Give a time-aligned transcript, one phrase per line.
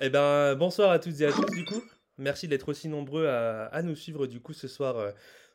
[0.00, 1.82] Eh ben, bonsoir à toutes et à tous du coup.
[2.18, 5.10] Merci d'être aussi nombreux à, nous suivre du coup ce soir euh,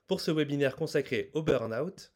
[0.06, 2.12] pour ce webinaire consacré au burn-out.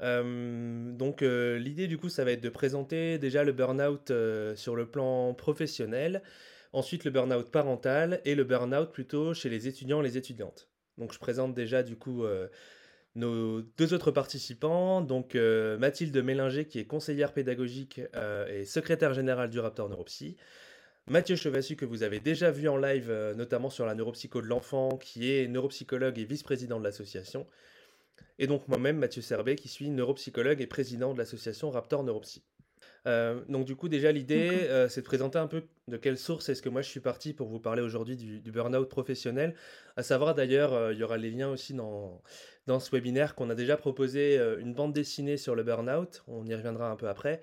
[0.00, 4.12] Euh, donc euh, l'idée du coup ça va être de présenter déjà le burn-out
[4.54, 6.22] sur le plan professionnel,
[6.72, 10.68] ensuite le burn-out parental et le burn-out plutôt chez les étudiants et les étudiantes.
[10.96, 12.24] Donc je présente déjà du coup
[13.16, 18.00] nos deux autres participants, donc Mathilde Mélinger qui est conseillère pédagogique
[18.48, 20.36] et secrétaire générale du Raptor Neuropsy,
[21.10, 24.46] Mathieu Chevassu, que vous avez déjà vu en live, euh, notamment sur la neuropsycho de
[24.46, 27.46] l'enfant, qui est neuropsychologue et vice-président de l'association.
[28.38, 32.42] Et donc moi-même, Mathieu Serbet, qui suis neuropsychologue et président de l'association Raptor Neuropsy.
[33.06, 36.50] Euh, donc du coup, déjà, l'idée, euh, c'est de présenter un peu de quelle source
[36.50, 39.54] est-ce que moi je suis parti pour vous parler aujourd'hui du, du burn-out professionnel.
[39.96, 42.20] À savoir d'ailleurs, il y aura les liens aussi dans,
[42.66, 46.22] dans ce webinaire qu'on a déjà proposé une bande dessinée sur le burn-out.
[46.26, 47.40] On y reviendra un peu après.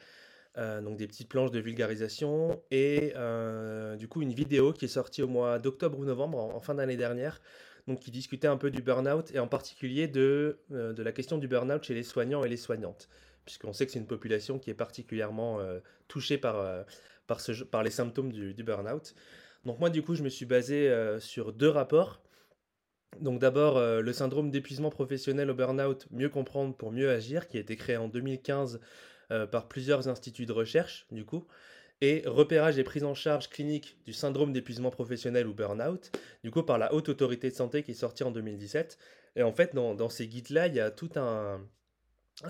[0.57, 4.89] Euh, donc des petites planches de vulgarisation et euh, du coup une vidéo qui est
[4.89, 7.41] sortie au mois d'octobre ou novembre en, fin d'année dernière
[7.87, 11.37] donc qui discutait un peu du burn-out et en particulier de, euh, de la question
[11.39, 13.09] du burn-out chez les soignants et les soignantes
[13.43, 15.59] puisqu'on sait que c'est une population qui est particulièrement
[16.07, 16.85] touchée par,
[17.27, 19.13] par, ce, par les symptômes du, du burn-out.
[19.65, 22.23] Donc moi du coup je me suis basé sur deux rapports.
[23.19, 27.59] Donc d'abord le syndrome d'épuisement professionnel au burn-out, mieux comprendre pour mieux agir, qui a
[27.59, 28.79] été créé en 2015
[29.31, 31.47] euh, par plusieurs instituts de recherche, du coup,
[32.01, 36.11] et repérage et prise en charge clinique du syndrome d'épuisement professionnel ou burn-out,
[36.43, 38.97] du coup, par la Haute Autorité de Santé qui est sortie en 2017.
[39.37, 41.61] Et en fait, dans, ces guides-là, il y a tout un,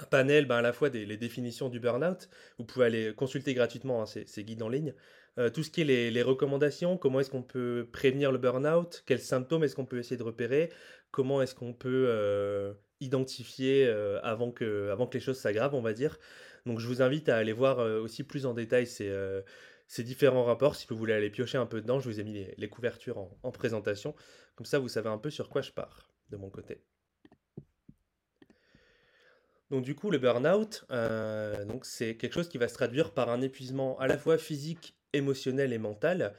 [0.09, 2.29] panel, ben, à la fois des les définitions du burn-out.
[2.57, 4.93] Vous pouvez aller consulter gratuitement hein, ces, guides en ligne.
[5.37, 9.19] Euh, tout ce qui est les, recommandations, comment est-ce qu'on peut prévenir le burn-out, quels
[9.19, 10.71] symptômes est-ce qu'on peut essayer de repérer,
[11.11, 13.87] comment est-ce qu'on peut euh, identifier
[14.23, 16.17] avant, que, avant que les choses s'aggravent, on va dire.
[16.65, 19.41] Donc je vous invite à aller voir euh, aussi plus en détail euh,
[19.87, 20.75] ces, différents rapports.
[20.75, 23.51] Si vous voulez aller piocher un peu dedans, je vous ai mis les, couvertures en,
[23.51, 24.15] présentation.
[24.55, 26.81] Comme ça, vous savez un peu sur quoi je pars de mon côté.
[29.69, 33.41] Donc du coup, le burn-out, euh, c'est quelque chose qui va se traduire par un
[33.41, 36.33] épuisement à la fois physique, émotionnel et mental,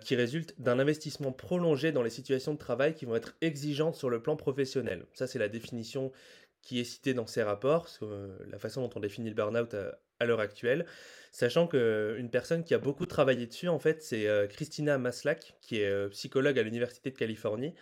[0.00, 4.10] qui résulte d'un investissement prolongé dans les situations de travail qui vont être exigeantes sur
[4.10, 5.06] le plan professionnel.
[5.14, 6.10] Ça, c'est la définition
[6.68, 9.74] qui est cité dans ces rapports, euh, la façon dont on définit le burn-out
[10.20, 10.84] à, l'heure actuelle,
[11.32, 15.80] sachant qu'une personne qui a beaucoup travaillé dessus, en fait, c'est euh, Christina Maslach, qui
[15.80, 17.74] est euh, psychologue à l'Université de Californie,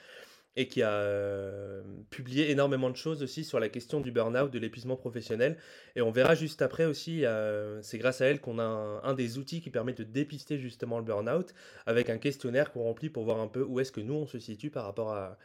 [0.54, 1.04] et qui a
[2.08, 5.58] publié énormément de choses aussi sur la question du burn-out, de l'épuisement professionnel.
[5.96, 7.25] Et on verra juste après aussi,
[7.82, 10.96] c'est grâce à elle qu'on a un, un, des outils qui permet de dépister justement
[10.96, 11.52] le burn-out,
[11.84, 14.38] avec un questionnaire qu'on remplit pour voir un peu où est-ce que nous on se
[14.38, 15.36] situe par rapport à,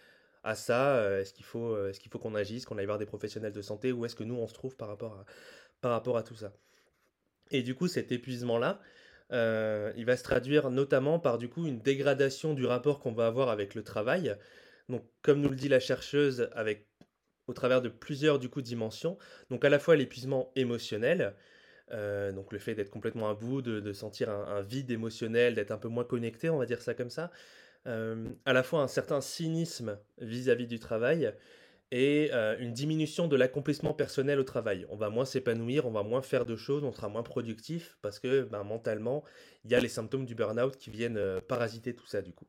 [0.44, 2.98] à ça euh, Est-ce qu'il faut, euh, est qu'il faut qu'on agisse, qu'on aille voir
[2.98, 5.26] des professionnels de santé Où est-ce que nous, on se trouve par rapport à,
[5.82, 6.54] par rapport à tout ça
[7.52, 8.82] Et du coup, cet épuisement-là,
[9.32, 13.28] euh, il va se traduire notamment par du coup une dégradation du rapport qu'on va
[13.28, 14.36] avoir avec le travail.
[14.90, 16.88] Donc, comme nous le dit la chercheuse, avec
[17.48, 19.18] au travers de plusieurs du coup dimensions.
[19.50, 21.36] Donc, à la fois l'épuisement émotionnel,
[22.34, 25.90] donc le fait d'être complètement à bout, de, sentir un vide émotionnel, d'être un peu
[25.90, 27.32] moins connecté, on va dire ça comme ça.
[27.88, 31.34] Euh, à la fois un certain cynisme vis-à-vis du travail
[31.90, 34.86] et euh, une diminution de l'accomplissement personnel au travail.
[34.90, 38.20] On va moins s'épanouir, on va moins faire de choses, on sera moins productif parce
[38.20, 39.24] que ben, mentalement,
[39.66, 42.46] il y a les symptômes du burn-out qui viennent euh, parasiter tout ça du coup.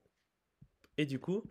[0.98, 1.43] Et du coup,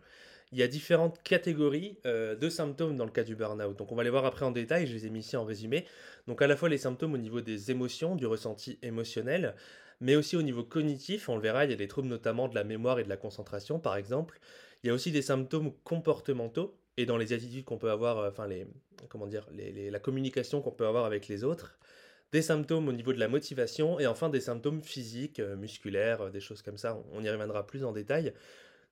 [0.52, 3.76] il y a différentes catégories de symptômes dans le cas du burn-out.
[3.76, 5.86] Donc on va les voir après en détail, je les ai mis ici en résumé.
[6.28, 9.54] Donc à la fois les symptômes au niveau des émotions, du ressenti émotionnel,
[10.02, 12.56] mais aussi au niveau cognitif, on le verra, il y a des troubles notamment de
[12.56, 14.40] la mémoire et de la concentration, par exemple.
[14.82, 18.28] Il y a aussi des symptômes comportementaux et dans les attitudes qu'on peut avoir, euh,
[18.28, 18.66] enfin les,
[19.08, 21.78] comment dire, la communication qu'on peut avoir avec les autres.
[22.32, 26.30] Des symptômes au niveau de la motivation et enfin des symptômes physiques, euh, musculaires, euh,
[26.30, 27.00] des choses comme ça.
[27.12, 28.34] On y reviendra plus en détail.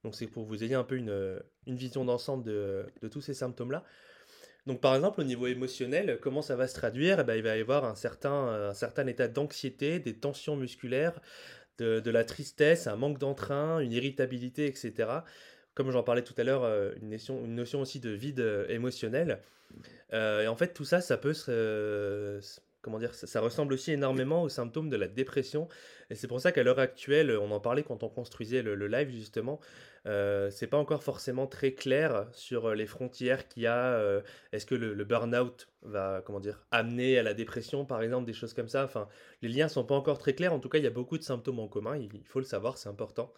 [0.05, 3.83] Donc c'est pour vous ayez un peu une, vision d'ensemble de, tous ces symptômes-là.
[4.67, 7.21] Donc par exemple au niveau émotionnel, comment ça va se traduire?
[7.21, 11.21] Eh ben, Il va y avoir un certain, un certain état d'anxiété, des tensions musculaires,
[11.81, 15.09] de, la tristesse, un manque d'entrain, une irritabilité, etc.
[15.75, 18.67] Comme j'en parlais tout à l'heure, euh, une notion, une notion aussi de vide euh,
[18.69, 19.41] émotionnel.
[20.13, 22.41] Euh, et en fait tout ça, ça peut se,
[22.83, 25.69] comment dire, ça, ressemble aussi énormément aux symptômes de la dépression.
[26.09, 29.11] Et c'est pour ça qu'à l'heure actuelle, on en parlait quand on construisait le, live
[29.11, 29.61] justement,
[30.07, 33.95] euh, c'est pas encore forcément très clair sur euh, les frontières qu'il y a.
[33.95, 34.23] Euh,
[34.53, 38.55] est-ce que le, burn-out va, comment dire, amener à la dépression, par exemple, des choses
[38.55, 38.85] comme ça.
[38.85, 39.09] Enfin,
[39.43, 40.53] les liens sont pas encore très clairs.
[40.53, 41.97] En tout cas, il y a beaucoup de symptômes en commun.
[41.97, 43.33] Il, faut le savoir, c'est important.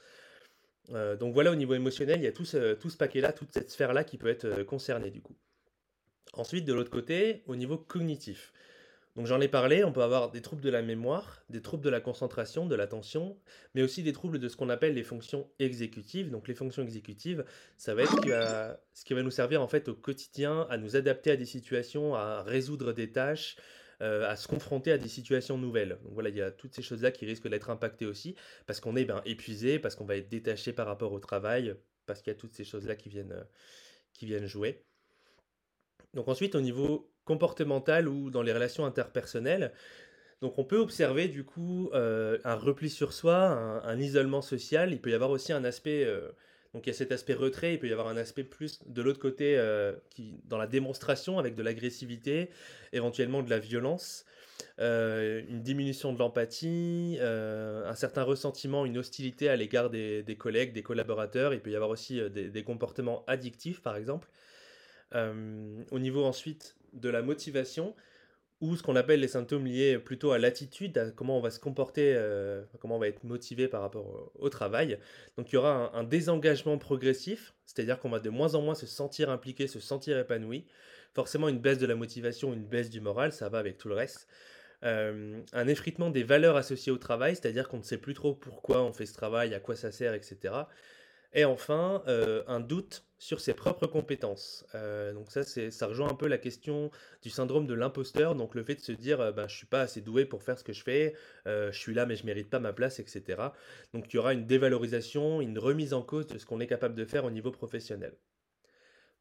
[0.90, 3.70] donc voilà, au niveau émotionnel, il y a tout ce, tout ce paquet-là, toute cette
[3.70, 5.36] sphère-là qui peut être concernée du coup.
[6.34, 8.52] Ensuite, de l'autre côté, au niveau cognitif.
[9.14, 11.91] Donc j'en ai parlé, on peut avoir des troubles de la mémoire, des troubles de
[11.91, 13.38] la concentration, de l'attention,
[13.75, 16.31] mais aussi des troubles de ce qu'on appelle les fonctions exécutives.
[16.31, 17.44] Donc les fonctions exécutives,
[17.76, 18.14] ça va être
[18.94, 22.14] ce qui va, nous servir en fait au quotidien à nous adapter à des situations,
[22.14, 23.56] à résoudre des tâches,
[24.00, 25.99] euh, à se confronter à des situations nouvelles.
[26.05, 28.35] Donc voilà, il y a toutes ces choses-là qui risquent d'être impactées aussi,
[28.67, 31.76] parce qu'on est ben, épuisé, parce qu'on va être détaché par rapport au travail,
[32.06, 33.44] parce qu'il y a toutes ces choses-là qui viennent, euh,
[34.14, 34.87] qui viennent jouer.
[36.14, 39.72] Donc ensuite, au niveau comportemental ou dans les relations interpersonnelles,
[40.42, 43.36] donc on peut observer du coup euh, un repli sur soi,
[43.84, 44.92] un, isolement social.
[44.92, 46.32] Il peut y avoir aussi un aspect, euh,
[46.74, 49.02] donc il y a cet aspect retrait, il peut y avoir un aspect plus de
[49.02, 52.50] l'autre côté euh, qui, dans la démonstration avec de l'agressivité,
[52.92, 54.26] éventuellement de la violence,
[54.78, 61.54] une diminution de l'empathie, un certain ressentiment, une hostilité à l'égard des, collègues, des collaborateurs.
[61.54, 64.28] Il peut y avoir aussi des comportements addictifs par exemple.
[65.14, 67.94] Au niveau ensuite de la motivation,
[68.62, 71.58] ou ce qu'on appelle les symptômes liés plutôt à l'attitude, à comment on va se
[71.58, 74.98] comporter, euh, comment on va être motivé par rapport au, travail.
[75.36, 78.86] Donc il y aura un, désengagement progressif, c'est-à-dire qu'on va de moins en moins se
[78.86, 80.64] sentir impliqué, se sentir épanoui.
[81.12, 83.94] Forcément une baisse de la motivation, une baisse du moral, ça va avec tout le
[83.94, 84.28] reste.
[84.84, 88.82] Euh, un effritement des valeurs associées au travail, c'est-à-dire qu'on ne sait plus trop pourquoi
[88.82, 90.54] on fait ce travail, à quoi ça sert, etc.
[91.34, 94.66] Et enfin, euh, un doute sur ses propres compétences.
[94.74, 96.90] Euh, donc ça, ça rejoint un peu la question
[97.22, 99.82] du syndrome de l'imposteur, donc le fait de se dire, euh, ben, je suis pas
[99.82, 101.14] assez doué pour faire ce que je fais,
[101.46, 103.40] je suis là mais je mérite pas ma place, etc.
[103.94, 106.96] Donc il y aura une dévalorisation, une remise en cause de ce qu'on est capable
[106.96, 108.12] de faire au niveau professionnel.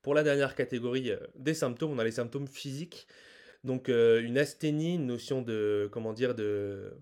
[0.02, 3.08] Pour la dernière catégorie des symptômes, on a les symptômes physiques.
[3.64, 6.94] Donc une asthénie, une notion de comment dire de,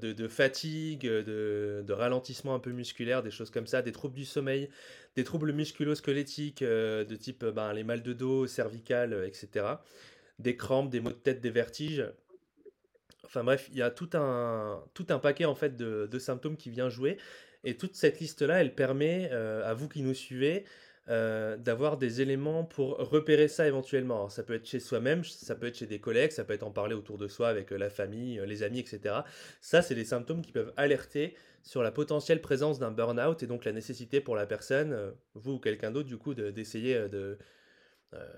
[0.00, 4.70] de, fatigue, de, ralentissement un peu musculaire, des choses comme ça, des troubles du sommeil,
[5.16, 9.66] des troubles musculo-squelettiques de type ben, les mal de dos, cervical, etc.
[10.38, 12.06] Des crampes, des maux de tête, des vertiges.
[13.24, 16.56] Enfin bref, il y a tout un, tout un paquet en fait de, de symptômes
[16.56, 17.18] qui vient jouer.
[17.64, 20.64] Et toute cette liste-là, elle permet à vous qui nous suivez
[21.10, 24.30] euh, d'avoir des éléments pour repérer ça éventuellement.
[24.30, 26.70] ça peut être chez soi-même, ça peut être chez des collègues, ça peut être en
[26.70, 29.16] parler autour de soi avec euh, la famille, euh, les amis, etc.
[29.60, 33.66] Ça, c'est des symptômes qui peuvent alerter sur la potentielle présence d'un burn-out et donc
[33.66, 37.38] la nécessité pour la personne, vous ou quelqu'un d'autre, du coup, d'essayer de,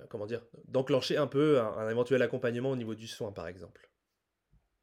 [0.08, 3.88] comment dire, d'enclencher un peu un éventuel accompagnement au niveau du soin, par exemple.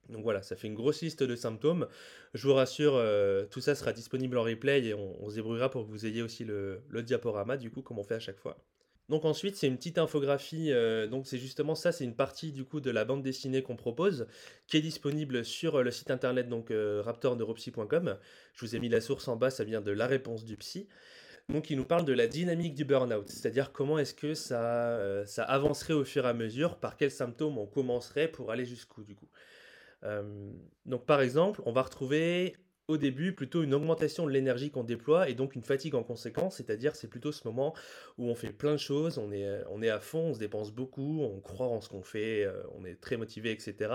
[0.09, 1.87] Donc voilà, ça fait une grosse liste de symptômes.
[2.33, 5.85] Je vous rassure, euh, tout ça sera disponible en replay et on, se débrouillera pour
[5.85, 8.57] que vous ayez aussi le, diaporama, du coup, comme on fait à chaque fois.
[9.09, 12.63] Donc ensuite, c'est une petite infographie, euh, donc c'est justement ça, c'est une partie du
[12.63, 14.27] coup de la bande dessinée qu'on propose,
[14.65, 18.17] qui est disponible sur le site internet donc euh, raptorneuropsy.com.
[18.53, 20.87] Je vous ai mis la source en bas, ça vient de la réponse du psy.
[21.49, 25.43] Donc il nous parle de la dynamique du burn-out, c'est-à-dire comment est-ce que ça, ça
[25.43, 29.15] avancerait au fur et à mesure, par quels symptômes on commencerait pour aller jusqu'où du
[29.15, 29.27] coup.
[30.03, 30.51] Euh,
[30.85, 32.55] donc par exemple, on va retrouver
[32.87, 36.57] au début plutôt une augmentation de l'énergie qu'on déploie et donc une fatigue en conséquence,
[36.57, 37.73] c'est-à-dire c'est plutôt ce moment
[38.17, 40.71] où on fait plein de choses, on est, on est à fond, on se dépense
[40.71, 43.93] beaucoup, on croit en ce qu'on fait, euh, on est très motivé, etc.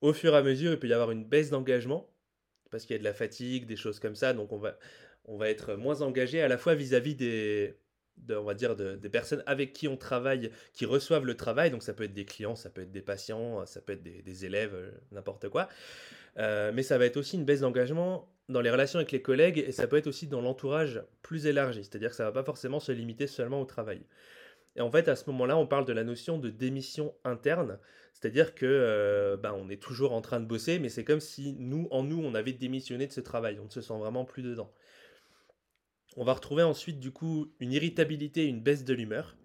[0.00, 2.08] Au fur et à mesure, il peut y avoir une baisse d'engagement
[2.70, 4.78] parce qu'il y a de la fatigue, des choses comme ça, donc on va,
[5.26, 7.76] on va être moins engagé à la fois vis-à-vis des,
[8.30, 11.70] on va dire des personnes avec qui on travaille, qui reçoivent le travail.
[11.70, 14.44] Donc ça peut être des clients, ça peut être des patients, ça peut être des,
[14.44, 15.68] élèves, euh, n'importe quoi.
[16.38, 19.58] Euh, mais ça va être aussi une baisse d'engagement dans les relations avec les collègues
[19.58, 21.84] et ça peut être aussi dans l'entourage plus élargi.
[21.84, 24.02] C'est-à-dire que ça ne va pas forcément se limiter seulement au travail.
[24.76, 27.78] Et en fait, à ce moment-là, on parle de la notion de démission interne,
[28.14, 31.54] c'est-à-dire que euh, ben, on est toujours en train de bosser, mais c'est comme si
[31.58, 33.58] nous, en nous, on avait démissionné de ce travail.
[33.60, 34.72] On ne se sent vraiment plus dedans.
[36.16, 39.36] On va retrouver ensuite du coup une irritabilité, une baisse de l'humeur.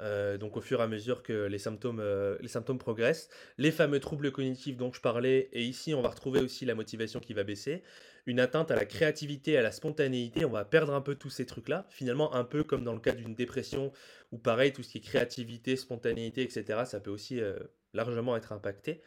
[0.00, 3.70] Euh, donc au fur et à mesure que les symptômes, euh, les symptômes progressent, les
[3.70, 7.34] fameux troubles cognitifs dont je parlais, et ici on va retrouver aussi la motivation qui
[7.34, 7.84] va baisser,
[8.26, 11.46] une atteinte à la créativité, à la spontanéité, on va perdre un peu tous ces
[11.46, 13.92] trucs-là, finalement un peu comme dans le cas d'une dépression,
[14.32, 17.58] où pareil, tout ce qui est créativité, spontanéité, etc., ça peut aussi euh,
[17.94, 19.02] largement être impacté.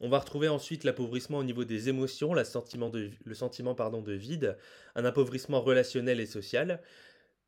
[0.00, 4.56] On va retrouver ensuite l'appauvrissement au niveau des émotions, le sentiment de vide,
[4.94, 6.80] un appauvrissement relationnel et social.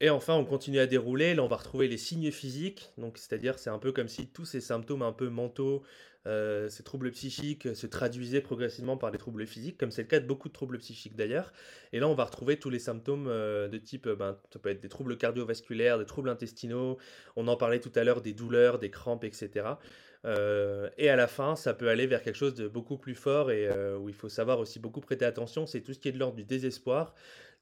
[0.01, 1.35] Et enfin, on continue à dérouler.
[1.35, 2.91] Là, on va retrouver les signes physiques.
[2.99, 5.85] Donc, c'est-à-dire, c'est un peu comme si tous ces symptômes un peu mentaux,
[6.27, 10.21] euh, ces troubles psychiques, se traduisaient progressivement par des troubles physiques, comme c'est le cas
[10.21, 11.53] de beaucoup de troubles psychiques d'ailleurs.
[11.93, 14.81] Et là, on va retrouver tous les symptômes euh, de type, ben, ça peut être
[14.81, 16.99] des troubles cardiovasculaires, des troubles intestinaux.
[17.37, 19.75] On en parlait tout à l'heure, des douleurs, des crampes, etc.
[20.25, 23.51] Euh, et à la fin, ça peut aller vers quelque chose de beaucoup plus fort
[23.51, 25.67] et euh, où il faut savoir aussi beaucoup prêter attention.
[25.67, 27.15] C'est tout ce qui est de l'ordre du désespoir,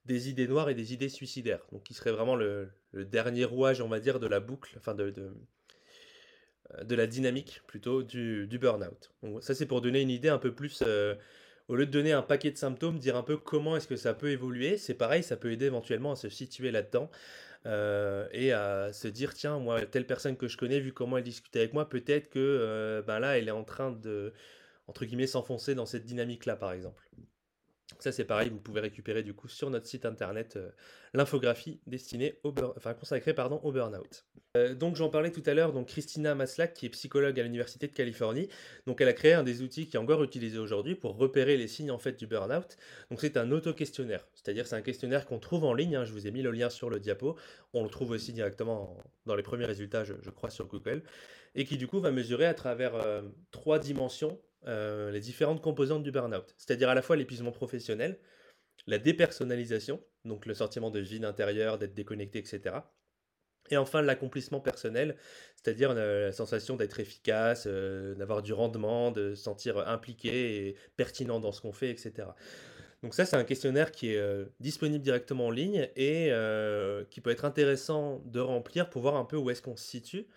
[0.05, 1.65] des idées noires et des idées suicidaires.
[1.71, 5.11] Donc, qui serait vraiment le, dernier rouage, on va dire, de la boucle, enfin de,
[6.83, 9.11] de la dynamique plutôt du, du burn-out.
[9.23, 11.15] Donc ça c'est pour donner une idée un peu plus, euh,
[11.67, 14.13] au lieu de donner un paquet de symptômes, dire un peu comment est-ce que ça
[14.13, 14.77] peut évoluer.
[14.77, 17.09] C'est pareil, ça peut aider éventuellement à se situer là-dedans
[17.65, 21.23] euh, et à se dire tiens moi telle personne que je connais vu comment elle
[21.23, 24.33] discutait avec moi peut-être que euh, ben là elle est en train de
[24.87, 27.09] entre guillemets s'enfoncer dans cette dynamique là par exemple.
[27.99, 30.69] Ça c'est pareil, vous pouvez récupérer du coup sur notre site internet euh,
[31.13, 34.25] l'infographie destinée au enfin consacrée au burn-out.
[34.57, 37.87] Euh, donc j'en parlais tout à l'heure, donc Christina Maslach qui est psychologue à l'université
[37.87, 38.49] de Californie,
[38.85, 41.67] donc elle a créé un des outils qui est encore utilisé aujourd'hui pour repérer les
[41.67, 42.75] signes en fait du burn-out.
[43.09, 45.95] Donc c'est un auto-questionnaire, c'est-à-dire c'est un questionnaire qu'on trouve en ligne.
[45.95, 47.37] Hein, je vous ai mis le lien sur le diapo.
[47.73, 51.03] On le trouve aussi directement dans les premiers résultats, je, crois, sur Google,
[51.55, 53.21] et qui du coup va mesurer à travers euh,
[53.51, 58.19] trois dimensions euh, les différentes composantes du burn-out, c'est-à-dire à la fois l'épuisement professionnel,
[58.87, 62.75] la dépersonnalisation, donc le sentiment de vide intérieur, d'être déconnecté, etc.
[63.69, 65.15] Et enfin l'accomplissement personnel,
[65.55, 70.75] c'est-à-dire euh, la sensation d'être efficace, euh, d'avoir du rendement, de se sentir impliqué et
[70.95, 72.27] pertinent dans ce qu'on fait, etc.
[73.01, 74.23] Donc ça, c'est un questionnaire qui est
[74.59, 76.31] disponible directement en ligne et
[77.09, 80.27] qui peut être intéressant de remplir pour voir un peu où est-ce qu'on se situe.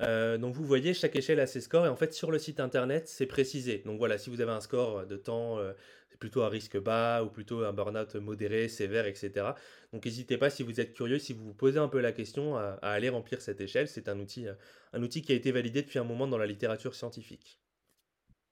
[0.00, 2.60] Euh, donc vous voyez, chaque échelle a ses scores et en fait sur le site
[2.60, 3.82] internet c'est précisé.
[3.84, 5.72] Donc voilà, si vous avez un score de temps, euh,
[6.10, 9.52] c'est plutôt un risque bas ou plutôt un burn-out modéré, sévère, etc.
[9.92, 12.56] Donc n'hésitez pas si vous êtes curieux, si vous vous posez un peu la question,
[12.56, 13.86] à, aller remplir cette échelle.
[13.86, 14.46] C'est un outil,
[14.92, 17.60] un outil qui a été validé depuis un moment dans la littérature scientifique.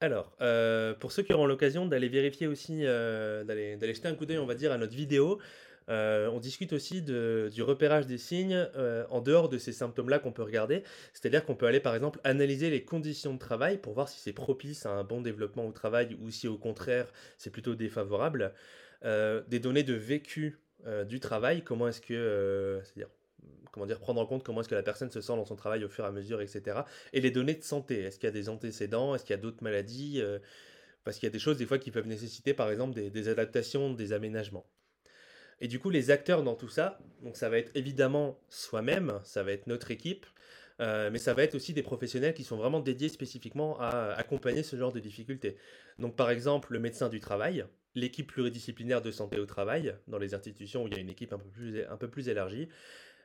[0.01, 4.39] Alors, euh, pour ceux qui auront l'occasion d'aller vérifier aussi, d'aller jeter un coup d'œil,
[4.39, 5.41] on va dire, à notre vidéo,
[5.89, 10.33] euh, on discute aussi du repérage des signes euh, en dehors de ces symptômes-là qu'on
[10.33, 10.83] peut regarder.
[11.13, 14.33] C'est-à-dire qu'on peut aller par exemple analyser les conditions de travail pour voir si c'est
[14.33, 18.53] propice à un bon développement au travail ou si au contraire c'est plutôt défavorable.
[19.05, 20.59] Euh, des données de vécu
[21.07, 23.09] du travail, comment est-ce que, c'est-à-dire
[23.71, 25.85] comment dire, prendre en compte comment est-ce que la personne se sent dans son travail
[25.85, 26.81] au fur et à mesure, etc.
[27.13, 29.41] Et les données de santé, est-ce qu'il y a des antécédents, est-ce qu'il y a
[29.41, 30.21] d'autres maladies,
[31.05, 33.93] parce qu'il y a des choses des fois qui peuvent nécessiter par exemple des adaptations,
[33.95, 34.67] des aménagements.
[35.61, 39.43] Et du coup, les acteurs dans tout ça, donc ça va être évidemment soi-même, ça
[39.43, 40.27] va être notre équipe,
[40.81, 44.63] euh, mais ça va être aussi des professionnels qui sont vraiment dédiés spécifiquement à accompagner
[44.63, 45.57] ce genre de difficultés.
[45.99, 50.35] Donc par exemple, le médecin du travail, l'équipe pluridisciplinaire de santé au travail, dans les
[50.35, 51.39] institutions où il y a une équipe un
[51.97, 52.69] peu plus, élargie,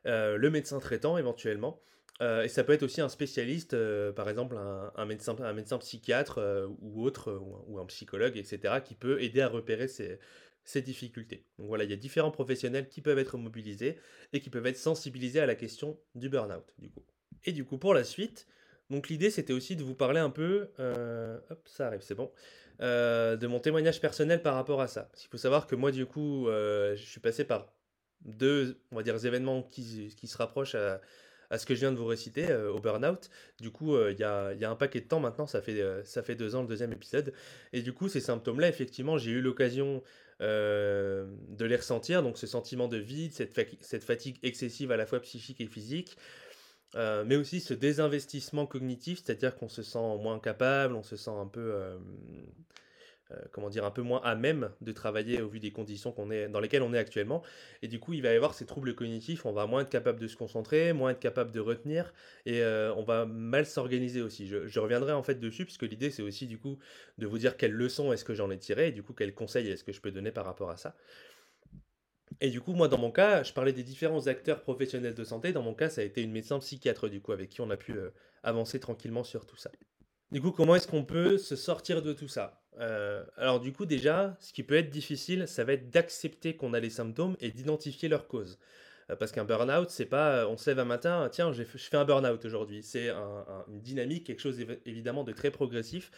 [0.05, 1.81] euh, le médecin traitant éventuellement,
[2.21, 3.75] euh, et ça peut être aussi un spécialiste,
[4.13, 9.21] par exemple un, médecin, un médecin psychiatre ou autre, ou, un psychologue, etc., qui peut
[9.21, 10.19] aider à repérer ces,
[10.67, 11.45] ces difficultés.
[11.57, 13.97] Donc voilà, il y a différents professionnels qui peuvent être mobilisés
[14.33, 17.03] et qui peuvent être sensibilisés à la question du burn-out, du coup.
[17.45, 18.47] Et du coup, pour la suite,
[18.89, 22.33] donc l'idée c'était aussi de vous parler un peu, euh, ça arrive, c'est bon,
[22.81, 25.03] euh, de mon témoignage personnel par rapport à ça.
[25.03, 27.73] Parce qu'il faut savoir que moi, du coup, euh, je suis passé par
[28.25, 30.99] deux, on va dire, événements qui, qui se rapprochent à,
[31.49, 33.29] à ce que je viens de vous réciter, au burn-out.
[33.61, 36.23] Du coup, il y, a, y, a, un paquet de temps maintenant, ça fait, ça
[36.23, 37.31] fait deux ans le deuxième épisode.
[37.71, 40.03] Et du coup, ces symptômes-là, effectivement, j'ai eu l'occasion
[40.41, 45.19] euh, de les ressentir, donc ce sentiment de vide, cette, fatigue excessive à la fois
[45.19, 46.15] psychique et physique,
[46.95, 51.31] euh, mais aussi ce désinvestissement cognitif, c'est-à-dire qu'on se sent moins capable, on se sent
[51.31, 51.97] un peu euh,
[53.51, 56.15] comment dire, un peu moins à même de travailler au vu des conditions
[56.49, 57.43] dans lesquelles on est actuellement.
[57.81, 60.19] Et du coup, il va y avoir ces troubles cognitifs, on va moins être capable
[60.19, 62.13] de se concentrer, moins être capable de retenir,
[62.45, 64.47] et euh, on va mal s'organiser aussi.
[64.47, 66.77] Je, reviendrai en fait dessus, puisque l'idée c'est aussi du coup
[67.17, 69.69] de vous dire quelles leçons est-ce que j'en ai tiré, et du coup quels conseils
[69.69, 70.95] est-ce que je peux donner par rapport à ça.
[72.41, 75.53] Et du coup, moi, dans mon cas, je parlais des différents acteurs professionnels de santé.
[75.53, 77.77] Dans mon cas, ça a été une médecin psychiatre, du coup, avec qui on a
[77.77, 78.11] pu euh,
[78.43, 79.71] avancer tranquillement sur tout ça.
[80.31, 82.61] Du coup, comment est-ce qu'on peut se sortir de tout ça?
[82.79, 86.73] Euh, Alors du coup, déjà, ce qui peut être difficile, ça va être d'accepter qu'on
[86.73, 88.59] a les symptômes et d'identifier leur cause.
[89.09, 91.97] Euh, parce qu'un burn-out, c'est pas euh, on se lève un matin, tiens, je fais
[91.97, 92.83] un burn-out aujourd'hui.
[92.83, 96.11] C'est une dynamique, quelque chose évidemment de très progressif.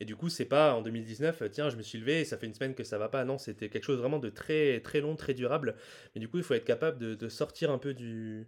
[0.00, 2.46] Et du coup, c'est pas en 2019, tiens, je me suis levé et ça fait
[2.46, 3.24] une semaine que ça va pas.
[3.24, 5.76] Non, c'était quelque chose vraiment de très très long, très durable.
[6.14, 8.46] Mais du coup, il faut être capable de, sortir un peu du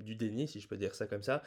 [0.00, 1.42] déni, si je peux dire ça comme ça,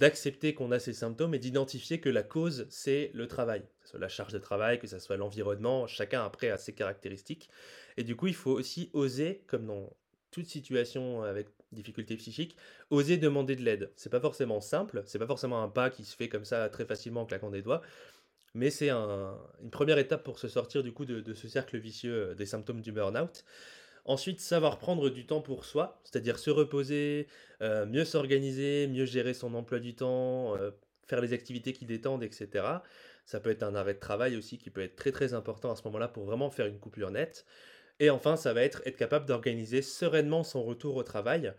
[0.00, 3.60] d'accepter qu'on a ces symptômes et d'identifier que la cause, c'est le travail.
[3.60, 6.74] Que ce soit la charge de travail, que ce soit l'environnement, chacun après a ses
[6.74, 7.50] caractéristiques.
[7.98, 9.94] Et du coup, il faut aussi oser, comme dans
[10.30, 12.56] toute situation avec difficulté psychique,
[12.88, 13.92] oser demander de l'aide.
[13.94, 16.86] C'est pas forcément simple, c'est pas forcément un pas qui se fait comme ça très
[16.86, 17.82] facilement en claquant des doigts,
[18.54, 22.34] mais c'est une première étape pour se sortir du coup de, de ce cercle vicieux
[22.34, 23.44] des symptômes du burn-out.
[24.10, 27.28] Ensuite, savoir prendre du temps pour soi, c'est-à-dire se reposer,
[27.62, 30.72] euh, mieux s'organiser, mieux gérer son emploi du temps, euh,
[31.06, 32.48] faire les activités qui détendent, etc.
[33.24, 35.76] Ça peut être un arrêt de travail aussi qui peut être très très important à
[35.76, 37.46] ce moment-là pour vraiment faire une coupure nette.
[38.00, 41.54] Et enfin, ça va être être capable d'organiser sereinement son retour au travail.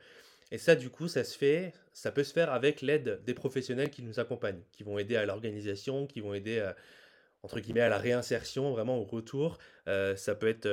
[0.52, 3.92] Et ça, du coup, ça se fait, ça peut se faire avec l'aide des professionnels
[3.92, 6.76] qui nous accompagnent, qui vont aider à l'organisation, qui vont aider à,
[7.44, 9.58] entre guillemets à la réinsertion, vraiment au retour.
[9.88, 10.68] Euh, ça peut être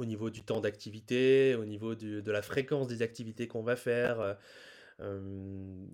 [0.00, 4.36] au niveau du temps d'activité, au niveau de la fréquence des activités qu'on va faire.
[5.00, 5.86] Euh,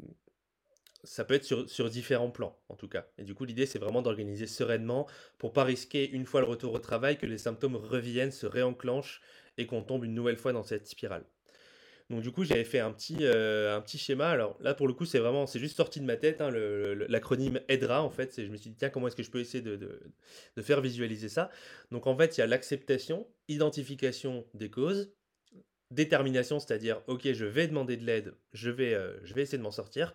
[1.04, 3.06] ça peut être sur, sur, différents plans, en tout cas.
[3.18, 6.72] Et du coup, l'idée, c'est vraiment d'organiser sereinement pour pas risquer, une fois le retour
[6.72, 9.20] au travail, que les symptômes reviennent, se réenclenchent
[9.58, 11.24] et qu'on tombe une nouvelle fois dans cette spirale.
[12.12, 14.28] Donc du coup, j'avais fait un petit, euh, un petit schéma.
[14.28, 16.42] Alors là, pour le coup, c'est vraiment, c'est juste sorti de ma tête.
[16.42, 16.50] Hein,
[17.08, 18.34] l'acronyme aidera, en fait.
[18.36, 19.98] Je me suis dit, tiens, comment est-ce que je peux essayer de,
[20.60, 21.50] faire visualiser ça?
[21.90, 25.10] Donc en fait, il y a l'acceptation, identification des causes,
[25.90, 29.62] détermination, c'est-à-dire, ok, je vais demander de l'aide, je, vais euh, je vais essayer de
[29.62, 30.12] m'en sortir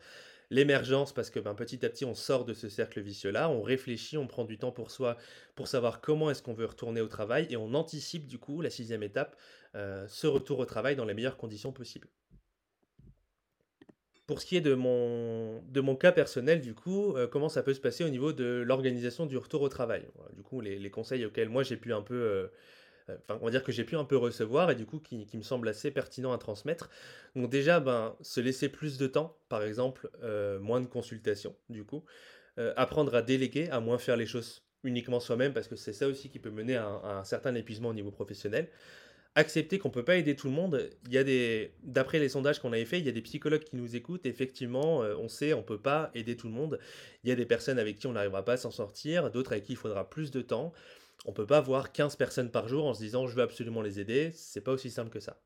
[0.49, 3.61] l'émergence parce que ben, petit à petit on sort de ce cercle vicieux là, on
[3.61, 5.17] réfléchit, on prend du temps pour soi
[5.55, 8.69] pour savoir comment est-ce qu'on veut retourner au travail et on anticipe du coup la
[8.69, 9.35] sixième étape,
[9.75, 12.07] euh, ce retour au travail dans les meilleures conditions possibles.
[14.25, 17.63] Pour ce qui est de mon, de mon cas personnel, du coup, euh, comment ça
[17.63, 20.05] peut se passer au niveau de l'organisation du retour au travail?
[20.35, 22.47] Du coup, les, conseils auxquels moi j'ai pu un peu euh,
[23.29, 25.67] on va dire que j'ai pu un peu recevoir et du coup qui, me semble
[25.67, 26.89] assez pertinent à transmettre.
[27.35, 31.83] Donc déjà, ben, se laisser plus de temps, par exemple, euh, moins de consultations, du
[31.83, 32.03] coup,
[32.59, 36.07] euh, apprendre à déléguer, à moins faire les choses uniquement soi-même, parce que c'est ça
[36.07, 38.69] aussi qui peut mener à un, certain épuisement au niveau professionnel.
[39.35, 40.89] Accepter qu'on ne peut pas aider tout le monde.
[41.05, 43.63] Il y a des, d'après les sondages qu'on avait fait, il y a des psychologues
[43.63, 44.25] qui nous écoutent.
[44.25, 46.79] Effectivement, euh, on sait, on peut pas aider tout le monde.
[47.23, 49.65] Il y a des personnes avec qui on n'arrivera pas à s'en sortir, d'autres avec
[49.65, 50.73] qui il faudra plus de temps.
[51.25, 53.99] On peut pas voir 15 personnes par jour en se disant je veux absolument les
[53.99, 55.41] aider, c'est pas aussi simple que ça.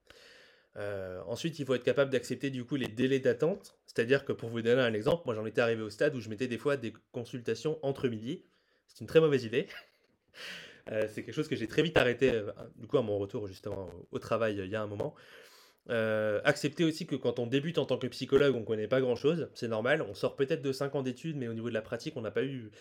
[0.77, 4.49] Euh, ensuite, il faut être capable d'accepter du coup les délais d'attente, c'est-à-dire que pour
[4.49, 6.77] vous donner un exemple, moi j'en étais arrivé au stade où je mettais des fois
[6.77, 8.45] des consultations entre midi.
[8.87, 9.67] C'est une très mauvaise idée.
[10.91, 13.47] Euh, c'est quelque chose que j'ai très vite arrêté, euh, du coup à mon retour
[13.47, 15.13] justement au, travail il y a un moment.
[15.87, 19.47] accepter aussi que quand on débute en tant que psychologue, on ne connaît pas grand-chose,
[19.53, 20.01] c'est normal.
[20.01, 22.31] On sort peut-être de 5 ans d'études, mais au niveau de la pratique, on n'a
[22.31, 22.71] pas eu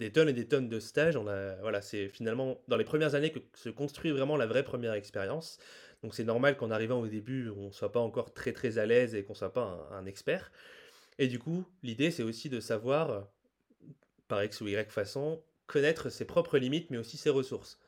[0.00, 1.16] des tonnes et des tonnes de stages.
[1.16, 4.64] On a, voilà, c'est finalement dans les premières années que se construit vraiment la vraie
[4.64, 5.58] première expérience.
[6.02, 8.86] Donc c'est normal qu'en arrivant au début, on ne soit pas encore très très à
[8.86, 10.50] l'aise et qu'on ne soit pas un, expert.
[11.18, 13.28] Et du coup, l'idée c'est aussi de savoir,
[14.26, 17.78] par X ou Y façon, connaître ses propres limites mais aussi ses ressources.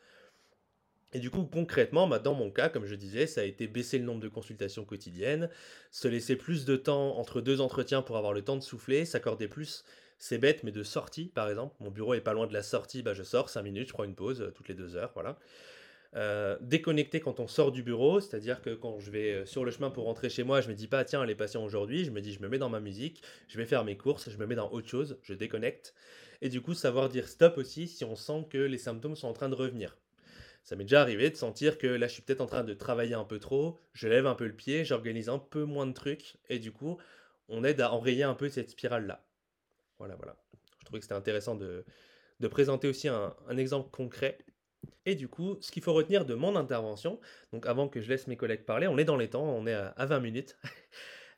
[1.15, 3.99] Et du coup, concrètement, bah, dans mon cas, comme je disais, ça a été baisser
[3.99, 5.51] le nombre de consultations quotidiennes,
[5.91, 9.47] se laisser plus de temps entre deux entretiens pour avoir le temps de souffler, s'accorder
[9.47, 9.85] plus
[10.23, 11.75] c'est bête, mais de sortie, par exemple.
[11.81, 14.05] Mon bureau est pas loin de la sortie, bah je sors 5 minutes, je prends
[14.05, 15.37] une pause euh, toutes les deux heures, voilà.
[16.15, 19.73] Euh, déconnecter quand on sort du bureau, c'est-à-dire que quand je vais euh, sur le
[19.73, 22.21] chemin pour rentrer chez moi, je me dis pas tiens les patients aujourd'hui, je me
[22.21, 24.55] dis je me mets dans ma musique, je vais faire mes courses, je me mets
[24.55, 25.93] dans autre chose, je déconnecte.
[26.41, 29.33] Et du coup savoir dire stop aussi si on sent que les symptômes sont en
[29.33, 29.97] train de revenir.
[30.63, 33.15] Ça m'est déjà arrivé de sentir que là je suis peut-être en train de travailler
[33.15, 36.37] un peu trop, je lève un peu le pied, j'organise un peu moins de trucs
[36.49, 36.99] et du coup
[37.49, 39.25] on aide à enrayer un peu cette spirale là.
[40.03, 40.35] Voilà, voilà.
[40.81, 41.85] Je trouvais que c'était intéressant de,
[42.51, 44.37] présenter aussi un, exemple concret.
[45.07, 47.21] Et du coup, ce qu'il faut retenir de mon intervention,
[47.53, 49.75] donc avant que je laisse mes collègues parler, on est dans les temps, on est
[49.75, 50.59] à, 20 minutes.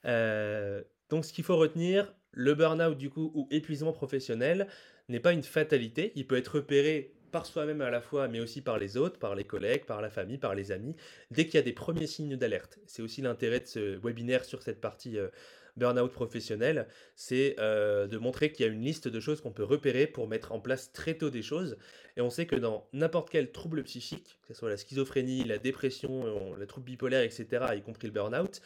[0.06, 4.68] Euh, donc ce qu'il faut retenir, le burn-out du coup ou épuisement professionnel
[5.08, 8.60] n'est pas une fatalité, il peut être repéré par soi-même à la fois, mais aussi
[8.60, 10.94] par les autres, par les collègues, par la famille, par les amis,
[11.30, 12.78] dès qu'il y a des premiers signes d'alerte.
[12.86, 15.28] C'est aussi l'intérêt de ce webinaire sur cette partie euh,
[15.76, 19.64] burn-out professionnel, c'est euh, de montrer qu'il y a une liste de choses qu'on peut
[19.64, 21.76] repérer pour mettre en place très tôt des choses.
[22.16, 25.58] Et on sait que dans n'importe quel trouble psychique, que ce soit la schizophrénie, la
[25.58, 28.60] dépression, le trouble bipolaire, etc., y compris le burn-out,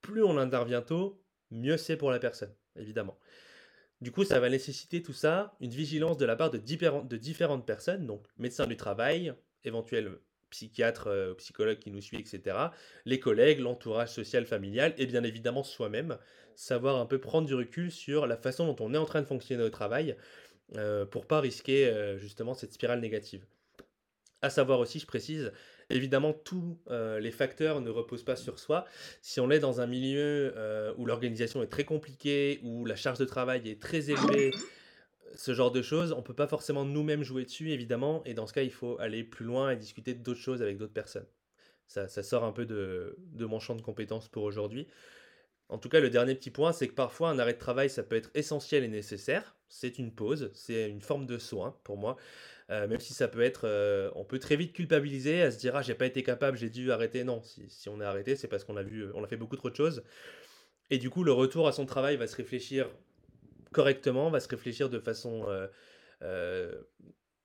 [0.00, 3.18] plus on intervient tôt, mieux c'est pour la personne, évidemment.
[4.00, 7.66] Du coup, ça va nécessiter tout ça, une vigilance de la part de, de différentes
[7.66, 10.18] personnes, donc médecins du travail, éventuels
[10.54, 12.56] psychiatre, euh, psychologue qui nous suit, etc.
[13.04, 16.16] Les collègues, l'entourage social, familial, et bien évidemment soi-même.
[16.54, 19.26] Savoir un peu prendre du recul sur la façon dont on est en train de
[19.26, 20.16] fonctionner au travail
[20.76, 23.44] euh, pour pas risquer euh, justement cette spirale négative.
[24.42, 25.52] À savoir aussi, je précise,
[25.90, 28.84] évidemment, tous euh, les facteurs ne reposent pas sur soi.
[29.22, 30.54] Si on est dans un milieu
[30.96, 34.52] où l'organisation est très compliquée, où la charge de travail est très élevée,
[35.34, 38.52] ce genre de choses, on peut pas forcément nous-mêmes jouer dessus, évidemment, et dans ce
[38.52, 41.26] cas, il faut aller plus loin et discuter d'autres choses avec d'autres personnes.
[41.86, 44.88] Ça, sort un peu de, mon champ de compétences pour aujourd'hui.
[45.68, 48.02] En tout cas, le dernier petit point, c'est que parfois un arrêt de travail, ça
[48.02, 49.56] peut être essentiel et nécessaire.
[49.68, 52.16] C'est une pause, c'est une forme de soin pour moi.
[52.70, 55.76] Euh, même si ça peut être, euh, on peut très vite culpabiliser, à se dire
[55.76, 57.24] ah j'ai pas été capable, j'ai dû arrêter.
[57.24, 59.70] Non, si, on est arrêté, c'est parce qu'on a vu, on a fait beaucoup trop
[59.70, 60.02] de choses.
[60.90, 62.88] Et du coup, le retour à son travail va se réfléchir
[63.74, 65.66] correctement, va se réfléchir de façon euh,
[66.22, 66.80] euh,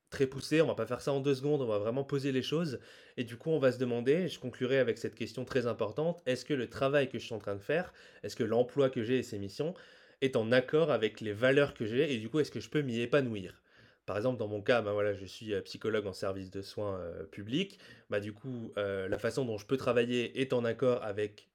[0.08, 2.42] très poussé, on va pas faire ça en deux secondes, on va vraiment poser les
[2.42, 2.80] choses.
[3.18, 6.44] Et du coup, on va se demander, je conclurai avec cette question très importante, est-ce
[6.46, 9.18] que le travail que je suis en train de faire, est-ce que l'emploi que j'ai
[9.18, 9.74] et ses missions
[10.22, 12.82] est en accord avec les valeurs que j'ai, et du coup, est-ce que je peux
[12.82, 13.62] m'y épanouir?
[14.06, 17.00] Par exemple, dans mon cas, bah voilà, je suis euh, psychologue en service de soins
[17.30, 17.78] publics.
[18.08, 21.48] Bah, du coup, la façon dont je peux travailler est en accord avec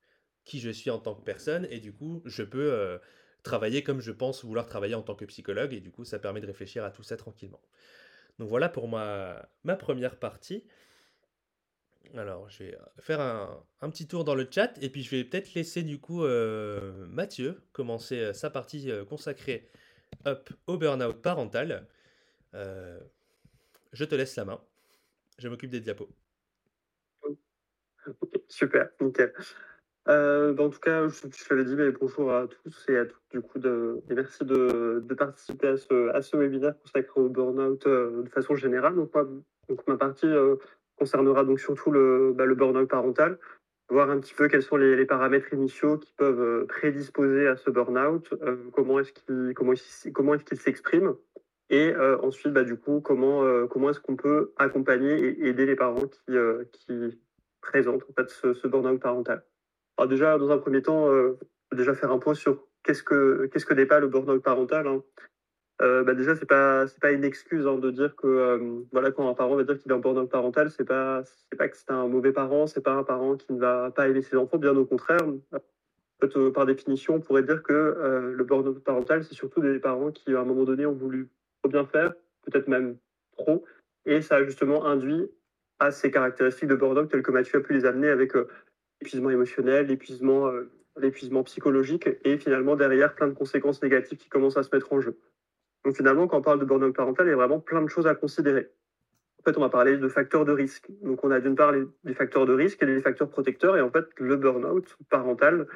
[0.46, 3.00] qui je suis en tant que personne, et du coup, je peux
[3.46, 6.42] travailler comme je pense vouloir travailler en tant que psychologue, et du coup, ça permet
[6.42, 7.62] de réfléchir à tout ça tranquillement.
[8.40, 9.48] Donc voilà pour ma,
[9.80, 10.66] première partie.
[12.16, 15.54] Alors, je vais faire un, petit tour dans le chat et puis je vais peut-être
[15.54, 19.70] laisser du coup euh, Mathieu commencer euh, sa partie euh, consacrée
[20.28, 21.88] up, au burn-out parental.
[22.54, 24.62] je te laisse la main.
[25.38, 26.10] Je m'occupe des diapos.
[28.50, 29.34] super, nickel.
[30.08, 33.06] Euh, bah, en tout cas, je, je l'avais dit, mais bonjour à tous et à
[33.06, 38.30] toutes, du coup, et merci de, participer à ce, webinaire consacré au burn-out euh, de
[38.30, 38.96] façon générale.
[38.96, 39.28] Donc, moi,
[39.68, 40.58] donc ma partie euh,
[40.98, 43.40] concernera donc surtout le, bah, burn-out parental,
[43.90, 48.32] voir un petit peu quels sont les, paramètres initiaux qui peuvent prédisposer à ce burn-out,
[48.74, 51.16] comment est-ce qu'il comment, est s'exprime,
[51.72, 56.08] et ensuite, bah, du coup, comment, comment est-ce qu'on peut accompagner et aider les parents
[56.08, 56.38] qui,
[56.74, 57.20] qui
[57.62, 59.44] présentent en fait, ce, ce burn-out parental.
[59.98, 61.38] Alors déjà, dans un premier temps, euh,
[61.74, 64.88] déjà faire un point sur qu'est-ce que qu'est-ce que n'est pas le burn-out parental.
[64.88, 65.04] Hein.
[65.82, 69.30] Euh, bah déjà, c'est pas pas une excuse hein, de dire que euh, voilà quand
[69.30, 71.24] un parent va dire qu'il est en burn-out parental, c'est pas
[71.58, 74.22] pas que c'est un mauvais parent, c'est pas un parent qui ne va pas aimer
[74.22, 75.22] ses enfants, bien au contraire.
[75.24, 80.12] En fait, par définition, on pourrait dire que le burn-out parental, c'est surtout des parents
[80.12, 81.30] qui à un moment donné ont voulu
[81.62, 82.98] trop bien faire, peut-être même
[83.38, 83.66] trop,
[84.06, 85.30] et ça a justement induit
[85.80, 88.34] à ces caractéristiques de burn-out telles que Mathieu a pu les amener avec
[89.02, 94.58] l'épuisement émotionnel, l'épuisement euh, l'épuisement psychologique et finalement derrière plein de conséquences négatives qui commencent
[94.58, 95.18] à se mettre en jeu.
[95.84, 98.08] Donc finalement, quand on parle de burn-out parental, il y a vraiment plein de choses
[98.08, 98.72] à considérer.
[99.40, 100.90] En fait, on va parler de facteurs de risque.
[101.04, 103.92] Donc on a d'une part les, facteurs de risque et les facteurs protecteurs et en
[103.92, 105.68] fait le burn-out parental,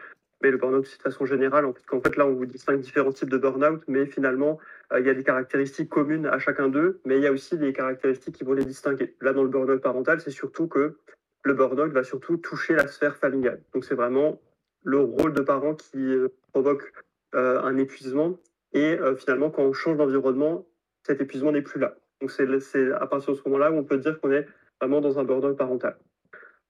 [0.42, 3.38] mais le burn-out de façon générale, en fait là on vous distingue différents types de
[3.38, 4.58] burn-out, mais finalement
[4.92, 7.58] euh, il y a des caractéristiques communes à chacun d'eux, mais il y a aussi
[7.58, 9.16] des caractéristiques qui vont les distinguer.
[9.22, 10.98] Là dans le burn-out parental, c'est surtout que
[11.44, 13.62] le burn-out va surtout toucher la sphère familiale.
[13.74, 14.40] Donc c'est vraiment
[14.84, 16.92] le rôle de parent qui euh, provoque
[17.36, 18.38] euh, un épuisement.
[18.74, 20.68] Et euh, finalement, quand on change d'environnement,
[21.04, 21.96] cet épuisement n'est plus là.
[22.22, 24.46] Donc c'est à partir de ce moment-là où on peut dire qu'on est
[24.82, 25.98] vraiment dans un burn-out parental.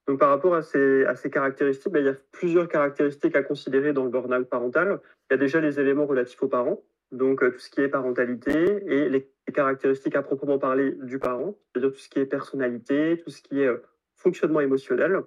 [0.08, 4.04] Donc par rapport à ces, caractéristiques, ben, il y a plusieurs caractéristiques à considérer dans
[4.04, 5.00] le burn-out parental.
[5.30, 8.84] Il y a déjà les éléments relatifs aux parents, donc tout ce qui est parentalité
[8.86, 13.32] et les caractéristiques à proprement parler du parent, c'est-à-dire tout ce qui est personnalité, tout
[13.32, 13.70] ce qui est
[14.20, 15.22] fonctionnement émotionnel.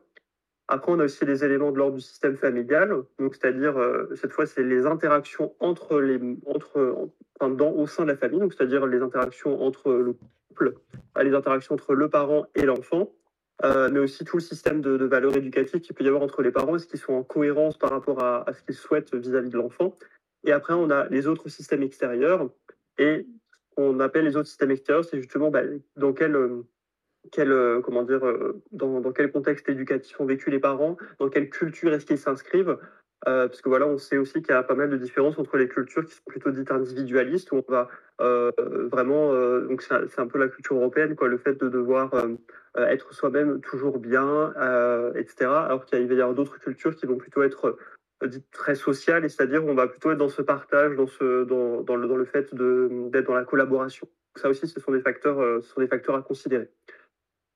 [0.68, 4.46] Après, on a aussi les éléments de l'ordre du système familial, c'est-à-dire euh, cette fois
[4.46, 9.60] c'est les interactions entre les entre enfin, au sein de la famille, c'est-à-dire les interactions
[9.62, 10.14] entre le
[10.48, 10.74] couple,
[11.20, 13.12] les interactions entre le parent et l'enfant,
[13.64, 16.52] euh, mais aussi tout le système de, valeurs éducatives qu'il peut y avoir entre les
[16.52, 19.58] parents, est-ce qu'ils sont en cohérence par rapport à, ce qu'ils souhaitent vis-à-vis -vis de
[19.58, 19.96] l'enfant?
[20.44, 22.48] Et après, on a les autres systèmes extérieurs
[22.98, 23.26] et
[23.76, 25.62] on appelle les autres systèmes extérieurs, c'est justement bah,
[25.96, 26.62] dans quel euh,
[27.30, 31.50] quel, euh, comment dire, euh, dans, quel contexte éducatif ont vécu les parents, dans quelle
[31.50, 32.78] culture est-ce qu'ils s'inscrivent.
[33.28, 35.56] Euh, parce que voilà, on sait aussi qu'il y a pas mal de différences entre
[35.56, 37.88] les cultures qui sont plutôt dites individualistes, où on va
[38.20, 38.50] euh,
[38.90, 42.10] vraiment, donc c'est un peu la culture européenne, quoi, le fait de devoir
[42.76, 44.52] être soi-même toujours bien,
[45.14, 45.50] etc.
[45.50, 47.76] Alors qu'il va y avoir d'autres cultures qui vont plutôt être
[48.26, 52.08] dites très sociales, c'est-à-dire on va plutôt être dans ce partage, dans, ce, dans, le,
[52.08, 54.08] dans le fait d'être dans la collaboration.
[54.34, 56.68] Ça aussi, ce sont des facteurs, ce sont des facteurs à considérer.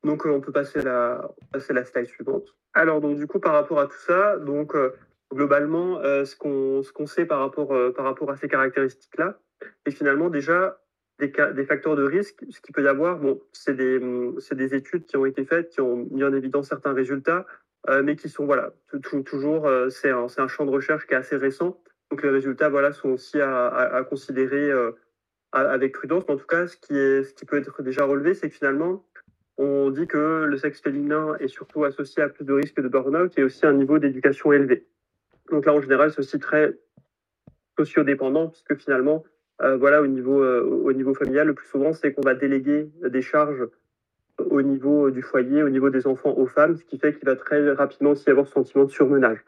[0.07, 2.55] Donc, euh, on peut passer la, passer la slide suivante.
[2.75, 4.93] Alors, donc, du coup, par rapport à tout ça, donc, euh,
[5.35, 9.41] globalement, euh, ce qu'on ce sait par rapport, par rapport à ces caractéristiques-là,
[9.85, 10.81] c'est finalement déjà
[11.19, 11.33] des,
[11.65, 12.45] facteurs de risque.
[12.51, 15.81] Ce qu'il peut y avoir, bon, c'est des, des études qui ont été faites, qui
[15.81, 17.45] ont mis en évidence certains résultats,
[18.05, 18.75] mais qui sont, voilà,
[19.25, 21.81] toujours, c'est un, un, champ de recherche qui est assez récent.
[22.11, 24.71] Donc, les résultats, voilà, sont aussi à, à, à considérer
[25.53, 26.25] avec prudence.
[26.29, 28.55] Mais en tout cas, ce qui, est, ce qui peut être déjà relevé, c'est que
[28.55, 29.05] finalement,
[29.59, 33.33] on dit que le sexe féminin est surtout associé à plus de risques de burn-out
[33.39, 34.87] et aussi un niveau d'éducation élevé.
[35.51, 36.77] Donc là, en général, aussi très
[37.79, 39.25] sociodépendant, puisque finalement,
[39.63, 42.91] euh, voilà, au niveau, euh, au niveau familial, le plus souvent, c'est qu'on va déléguer
[43.03, 43.67] des charges
[44.39, 47.37] au niveau du foyer, au niveau des enfants aux femmes, ce qui fait qu'il va
[47.37, 49.39] très rapidement aussi avoir ce sentiment de surmenage.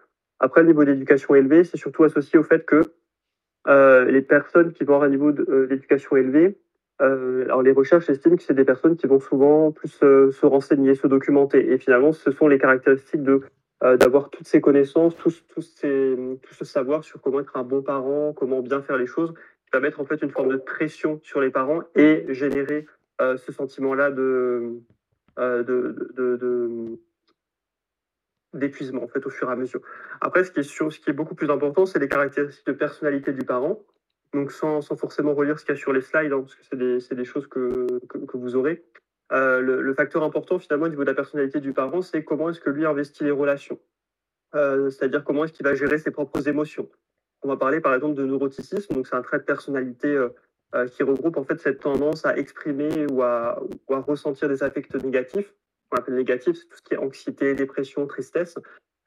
[0.41, 2.83] Après, le niveau d'éducation élevé, c'est surtout associé au fait que
[3.67, 6.59] euh, les personnes qui vont avoir un niveau euh, d'éducation élevé
[7.01, 10.47] euh, alors les recherches estiment que c'est des personnes qui vont souvent plus euh, se
[10.47, 11.73] renseigner, se documenter.
[11.73, 13.43] Et finalement, ce sont les caractéristiques de
[13.85, 18.61] euh, d'avoir toutes ces connaissances, tout, ce savoir sur comment être un bon parent, comment
[18.61, 21.51] bien faire les choses, qui va mettre en fait une forme de pression sur les
[21.51, 22.87] parents et générer
[23.21, 24.81] ce sentiment-là de,
[28.53, 29.81] d'épuisement en fait au fur et à mesure.
[30.21, 33.81] Après, ce qui est beaucoup plus important, c'est les caractéristiques de personnalité du parent.
[34.35, 37.15] Donc sans, forcément relire ce qu'il y a sur les slides, hein, parce que c'est
[37.15, 37.87] des, choses que,
[38.35, 38.85] vous aurez.
[39.33, 42.61] Euh, le, facteur important finalement au niveau de la personnalité du parent, c'est comment est-ce
[42.61, 43.79] que lui investit les relations.
[44.55, 46.89] Euh, c'est-à-dire comment est-ce qu'il va gérer ses propres émotions.
[47.43, 50.09] On va parler par exemple de neuroticisme, donc c'est un trait de personnalité
[50.75, 55.55] euh, qui regroupe en fait cette tendance à exprimer ou à, ressentir des affects négatifs
[55.91, 58.59] qu'on appelle négatif, c'est tout ce qui est anxiété, dépression, tristesse.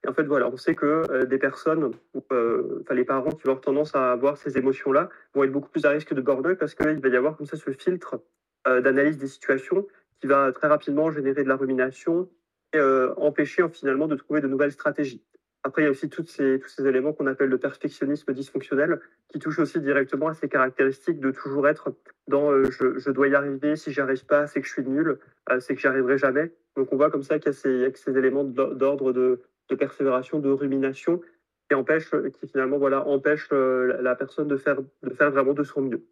[0.04, 1.92] Et en fait, voilà, on sait que euh, des personnes,
[2.32, 5.90] euh, les parents qui avoir tendance à avoir ces émotions-là, vont être beaucoup plus à
[5.90, 8.20] risque de burn-out parce qu'il va y avoir comme ça ce filtre
[8.68, 9.88] euh, d'analyse des situations
[10.20, 12.30] qui va très rapidement générer de la rumination
[12.74, 12.80] et
[13.18, 15.22] empêcher finalement de trouver de nouvelles stratégies.
[15.64, 19.02] Après, il y a aussi toutes ces, tous ces éléments qu'on appelle le perfectionnisme dysfonctionnel,
[19.28, 21.94] qui touchent aussi directement à ces caractéristiques de toujours être
[22.30, 25.20] dans je, dois y arriver, si j'y arrive pas, c'est que je suis nul,
[25.60, 26.54] c'est que j'y arriverai jamais.
[26.78, 30.50] Donc on voit comme ça qu'il y a ces éléments d'ordre de, de, persévération, de
[30.50, 31.22] rumination,
[31.68, 35.64] qui empêchent, qui finalement voilà, empêchent euh, la personne de faire, de faire vraiment de
[35.64, 36.06] son mieux.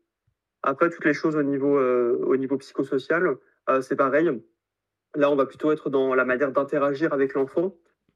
[0.64, 3.38] Après, toutes les choses au niveau, au niveau psychosocial,
[3.80, 4.30] c'est pareil.
[5.16, 7.74] Là, on va plutôt être dans la manière d'interagir avec l'enfant.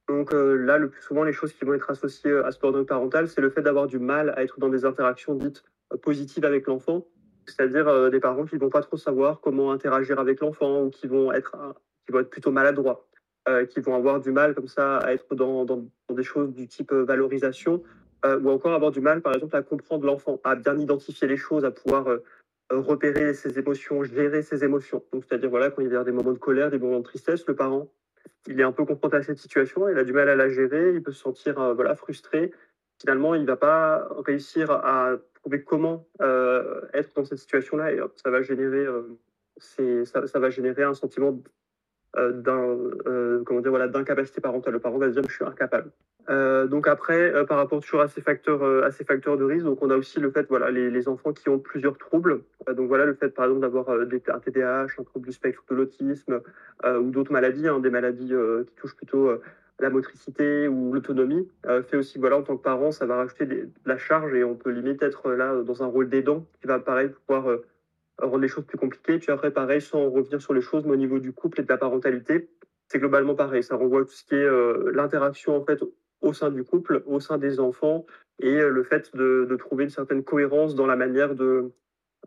[0.07, 2.59] Donc euh, là, le plus souvent, les choses qui vont être associées euh, à ce
[2.59, 5.97] burn parental, c'est le fait d'avoir du mal à être dans des interactions dites euh,
[5.97, 7.07] positives avec l'enfant,
[7.45, 11.07] c'est-à-dire des parents qui ne vont pas trop savoir comment interagir avec l'enfant ou qui
[11.07, 11.55] vont être,
[12.05, 13.07] qui vont être plutôt maladroits,
[13.69, 16.93] qui vont avoir du mal comme ça à être dans, dans, des choses du type
[16.93, 17.83] valorisation,
[18.25, 21.65] ou encore avoir du mal, par exemple, à comprendre l'enfant, à bien identifier les choses,
[21.65, 22.07] à pouvoir
[22.71, 25.03] repérer ses émotions, gérer ses émotions.
[25.11, 27.45] Donc, c'est-à-dire, voilà, quand il y a des moments de colère, des moments de tristesse,
[27.47, 27.89] le parent
[28.47, 30.93] il est un peu confronté à cette situation, il a du mal à la gérer,
[30.93, 32.51] il peut se sentir euh, voilà, frustré.
[32.99, 37.99] Finalement, il ne va pas réussir à trouver comment euh, être dans cette situation-là et
[38.15, 39.03] ça va générer, euh,
[39.57, 41.41] ça, ça, va générer un sentiment
[42.15, 44.73] d'incapacité parentale.
[44.73, 45.91] Le parent va se dire je suis incapable.
[46.29, 49.43] Euh, donc après, euh, par rapport toujours à ces facteurs, euh, à ces facteurs de
[49.43, 52.41] risque, donc on a aussi le fait, voilà, les, les enfants qui ont plusieurs troubles.
[52.67, 56.41] donc voilà, le fait, par exemple, d'avoir un TDAH, un trouble du spectre de l'autisme
[56.85, 58.33] ou d'autres maladies, hein, des maladies
[58.67, 59.31] qui touchent plutôt
[59.79, 61.47] la motricité ou l'autonomie,
[61.89, 64.55] fait aussi, voilà, en tant que parent, ça va rajouter de la charge et on
[64.55, 67.57] peut limite être là dans un rôle d'aidant qui va pareil pouvoir
[68.19, 69.19] rendre les choses plus compliquées.
[69.19, 71.69] Puis après, pareil, sans revenir sur les choses, mais au niveau du couple et de
[71.69, 72.49] la parentalité,
[72.87, 73.63] c'est globalement pareil.
[73.63, 74.47] Ça renvoie tout ce qui est
[74.93, 75.81] l'interaction en fait
[76.23, 78.05] au sein du couple, au sein des enfants,
[78.39, 81.71] et euh, le fait de, trouver une certaine cohérence dans la manière de,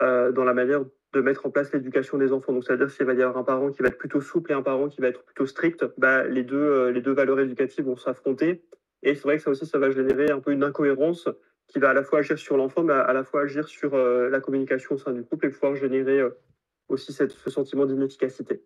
[0.03, 2.53] euh, dans la manière de mettre en place l'éducation des enfants.
[2.53, 4.63] Donc, c'est-à-dire s'il va y avoir un parent qui va être plutôt souple et un
[4.63, 7.97] parent qui va être plutôt strict, bah, les, deux, euh, les deux valeurs éducatives vont
[7.97, 8.63] s'affronter.
[9.03, 11.29] Et c'est vrai que ça aussi, ça va générer un peu une incohérence
[11.69, 14.41] qui va à la fois agir sur l'enfant, mais à la fois agir sur la
[14.41, 16.21] communication au sein du couple et pouvoir générer
[16.89, 18.63] aussi cette, ce sentiment d'inefficacité.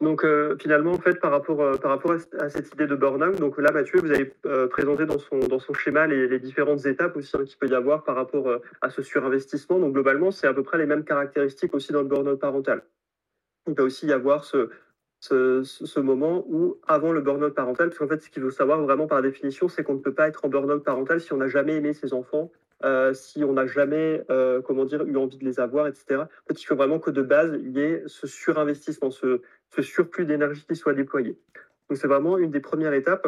[0.00, 3.36] Donc euh, finalement, en fait, par rapport, euh, par rapport à, cette idée de burn-out,
[3.40, 7.16] donc là, Mathieu, vous avez euh, présenté dans son, dans son schéma les, différentes étapes
[7.16, 9.80] aussi hein, qu'il peut y avoir par rapport à ce surinvestissement.
[9.80, 12.82] Donc globalement, c'est à peu près les mêmes caractéristiques aussi dans le burn-out parental.
[13.66, 14.70] Il peut aussi y avoir ce,
[15.20, 19.06] ce, moment où, avant le burn-out parental, parce qu'en fait, ce qu'il faut savoir vraiment
[19.06, 21.76] par définition, c'est qu'on ne peut pas être en burn-out parental si on n'a jamais
[21.76, 22.50] aimé ses enfants,
[22.84, 26.20] euh, si on n'a jamais, euh, comment dire, eu envie de les avoir, etc.
[26.20, 29.40] En fait, il faut vraiment que de base, il y ait ce surinvestissement, ce
[29.80, 31.38] surplus d'énergie qui soit déployé.
[31.88, 33.26] Donc, c'est vraiment une des premières étapes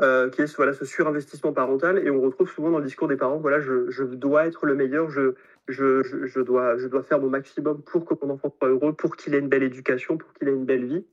[0.00, 1.98] euh, qui est voilà, ce surinvestissement parental.
[2.04, 4.74] Et on retrouve souvent dans le discours des parents, voilà, je, je dois être le
[4.74, 5.34] meilleur, je,
[5.68, 9.16] je, je, dois, je dois faire mon maximum pour que mon enfant soit heureux, pour
[9.16, 11.04] qu'il ait une belle éducation, pour qu'il ait une belle vie.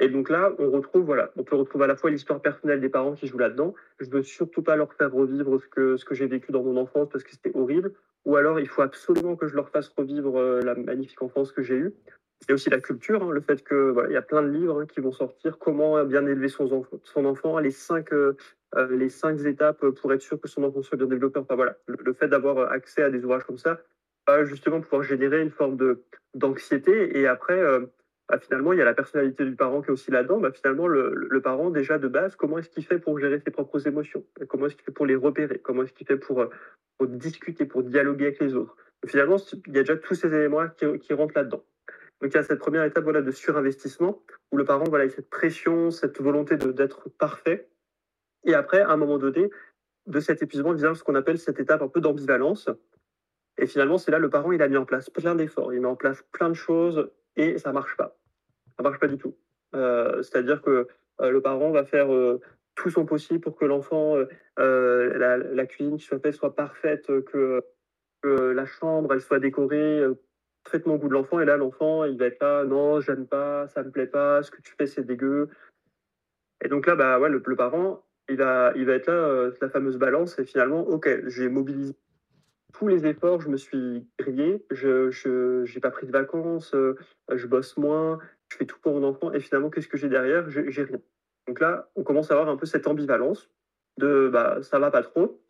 [0.00, 2.88] Et donc là, on retrouve, voilà, on peut retrouver à la fois l'histoire personnelle des
[2.88, 3.74] parents qui jouent là-dedans.
[4.00, 6.76] Je veux surtout pas leur faire revivre ce que, ce que j'ai vécu dans mon
[6.76, 7.92] enfance parce que c'était horrible.
[8.24, 11.62] Ou alors, il faut absolument que je leur fasse revivre euh, la magnifique enfance que
[11.62, 11.92] j'ai eue.
[12.44, 14.80] C'est aussi la culture, hein, le fait que voilà, il y a plein de livres
[14.80, 15.58] hein, qui vont sortir.
[15.58, 18.36] Comment bien élever son enfant, les cinq, euh,
[18.74, 21.38] euh, les cinq étapes pour être sûr que son enfant soit bien développé.
[21.38, 23.80] Enfin voilà, le, fait d'avoir accès à des ouvrages comme ça
[24.28, 27.60] va justement pouvoir générer une forme de d'anxiété et après
[28.32, 30.40] bah, finalement, il y a la personnalité du parent qui est aussi là-dedans.
[30.40, 33.86] Bah, finalement, le, parent, déjà de base, comment est-ce qu'il fait pour gérer ses propres
[33.86, 34.24] émotions?
[34.48, 35.58] Comment est-ce qu'il fait pour les repérer?
[35.58, 36.48] Comment est-ce qu'il fait pour, euh,
[36.96, 38.74] pour, discuter, pour dialoguer avec les autres?
[39.06, 41.62] Finalement, il y a déjà tous ces éléments qui, qui rentrent là-dedans.
[42.22, 45.08] Donc, il y a cette première étape voilà, de surinvestissement où le parent voilà, a
[45.10, 47.68] cette pression, cette volonté d'être parfait.
[48.44, 49.50] Et après, à un moment donné,
[50.06, 52.70] de cet épuisement vient ce qu'on appelle cette étape un peu d'ambivalence.
[53.58, 55.86] Et finalement, c'est là le parent, il a mis en place plein d'efforts, il met
[55.86, 58.16] en place plein de choses et ça marche pas
[58.76, 59.36] ça marche pas du tout.
[59.74, 60.88] Euh, c'est-à-dire que
[61.20, 62.40] euh, le parent va faire euh,
[62.74, 64.16] tout son possible pour que l'enfant,
[64.56, 67.62] la, cuisine qui soit faite soit parfaite, que,
[68.24, 70.00] la chambre elle soit décorée
[70.64, 73.66] parfaitement au goût de l'enfant et là, l'enfant, il va être là: «Non, j'aime pas,
[73.68, 75.48] ça me plaît pas, ce que tu fais, c'est dégueu»
[76.64, 79.68] et donc là, bah, ouais, le parent, il va il va être là, heu, la
[79.68, 81.94] fameuse balance et finalement, OK, j'ai mobilisé
[82.72, 85.10] tous les efforts, je me suis grillé, je
[85.64, 86.96] j'ai pas pris de vacances, heu,
[87.32, 88.18] je bosse moins,
[88.50, 90.48] je fais tout pour mon enfant et finalement, qu'est-ce que j'ai derrière?
[90.50, 91.00] J'ai rien.
[91.48, 93.50] Donc là, on commence à avoir un peu cette ambivalence
[93.98, 95.42] de, bah, ça va pas trop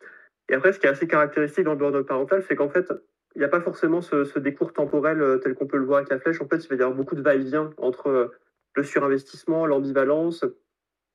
[0.49, 2.91] et après ce qui est assez caractéristique dans le burn-out parental, c'est qu'en fait,
[3.35, 5.97] il y a pas forcément ce ce décours temporel, heu, tel qu'on peut le voir
[5.99, 6.41] avec la flèche.
[6.41, 8.31] En fait, il va y avoir beaucoup de va-et-vient entre, heu,
[8.75, 10.45] le surinvestissement, l'ambivalence.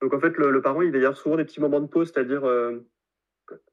[0.03, 2.13] Donc en fait, le parent, il va y avoir souvent des petits moments de pause,
[2.13, 2.85] c'est-à-dire, heu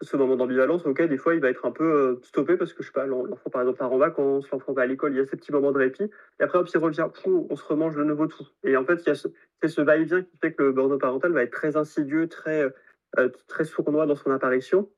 [0.01, 2.87] ce moment d'ambivalence, OK, des fois, il va être un peu, stoppé parce que, je
[2.87, 5.19] sais pas, l'en l'enfant, par exemple, part en vacances, l'enfant va à l'école, il y
[5.19, 8.03] a ces petits moments de répit et après, hop, il revient, on se remange de
[8.03, 11.43] nouveau tout et en fait, c'est ce va-et-vient qui fait que le burn-out parental va
[11.43, 12.73] être très insidieux, très,
[13.47, 14.89] très sournois dans son apparition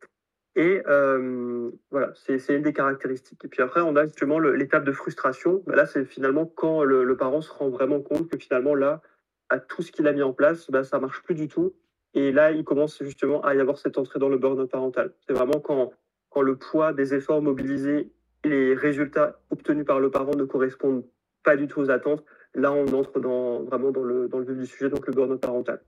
[0.57, 4.91] et hem, voilà, c'est une des caractéristiques et puis après, on a justement l'étape de
[4.91, 5.63] frustration.
[5.67, 9.01] Bah, là, c'est finalement quand le parent se rend vraiment compte que finalement, là,
[9.49, 11.73] à tout ce qu'il a mis en place, bah, ça marche plus du tout
[12.13, 15.13] et là, il commence justement à y avoir cette entrée dans le burn-out parental.
[15.27, 15.93] C'est vraiment quand
[16.41, 18.11] le poids des efforts mobilisés
[18.43, 21.05] et les résultats obtenus par le parent ne correspondent
[21.43, 22.23] pas du tout aux attentes.
[22.55, 25.39] Là, on entre dans vraiment dans le dans le vif du sujet, donc le burn-out
[25.39, 25.81] parental.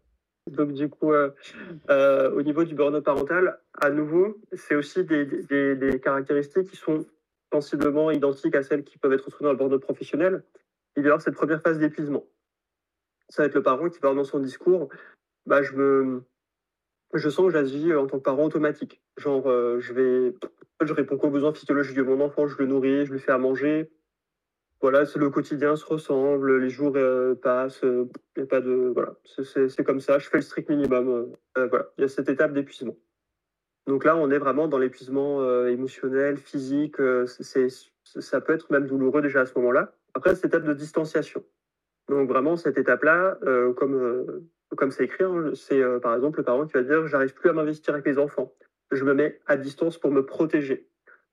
[0.51, 1.33] Donc du coup, heu
[1.89, 7.05] heu, au niveau du burn-out parental, à nouveau, c'est aussi des caractéristiques qui sont
[7.51, 10.43] sensiblement identiques à celles qui peuvent être retrouvées dans le burn-out professionnel.
[10.95, 12.25] Il y avoir cette première phase d'épuisement.
[13.29, 14.89] Ça va être le parent qui va dans son discours
[15.45, 16.21] bah, je me
[17.13, 19.01] je sens que j'agis en tant que parent automatique.
[19.17, 20.35] Genre, je vais
[20.81, 23.37] je réponds qu'aux besoins physiologiques de mon enfant, je le nourris, je lui fais à
[23.37, 23.91] manger.
[24.81, 27.83] Voilà, c'est le quotidien se ressemble, les jours, heu, passent,
[28.37, 31.89] y a pas de voilà, c'est comme ça, je fais le strict minimum, heu, voilà,
[31.97, 32.95] il y a cette étape d'épuisement.
[33.87, 37.67] Donc là, on est vraiment dans l'épuisement, émotionnel, physique, c'est
[38.03, 39.93] ça peut être même douloureux déjà à ce moment-là.
[40.13, 41.43] Après, cette étape de distanciation.
[42.07, 43.37] Donc vraiment cette étape-là,
[43.75, 44.43] comme,
[44.77, 47.53] comme c'est écrit, hein, c'est, par exemple le parent qui va dire: «J'arrive plus à
[47.53, 48.53] m'investir avec mes enfants.
[48.91, 50.87] Je me mets à distance pour me protéger».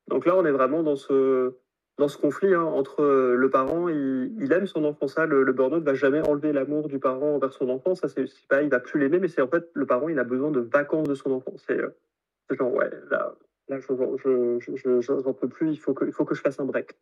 [0.08, 1.54] Donc là, on est vraiment dans ce
[1.98, 5.52] dans ce conflit, hein, entre, heu, le parent, il aime son enfant, ça le le
[5.52, 8.80] burn-out va jamais enlever l'amour du parent envers son enfant, ça c'est pas il va
[8.80, 11.30] plus l'aimer, mais c'est en fait le parent, il a besoin de vacances de son
[11.32, 11.54] enfant.
[11.56, 11.78] C'est,
[12.50, 13.34] c'est genre: «Ouais, là
[13.68, 13.86] là je
[14.58, 16.96] je je peux plus, il faut que il faut que je fasse un break».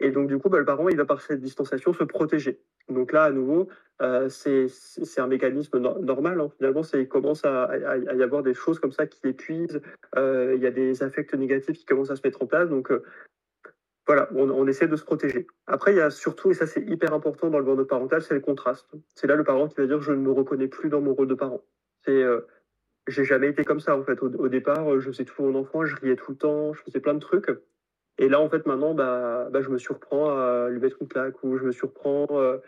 [0.00, 2.60] Et donc, du coup, bah, le parent, il va par cette distanciation se protéger.
[2.88, 3.68] Donc là, à nouveau,
[4.02, 4.68] heu, c'est
[5.18, 7.70] un mécanisme nor normal, hein, finalement, il commence à
[8.14, 9.80] y avoir des choses comme ça qui épuisent,
[10.16, 12.90] heu, il y a des affects négatifs qui commencent à se mettre en place, donc
[14.10, 15.46] voilà, on essaie de se protéger.
[15.66, 18.34] Après, il y a surtout, et ça c'est hyper important dans le burn-out parental, c'est
[18.34, 18.88] le contraste.
[19.14, 21.28] C'est là le parent qui va dire: «Je ne me reconnais plus dans mon rôle
[21.28, 21.62] de parent».
[22.04, 22.46] C'est, heu,
[23.08, 24.22] j'ai jamais été comme ça, en fait.
[24.22, 26.82] Au départ, heu, je faisais tout pour mon enfant, je riais tout le temps, je
[26.82, 27.50] faisais plein de trucs
[28.18, 31.42] et là, en fait, maintenant, bah bah, je me surprends à lui mettre une claque
[31.44, 32.60] ou je me surprends, heu,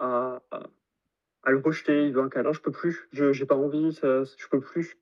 [0.00, 0.40] à
[1.50, 2.06] le rejeter.
[2.06, 4.96] Il veut un câlin, je peux plus, je j'ai pas envie, ça je peux plus,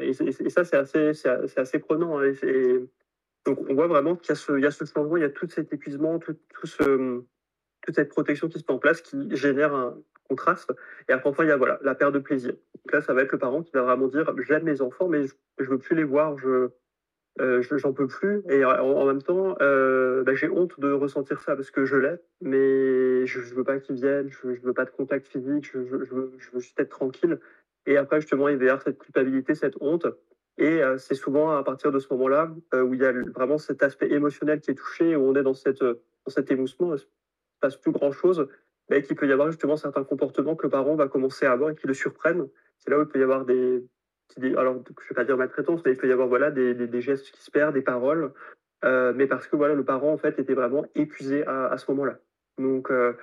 [0.00, 0.12] et
[0.50, 2.32] ça, c'est assez c'est assez prenant, hein
[3.46, 6.18] donc on voit vraiment qu'il y a ce changement, il y a tout cet épuisement,
[6.18, 7.22] tout ce,
[7.82, 10.72] toute cette protection qui se met en place, qui génère un contraste.
[11.08, 12.52] Et après enfin, il y a, voilà, la perte de plaisir.
[12.52, 15.26] Donc là, ça va être le parent qui va vraiment dire: «J'aime mes enfants, mais
[15.26, 16.70] je je veux plus les voir, je
[17.40, 21.56] je j'en peux plus et en même temps, heu, bah, j'ai honte de ressentir ça
[21.56, 24.84] parce que je l'ai, mais je je veux pas qu'ils viennent, je je veux pas
[24.84, 27.40] de contact physique, je je je veux je veux juste être tranquille.
[27.86, 30.06] Et après justement, il va y avoir cette culpabilité, cette honte
[30.58, 33.58] et heu, c'est souvent à partir de ce moment-là, heu, où il y a vraiment
[33.58, 35.96] cet aspect émotionnel qui est touché, où on est dans cette, dans
[36.28, 37.06] cet émoussement, il se
[37.60, 38.48] passe plus grand chose,
[38.90, 41.70] mais qu'il peut y avoir justement certains comportements que le parent va commencer à avoir
[41.70, 42.48] et qui le surprennent.
[42.78, 43.84] C'est là où il peut y avoir des
[44.56, 47.30] alors, je vais pas dire maltraitance, mais il peut y avoir, voilà, des des gestes
[47.30, 48.32] qui se perdent, des paroles,
[48.84, 51.90] heu, mais parce que, voilà, le parent, en fait, était vraiment épuisé à à ce
[51.92, 52.18] moment-là.
[52.58, 53.16] Donc heu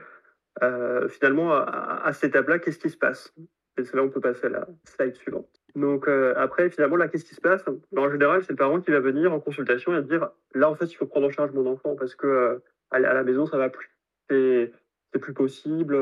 [0.64, 3.34] heu, finalement, à à cette étape-là, qu'est-ce qui se passe?
[3.78, 5.61] Et c'est là, on peut passer à la slide suivante.
[5.76, 7.64] Donc heu, après, finalement, là, qu'est-ce qui se passe?
[7.96, 10.86] En général, c'est le parent qui va venir en consultation et dire: «Là, en fait,
[10.86, 13.70] il faut prendre en charge mon enfant parce que, heu, à la maison, ça va
[13.70, 13.90] plus.
[14.30, 14.72] C'est
[15.20, 15.96] plus possible,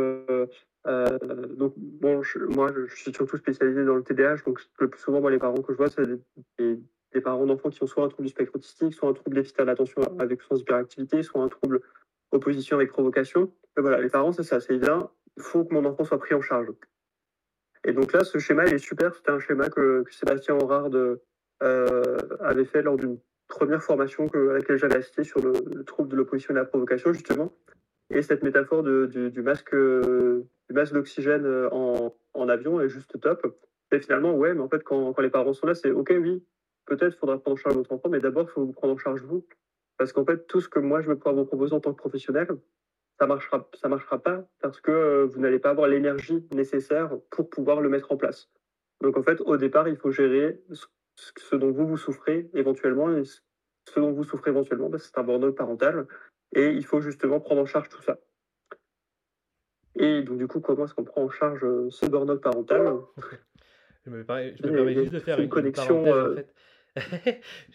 [0.88, 1.05] Heu,
[1.58, 2.21] donc moi,
[2.73, 5.73] je suis surtout spécialisé dans le TDAH, donc le plus souvent, moi, les parents que
[5.73, 6.05] je vois, c'est
[6.58, 6.79] des
[7.12, 9.58] des parents d'enfants qui ont soit un trouble du spectre autistique, soit un trouble déficit
[9.58, 11.82] de l'attention avec sans hyperactivité, soit un trouble
[12.32, 13.51] opposition avec provocation.
[13.78, 16.36] Et voilà, les parents, c'est ça, c'est bien, il faut que mon enfant soit pris
[16.36, 16.67] en charge.
[17.86, 19.13] Et donc là, ce schéma, il est super.
[19.15, 21.21] C'était un schéma que Sébastien Horard, heu,
[22.41, 23.17] avait fait lors d'une
[23.47, 26.65] première formation à laquelle j'avais assisté sur le le trouble de l'opposition et de la
[26.65, 27.53] provocation, justement.
[28.11, 33.45] Et cette métaphore du masque, heu, du masque d'oxygène, heu, en avion est juste top.
[33.91, 36.43] Et finalement, ouais, mais en fait, quand quand les parents sont là, c'est OK, oui,
[36.86, 39.21] peut-être faudra prendre en charge votre enfant, mais d'abord, il faut vous prendre en charge
[39.23, 39.45] vous.
[39.97, 41.97] Parce qu'en fait, tout ce que moi je vais pouvoir vous proposer en tant que
[41.97, 42.47] professionnel,
[43.20, 47.49] ça marchera ça marchera pas parce que, heu, vous n'allez pas avoir l'énergie nécessaire pour
[47.49, 48.49] pouvoir le mettre en place.
[49.01, 50.61] Donc en fait, au départ, il faut gérer
[51.38, 55.55] ce dont vous, vous souffrez éventuellement et ce dont vous souffrez éventuellement, c'est un burn-out
[55.55, 56.07] parental
[56.55, 58.20] et il faut justement prendre en charge tout ça.
[59.95, 62.93] Et donc du coup, comment est-ce qu'on prend en charge, heu, ce burn-out parental?
[64.61, 66.53] Je me permets je me juste de faire une une connexion, en heu fait.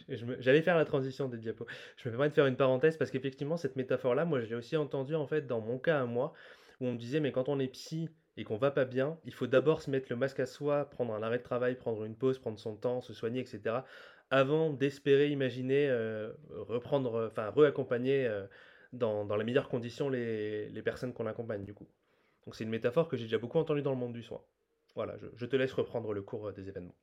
[0.08, 1.66] J'allais faire la transition des diapos.
[1.96, 4.76] Je me permets de faire une parenthèse parce qu'effectivement, cette métaphore-là, moi, je l'ai aussi
[4.76, 6.32] entendue, en fait, dans mon cas à moi,
[6.80, 9.32] où on me disait: «Mais quand on est psy et qu'on va pas bien, il
[9.34, 12.16] faut d'abord se mettre le masque à soi, prendre un arrêt de travail, prendre une
[12.16, 13.84] pause, prendre son temps, se soigner et cetera,
[14.30, 18.48] avant d'espérer imaginer, heu, reprendre, enfin, reaccompagner, heu,
[18.92, 21.88] dans les meilleures conditions les personnes qu'on accompagne», du coup.
[22.46, 24.42] Donc c'est une métaphore que j'ai déjà beaucoup entendue dans le monde du soin.
[24.96, 26.96] Voilà, je je te laisse reprendre le cours, heu, des événements.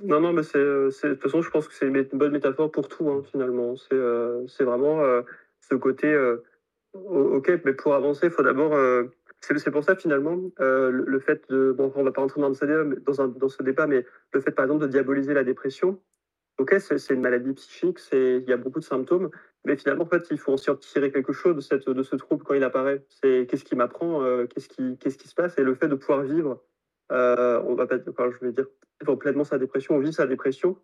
[0.00, 2.88] Non, non, mais c'est de toute façon, je pense que c'est une bonne métaphore pour
[2.88, 3.74] tout, hein, finalement.
[3.76, 3.96] C'est,
[4.46, 5.24] c'est vraiment, heu,
[5.60, 6.16] ce côté,
[6.94, 8.76] OK, mais pour avancer, il faut d'abord,
[9.42, 12.84] c'est pour ça finalement, le fait de bon, on va pas rentrer dans ce débat
[13.06, 16.00] dans dans ce débat, mais le fait, par exemple, de diaboliser la dépression,
[16.58, 19.30] OK, c'est une maladie psychique, il y a beaucoup de symptômes,
[19.64, 22.44] mais finalement, en fait, il faut en tirer quelque chose de cette de ce trouble
[22.44, 23.04] quand il apparaît.
[23.08, 25.58] C'est qu'est-ce qui m'apprend, qu'est-ce qui qu'est-ce qui se passe?
[25.58, 26.62] Et le fait de pouvoir vivre,
[27.12, 28.66] heu, on va pas enfin, je vais dire,
[29.18, 30.76] pleinement sa dépression, on vit sa dépression,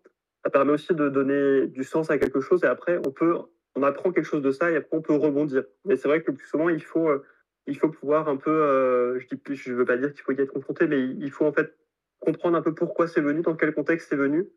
[0.43, 3.35] ça permet aussi de donner du sens à quelque chose et après on peut
[3.75, 5.63] on apprend quelque chose de ça et après on peut rebondir.
[5.85, 7.23] Mais c'est vrai que le plus souvent, il faut, heu,
[7.67, 10.39] il faut pouvoir un peu, heu, je dis je veux pas dire qu'il faut y
[10.41, 11.75] être confronté, mais il faut en fait
[12.19, 14.47] comprendre un peu pourquoi c'est venu, dans quel contexte c'est venu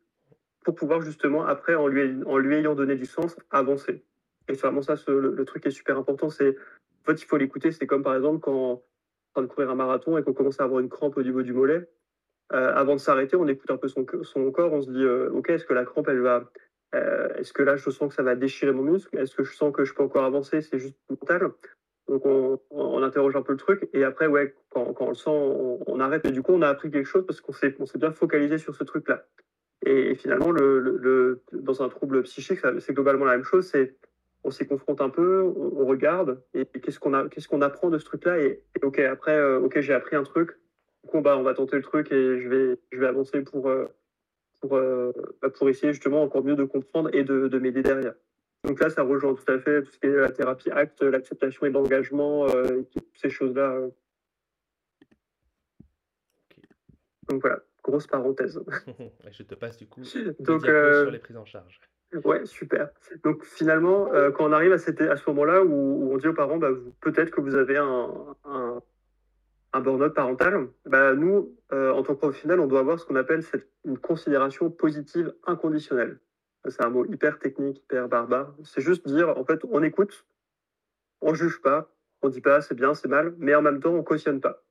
[0.63, 4.03] pour pouvoir justement après, en lui en lui ayant donné du sens, avancer.
[4.47, 6.55] Et c'est vraiment ça le le truc qui est super important, c'est
[7.03, 7.71] en fait, il faut l'écouter.
[7.71, 8.83] C'est comme par exemple quand
[9.33, 11.53] train de courir un marathon et qu'on commence à avoir une crampe au niveau du
[11.53, 11.89] mollet,
[12.53, 15.31] heu, avant de s'arrêter, on écoute un peu son son corps, on se dit, heu:
[15.33, 16.51] «OK, est-ce que la crampe elle va
[16.95, 19.17] heu, est-ce que là je sens que ça va déchirer mon muscle?
[19.17, 20.61] Est-ce que je sens que je peux encore avancer?
[20.61, 21.51] C'est juste mental?»
[22.09, 25.29] donc on interroge un peu le truc et après ouais, quand quand on le sent,
[25.87, 27.99] on arrête et du coup, on a appris quelque chose parce qu'on s'est on s'est
[27.99, 29.25] bien focalisé sur ce truc-là.
[29.85, 33.97] Et et finalement, le le dans un trouble psychique, c'est globalement la même chose, c'est
[34.43, 37.61] on s'y confronte un peu, on on regarde et et qu'est-ce qu'on a qu'est-ce qu'on
[37.61, 38.39] apprend de ce truc-là?
[38.39, 40.51] Et et OK, après, heu, OK, j'ai appris un truc,
[41.03, 43.71] du coup, bah, on va tenter le truc et je vais je vais avancer pour,
[44.61, 48.13] pour, heu, bah, pour essayer justement encore mieux de comprendre et de de m'aider derrière.
[48.65, 51.65] Donc là, ça rejoint tout à fait tout ce qui est la thérapie ACT, l'acceptation
[51.65, 52.45] et l'engagement,
[52.91, 53.89] toutes ces choses-là,
[57.29, 58.59] donc voilà, grosse parenthèse.
[59.31, 60.01] Je te passe du coup
[60.39, 61.79] Donc sur les prises en charge.
[62.25, 62.89] Ouais, super.
[63.23, 66.27] Donc finalement, heu, quand on arrive à cet à ce moment-là où où on dit
[66.27, 66.69] aux parents: «Bah,
[67.01, 68.09] peut-être que vous avez un
[68.45, 68.81] un
[69.73, 73.15] un burn-out parental», bah, nous, heu, en tant que professionnels, on doit avoir ce qu'on
[73.17, 76.19] appelle cette une considération positive inconditionnelle.
[76.69, 78.55] C'est un mot hyper technique, hyper barbare.
[78.63, 80.25] C'est juste dire, en fait, on écoute,
[81.21, 81.91] on juge pas,
[82.23, 84.63] on dit pas: «C'est bien, c'est mal», mais en même temps, on cautionne pas.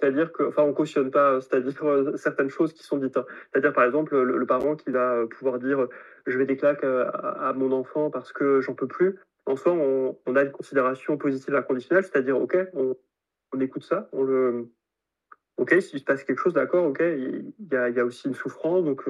[0.00, 3.24] C'est-à-dire que enfin, on cautionne pas, c'est-à-dire, heu, certaines choses qui sont dites, hein.
[3.52, 5.88] C'est-à-dire, par exemple, le parent qui va, heu, pouvoir dire,
[6.26, 9.18] «Je vais des claques, à mon enfant parce que j'en peux plus».
[9.46, 14.68] En soi, on a une considération positive inconditionnelle, c'est-à-dire, OK, on écoute ça, on le
[15.58, 19.04] OK, s'il se passe quelque chose, d'accord, OK, il y a aussi une souffrance, donc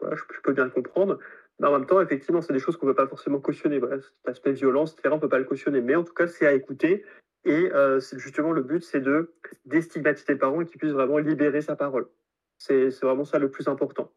[0.00, 1.18] voilà, je peux bien le comprendre.
[1.60, 3.78] Mais en même temps, effectivement, c'est des choses qu'on ne peut pas forcément cautionner.
[3.78, 5.80] Voilà, cet aspect violence et cetera, on peut pas le cautionner.
[5.80, 7.04] Mais en tout cas, c'est à écouter
[7.44, 7.70] et
[8.00, 9.34] c'est justement le but, c'est de
[9.64, 12.08] déstigmatiser le parent et qu'il puisse vraiment libérer sa parole.
[12.58, 14.12] C'est vraiment ça le plus important.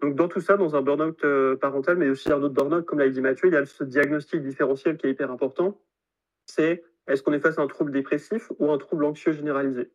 [0.00, 2.98] Donc dans tout ça, dans un burn-out, heu, parental, mais aussi un autre burn-out, comme
[2.98, 5.80] l'a dit Mathieu, il y a ce diagnostic différentiel qui est hyper important.
[6.46, 9.92] C'est est-ce qu'on est face à un trouble dépressif ou un trouble anxieux généralisé?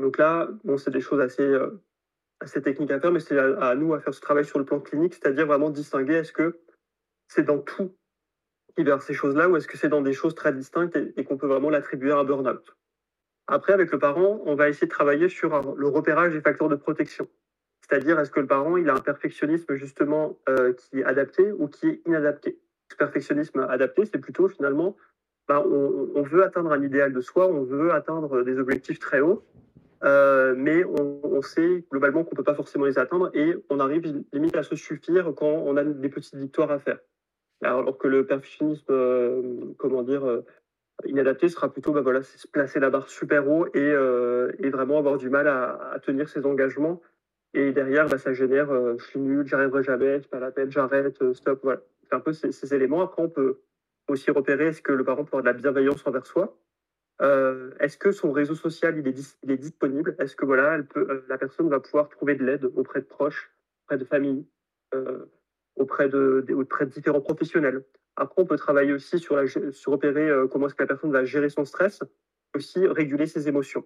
[0.00, 1.82] Donc là, bon, c'est des choses assez, heu,
[2.40, 4.64] assez techniques à faire, mais c'est à à nous à faire ce travail sur le
[4.64, 6.60] plan clinique, c'est-à-dire vraiment distinguer est-ce que
[7.28, 7.94] c'est dans tout
[8.76, 11.36] qui verse ces choses-là ou est-ce que c'est dans des choses très distinctes et qu'on
[11.36, 12.76] peut vraiment l'attribuer à un burn-out?
[13.48, 16.76] Après, avec le parent, on va essayer de travailler sur le repérage des facteurs de
[16.76, 17.28] protection.
[17.82, 21.68] C'est-à-dire, est-ce que le parent, il a un perfectionnisme justement, heu, qui est adapté ou
[21.68, 22.60] qui est inadapté?
[22.90, 24.96] Ce perfectionnisme adapté, c'est plutôt finalement,
[25.48, 29.44] bah, on veut atteindre un idéal de soi, on veut atteindre des objectifs très hauts,
[30.04, 33.80] heu, mais on on sait globalement qu'on ne peut pas forcément les atteindre et on
[33.80, 36.98] arrive limite à se suffire quand on a des petites victoires à faire.
[37.62, 40.44] Alors que le perfectionnisme, hem, comment dire, heu,
[41.06, 43.94] inadapté sera plutôt, bah, voilà, se placer la barre super haut et
[44.60, 47.02] et vraiment avoir du mal à tenir ses engagements
[47.54, 50.70] et derrière, bah, ça génère, «Je suis nul, j'y arriverai jamais, c'est pas la peine,
[50.72, 51.82] j'arrête, stop», voilà.
[52.04, 53.02] C'est un peu ces éléments.
[53.02, 53.60] Après, on peut
[54.08, 56.58] aussi repérer est-ce que le parent peut avoir de la bienveillance envers soi?
[57.80, 60.16] Est-ce que son réseau social, il est disponible?
[60.18, 60.78] Est-ce que voilà,
[61.28, 63.52] la personne va pouvoir trouver de l'aide auprès de proches,
[63.86, 64.46] auprès de famille?
[65.76, 66.44] Auprès de,
[66.86, 67.84] différents professionnels.
[68.16, 71.24] Après, on peut travailler aussi sur, la, sur repérer comment est-ce que la personne va
[71.24, 72.02] gérer son stress,
[72.54, 73.84] aussi réguler ses émotions.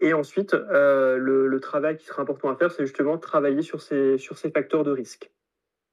[0.00, 4.18] Et ensuite, le, le, travail qui sera important à faire, c'est justement travailler sur ces,
[4.52, 5.32] facteurs de risque.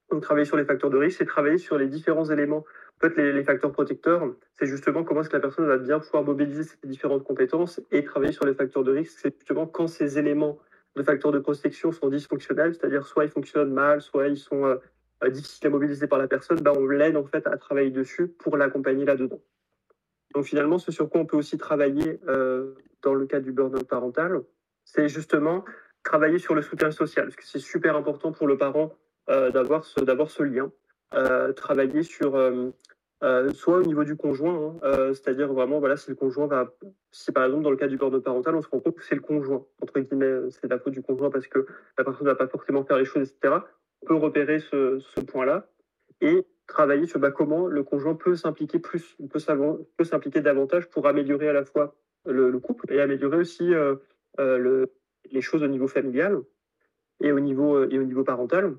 [0.09, 2.65] Donc, travailler sur les facteurs de risque, c'est travailler sur les différents éléments
[3.01, 6.23] en fait, les, facteurs protecteurs, c'est justement comment est-ce que la personne va bien pouvoir
[6.23, 9.17] mobiliser ses différentes compétences et travailler sur les facteurs de risque.
[9.19, 10.59] C'est justement quand ces éléments
[10.95, 14.75] de facteurs de protection sont dysfonctionnels, c'est-à-dire soit ils fonctionnent mal, soit ils sont euh,
[15.23, 18.27] euh, difficiles à mobiliser par la personne, ben on l'aide en fait à travailler dessus
[18.27, 19.41] pour l'accompagner là-dedans.
[20.33, 23.87] Donc finalement, ce sur quoi on peut aussi travailler euh, dans le cas du burn-out
[23.87, 24.41] parental,
[24.83, 25.63] c'est justement
[26.03, 28.93] travailler sur le soutien social, parce que c'est super important pour le parent
[29.27, 30.71] d'avoir ce, ce lien.
[31.55, 32.35] travailler sur
[33.23, 36.73] euh, soit au niveau du conjoint, hein, euh, c'est-à-dire vraiment, voilà, si le conjoint va,
[37.11, 39.13] si par exemple dans le cas du de parental, on se rend compte que c'est
[39.13, 41.67] le conjoint, entre guillemets, euh, c'est la faute du conjoint parce que
[41.99, 43.57] la personne ne va pas forcément faire les choses, etc.
[44.01, 45.67] On peut repérer ce, point-là
[46.21, 51.47] et travailler sur bah, comment le conjoint peut s'impliquer plus, peut s'impliquer davantage pour améliorer
[51.47, 51.93] à la fois
[52.25, 53.71] le, couple et améliorer aussi
[54.37, 54.91] le,
[55.31, 56.41] les choses au niveau familial
[57.21, 58.77] et au niveau parental.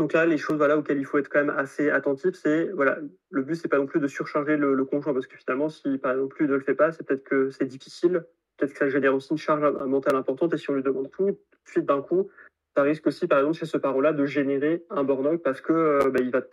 [0.00, 2.96] Donc là, les choses voilà, auxquelles il faut être quand même assez attentif, c'est voilà,
[3.28, 6.46] le but, c'est pas non plus de surcharger le, conjoint, parce que finalement, si ne
[6.46, 8.24] le fait pas, c'est peut-être que c'est difficile,
[8.56, 11.26] peut-être que ça génère aussi une charge mentale importante, et si on lui demande tout,
[11.26, 12.30] tout de suite d'un coup,
[12.74, 16.08] ça risque aussi, par exemple, chez ce parent-là, de générer un burn-out parce que euh,
[16.08, 16.46] bah, va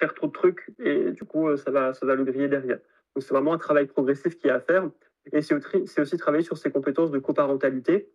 [0.00, 2.78] faire trop de trucs et du coup, euh, ça va, ça va le griller derrière.
[3.14, 4.88] Donc c'est vraiment un travail progressif qui est à faire.
[5.32, 5.54] Et c'est
[6.00, 8.08] aussi travailler sur ses compétences de coparentalité.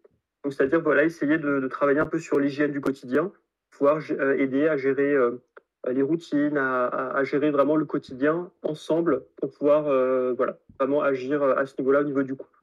[0.49, 3.32] C'est-à-dire voilà, essayer de travailler un peu sur l'hygiène du quotidien,
[3.72, 5.41] pouvoir euh, aider à gérer euh,
[5.89, 11.65] les routines, à, gérer vraiment le quotidien ensemble pour pouvoir euh, voilà, vraiment agir à
[11.65, 12.59] ce niveau-là au niveau du couple.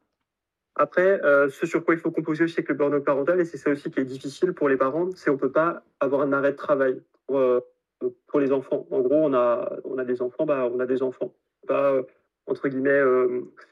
[0.77, 3.71] Après, ce sur quoi il faut composer aussi avec le burn-out parental, et c'est ça
[3.71, 6.53] aussi qui est difficile pour les parents, c'est qu'on ne peut pas avoir un arrêt
[6.53, 8.87] de travail pour, les enfants.
[8.93, 11.35] En gros, on a, on a des enfants, bah, on a des enfants.
[11.67, 12.01] Pas,
[12.47, 13.03] entre guillemets,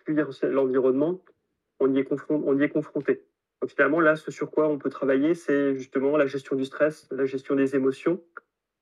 [0.04, 1.20] fuir l'environnement,
[1.78, 3.22] on y est confronté.
[3.60, 7.08] Donc finalement, là, ce sur quoi on peut travailler, c'est justement la gestion du stress,
[7.10, 8.22] la gestion des émotions.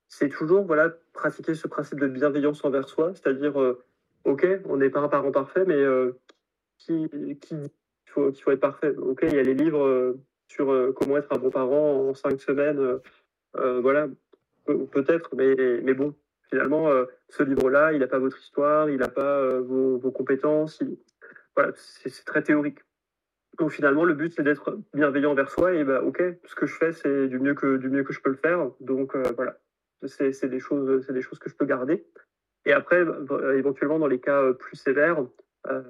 [0.07, 3.83] C'est toujours voilà, pratiquer ce principe de bienveillance envers soi, c'est-à-dire, euh,
[4.25, 6.19] OK, on n'est pas un parent parfait, mais euh,
[6.77, 7.09] qui,
[7.41, 7.55] qui
[8.07, 8.95] faut, qu'il faut être parfait?
[8.97, 12.39] OK, il y a les livres euh, sur comment être un bon parent en cinq
[12.39, 12.99] semaines,
[13.55, 14.07] voilà,
[14.65, 16.13] peut-être, mais, mais bon,
[16.49, 16.87] finalement,
[17.29, 20.83] ce livre-là, il n'a pas votre histoire, il n'a pas vos, vos, compétences,
[21.55, 22.79] voilà, c'est très théorique.
[23.57, 26.73] Donc finalement, le but, c'est d'être bienveillant envers soi et bah, ok, ce que je
[26.73, 28.69] fais, c'est du mieux que du mieux que je peux le faire.
[28.81, 29.57] Donc euh, voilà,
[30.05, 32.05] c'est des choses, c'est des choses que je peux garder.
[32.65, 35.25] Et après, bah, éventuellement, dans les cas euh, plus sévères,
[35.67, 35.83] euh,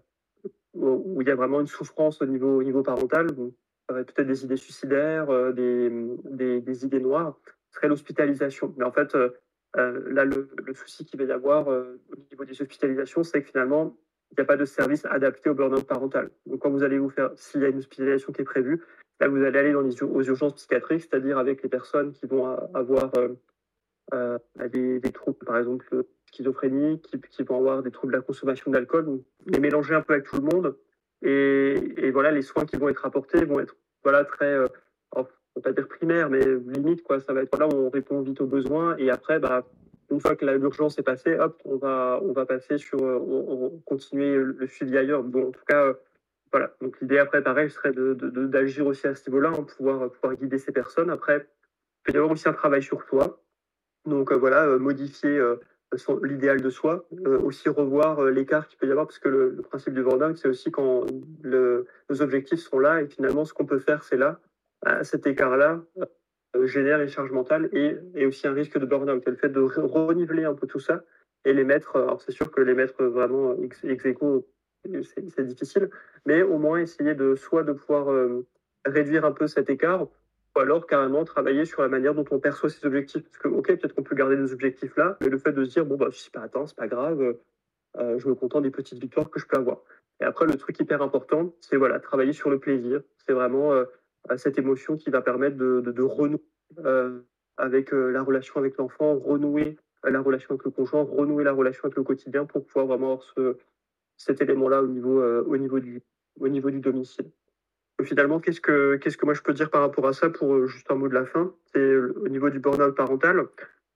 [0.74, 3.28] où il y a vraiment une souffrance au niveau, au niveau parental,
[3.88, 7.39] peut-être des idées suicidaires, des, des, idées noires,
[7.72, 8.74] serait l'hospitalisation.
[8.78, 9.16] Mais en fait,
[9.76, 13.97] là, le, souci qu'il va y avoir au niveau des hospitalisations, c'est que finalement,
[14.38, 16.29] il n'y a pas de service adapté au burn-out parental.
[16.45, 18.83] Donc, quand vous allez vous faire, s'il y a une hospitalisation qui est prévue,
[19.21, 22.45] là, vous allez aller dans les, aux urgences psychiatriques, c'est-à-dire avec les personnes qui vont
[22.73, 23.29] avoir euh,
[24.13, 29.21] euh, des, troubles, par exemple, schizophrénie, qui, vont avoir des troubles de la consommation d'alcool,
[29.45, 30.77] les mélanger un peu avec tout le monde.
[31.21, 34.67] Et, voilà, les soins qui vont être apportés vont être voilà, très, euh,
[35.15, 35.25] on ne
[35.55, 37.21] va pas dire primaires, mais limite, quoi.
[37.21, 38.97] Ça va être là où on répond vite aux besoins.
[38.97, 39.65] Et après, bah,
[40.12, 43.82] une fois que l'urgence est passée, hop, on va, on va passer sur, euh, on,
[43.86, 45.24] continuer le suivi ailleurs.
[45.24, 45.93] Bon, en tout cas, euh,
[46.51, 46.76] voilà.
[46.82, 50.72] Donc l'idée après, pareil, serait d'agir aussi à ce niveau-là, hein, pouvoir, pouvoir guider ces
[50.72, 51.10] personnes.
[51.10, 53.41] Après, il peut y avoir aussi un travail sur soi.
[54.06, 55.41] Donc euh, voilà, modifier
[56.24, 57.08] l'idéal de soi,
[57.43, 60.72] aussi revoir l'écart qu'il peut y avoir, parce que le, principe du burn c'est aussi
[60.72, 61.06] quand
[61.41, 64.39] le, nos objectifs sont là et finalement ce qu'on peut faire, c'est là.
[64.86, 66.06] À cet écart-là, euh,
[66.64, 69.24] génère une charge mentale et, et, aussi un risque de burn-out.
[69.26, 71.03] le fait de reniveler un peu tout ça
[71.45, 74.47] et les mettre, alors c'est sûr que les mettre vraiment ex, aequo,
[74.84, 75.89] c'est difficile,
[76.26, 78.45] mais au moins essayer de soit de pouvoir euh,
[78.86, 80.08] réduire un peu cet écart,
[80.56, 83.24] ou alors carrément travailler sur la manière dont on perçoit ces objectifs.
[83.24, 85.70] Parce que, ok, peut-être qu'on peut garder des objectifs là, mais le fait de se
[85.70, 87.36] dire, bon, bah, je suis pas atteint, c'est pas grave,
[87.97, 89.82] euh, je me contente des petites victoires que je peux avoir.
[90.22, 93.01] Et après, le truc hyper important, c'est voilà, travailler sur le plaisir.
[93.26, 93.74] C'est vraiment
[94.38, 96.41] cette émotion qui va permettre de, de, renouer
[96.80, 97.21] euh,
[97.57, 101.53] avec euh, la relation avec l'enfant, renouer euh, la relation avec le conjoint, renouer la
[101.53, 103.57] relation avec le quotidien pour pouvoir vraiment avoir ce,
[104.17, 106.01] cet élément-là au niveau, au, du,
[106.39, 107.32] au niveau du domicile.
[108.03, 110.95] finalement, qu'est-ce que, que moi je peux dire par rapport à ça pour juste un
[110.95, 111.53] mot de la fin?
[111.73, 113.47] C'est au niveau du burn-out parental.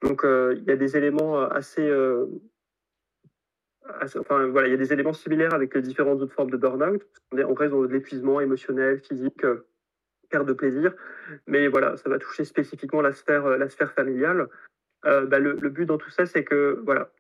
[0.02, 1.92] Donc, il y a des éléments assez,
[4.18, 7.02] enfin, voilà, il y a des éléments similaires avec les différentes autres formes de burn-out.
[7.32, 9.44] On reste dans l'épuisement émotionnel, physique,
[10.30, 10.94] perte de plaisir.
[11.48, 14.48] Mais voilà, ça va toucher spécifiquement la sphère, la sphère familiale.
[15.04, 17.12] bah, le, but dans tout ça, c'est que voilà,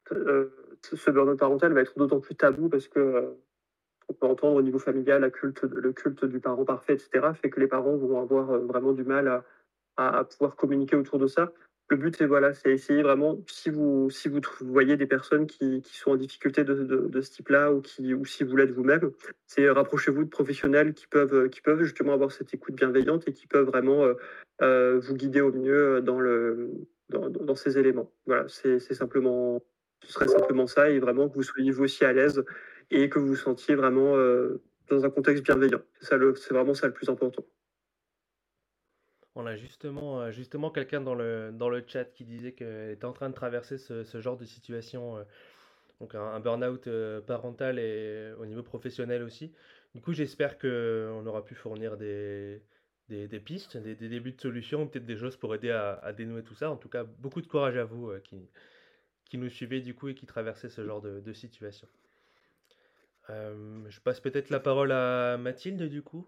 [0.83, 3.35] ce burn-out parental va être d'autant plus tabou parce que
[4.09, 7.67] on peut entendre au niveau familial le culte du parent parfait, etc., fait que les
[7.67, 9.43] parents vont avoir vraiment du mal
[9.97, 11.51] à, pouvoir communiquer autour de ça.
[11.89, 15.97] Le but, c'est voilà, essayer vraiment, si vous, si vous voyez des personnes qui, qui
[15.97, 19.11] sont en difficulté de, de, ce type-là ou, ou si vous l'êtes vous-même,
[19.47, 23.47] c'est rapprochez-vous de professionnels qui peuvent, qui peuvent justement avoir cette écoute bienveillante et qui
[23.47, 24.05] peuvent vraiment
[24.61, 26.69] euh, vous guider au mieux dans, le,
[27.09, 28.11] dans, ces éléments.
[28.27, 29.63] Voilà, c'est simplement,
[30.03, 32.43] ce serait simplement ça et vraiment que vous soyez vous aussi à l'aise
[32.91, 35.81] et que vous vous sentiez vraiment euh, dans un contexte bienveillant.
[36.01, 36.17] C'est
[36.51, 37.43] vraiment ça le plus important.
[39.39, 43.29] On a justement, euh, justement quelqu'un dans le, chat qui disait qu'elle était en train
[43.29, 45.23] de traverser ce, genre de situation, euh,
[46.01, 49.53] donc un, burn-out euh, parental et au niveau professionnel aussi.
[49.95, 52.61] Du coup, j'espère qu'on aura pu fournir des,
[53.45, 56.69] pistes, des, débuts de solutions, peut-être des choses pour aider à, dénouer tout ça.
[56.69, 60.25] En tout cas, beaucoup de courage à vous qui, nous suivez du coup et qui
[60.25, 61.87] traversez ce genre de situation.
[63.29, 66.27] je passe peut-être la parole à Mathilde du coup.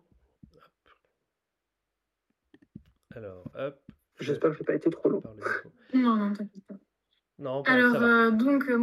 [3.16, 3.80] Alors, hop.
[4.22, 5.24] J'espère que je n'ai pas été trop long.
[5.93, 6.76] Non, non, t'inquiète pas.
[7.39, 8.78] Non, Alors, euh, donc, euh,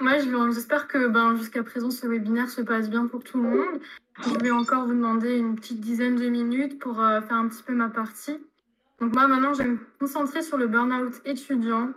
[0.00, 0.18] moi,
[0.50, 3.80] j'espère que ben, jusqu'à présent, ce webinaire se passe bien pour tout le monde.
[4.24, 7.62] Je vais encore vous demander une petite dizaine de minutes pour euh, faire un petit
[7.62, 8.38] peu ma partie.
[9.00, 11.92] Donc, moi, maintenant, je vais me concentrer sur le burn-out étudiant.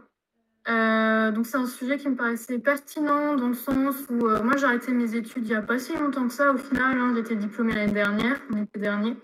[0.68, 4.92] donc, c'est un sujet qui me paraissait pertinent dans le sens où moi, j'ai arrêté
[4.92, 6.54] mes études il n'y a pas si longtemps que ça.
[6.54, 9.18] Au final, hein, j'étais diplômée l'année dernière, l'été dernier.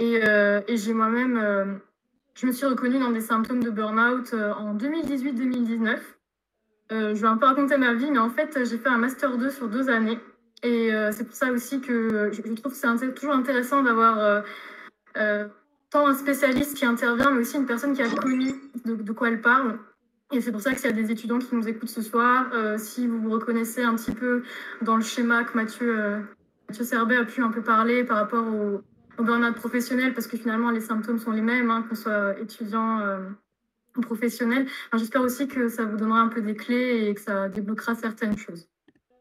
[0.00, 1.64] Euh, et, j'ai moi-même, euh,
[2.34, 5.98] je me suis reconnue dans des symptômes de burn-out euh, en 2018-2019.
[6.90, 9.50] je vais un peu raconter ma vie, mais en fait, j'ai fait un Master 2
[9.50, 10.18] sur deux années.
[10.64, 14.42] Et c'est pour ça aussi que je, trouve que c'est toujours intéressant d'avoir
[15.14, 19.40] tant un spécialiste qui intervient, mais aussi une personne qui a connu de, quoi elle
[19.40, 19.78] parle.
[20.32, 22.50] Et c'est pour ça que s'il y a des étudiants qui nous écoutent ce soir,
[22.76, 24.42] si vous vous reconnaissez un petit peu
[24.82, 26.24] dans le schéma que Mathieu,
[26.68, 28.82] Mathieu Serbet a pu un peu parler par rapport au,
[29.18, 33.00] au burn-out professionnel, parce que finalement, les symptômes sont les mêmes, hein, qu'on soit étudiant
[33.00, 33.18] euh,
[33.96, 34.66] ou professionnel.
[34.94, 38.36] J'espère aussi que ça vous donnera un peu des clés et que ça débloquera certaines
[38.36, 38.68] choses.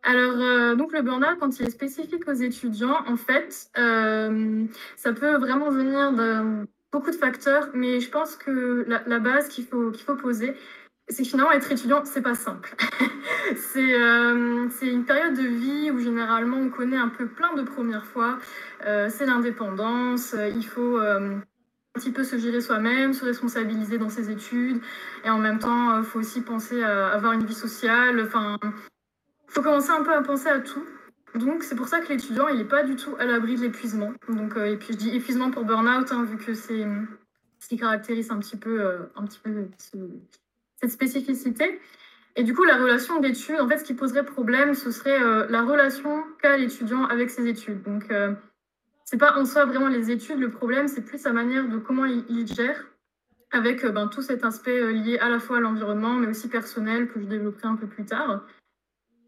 [0.03, 5.11] Alors, euh, donc le burn-out, quand il est spécifique aux étudiants, en fait, euh, ça
[5.13, 10.15] peut vraiment venir de beaucoup de facteurs, mais je pense que la, base qu'il faut
[10.15, 10.55] poser,
[11.09, 12.75] c'est finalement être étudiant, c'est pas simple.
[13.77, 18.05] Euh, c'est une période de vie où généralement on connaît un peu plein de premières
[18.05, 18.39] fois.
[18.85, 21.39] Euh, c'est l'indépendance, euh, il faut un
[21.93, 24.81] petit peu se gérer soi-même, se responsabiliser dans ses études,
[25.23, 28.19] et en même temps, il faut aussi penser à avoir une vie sociale.
[28.19, 30.85] Enfin, il faut commencer un peu à penser à tout.
[31.35, 34.11] Donc c'est pour ça que l'étudiant, il n'est pas du tout à l'abri de l'épuisement.
[34.27, 36.85] Donc et puis je dis épuisement pour burn-out, hein, vu que c'est
[37.59, 39.97] ce qui caractérise un petit peu, un petit peu ce,
[40.81, 41.79] cette spécificité.
[42.35, 45.47] Et du coup, la relation d'études, en fait, ce qui poserait problème, ce serait euh,
[45.49, 47.81] la relation qu'a l'étudiant avec ses études.
[47.81, 48.33] Donc, euh,
[49.05, 52.05] c'est pas en soi vraiment les études, le problème, c'est plus sa manière de comment
[52.05, 52.85] il, gère,
[53.51, 57.07] avec euh, ben, tout cet aspect lié à la fois à l'environnement, mais aussi personnel,
[57.07, 58.45] que je développerai un peu plus tard.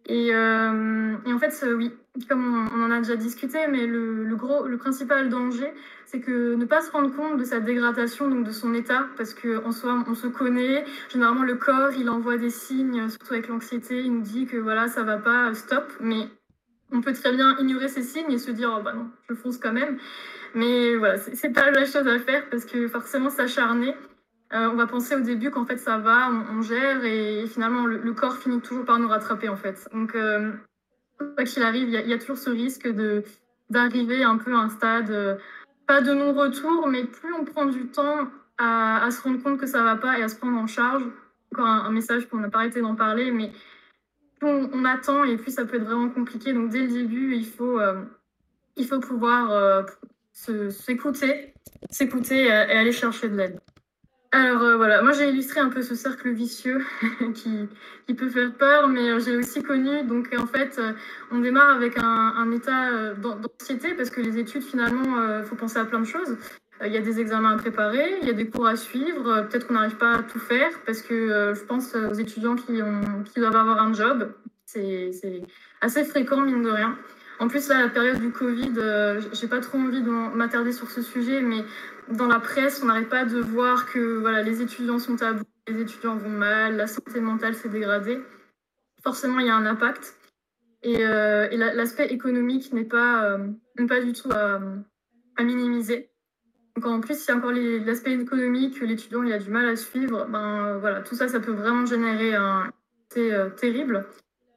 [0.06, 1.92] Et, euh, et, en fait, oui,
[2.28, 5.72] comme on, en a déjà discuté, mais le, gros, le principal danger,
[6.06, 9.36] c'est que ne pas se rendre compte de sa dégradation, donc de son état, parce
[9.36, 10.84] qu'en soi, on se connaît.
[11.10, 14.88] Généralement, le corps, il envoie des signes, surtout avec l'anxiété, il nous dit que voilà,
[14.88, 15.92] ça va pas, stop.
[16.00, 16.28] Mais
[16.92, 19.58] on peut très bien ignorer ces signes et se dire, oh bah non, je fonce
[19.58, 19.98] quand même.
[20.56, 23.94] Mais voilà, c'est pas la chose à faire parce que forcément s'acharner,
[24.52, 28.38] on va penser au début qu'en fait ça va, on, gère et, finalement le, corps
[28.38, 29.88] finit toujours par nous rattraper en fait.
[29.94, 30.52] Donc euh,
[31.36, 32.88] quoi qu'il arrive, il y, a toujours ce risque
[33.70, 35.36] d'arriver un peu à un stade, euh,
[35.86, 38.28] pas de non-retour, mais plus on prend du temps
[38.58, 41.04] à, se rendre compte que ça va pas et à se prendre en charge.
[41.54, 43.52] Encore un, message qu'on n'a pas arrêté d'en parler, mais
[44.40, 46.54] plus on, attend et plus ça peut être vraiment compliqué.
[46.54, 47.80] Donc dès le début, il faut,
[48.76, 49.86] il faut pouvoir
[50.32, 51.54] s'écouter,
[51.90, 53.60] s'écouter et aller chercher de l'aide.
[54.32, 56.86] Alors euh, voilà, moi j'ai illustré un peu ce cercle vicieux
[57.34, 60.94] qui, peut faire peur, mais euh, j'ai aussi connu, donc en fait, euh,
[61.32, 65.86] on démarre avec un, état d'anxiété parce que les études, finalement, il faut penser à
[65.86, 66.38] plein de choses.
[66.86, 69.68] Il y a des examens à préparer, il y a des cours à suivre, peut-être
[69.68, 72.82] qu'on n'arrive pas à tout faire parce que je pense aux étudiants qui,
[73.36, 74.32] doivent avoir un job.
[74.66, 75.12] C'est
[75.82, 76.98] assez fréquent, mine de rien.
[77.40, 78.74] En plus, là, la période du Covid,
[79.34, 81.66] j'ai pas trop envie de m'attarder sur ce sujet, mais
[82.10, 85.46] dans la presse, on n'arrête pas de voir que voilà, les étudiants sont à bout,
[85.68, 88.20] les étudiants vont mal, la santé mentale s'est dégradée.
[89.04, 90.16] Forcément, il y a un impact.
[90.82, 93.48] Et, euh, l'aspect économique n'est pas, euh,
[93.88, 94.60] pas du tout à,
[95.42, 96.10] minimiser.
[96.76, 100.28] Donc en plus, s'il y a encore l'aspect économique, l'étudiant a du mal à suivre,
[100.30, 102.72] ben voilà, tout ça, ça peut vraiment générer un
[103.10, 104.06] c'est terrible.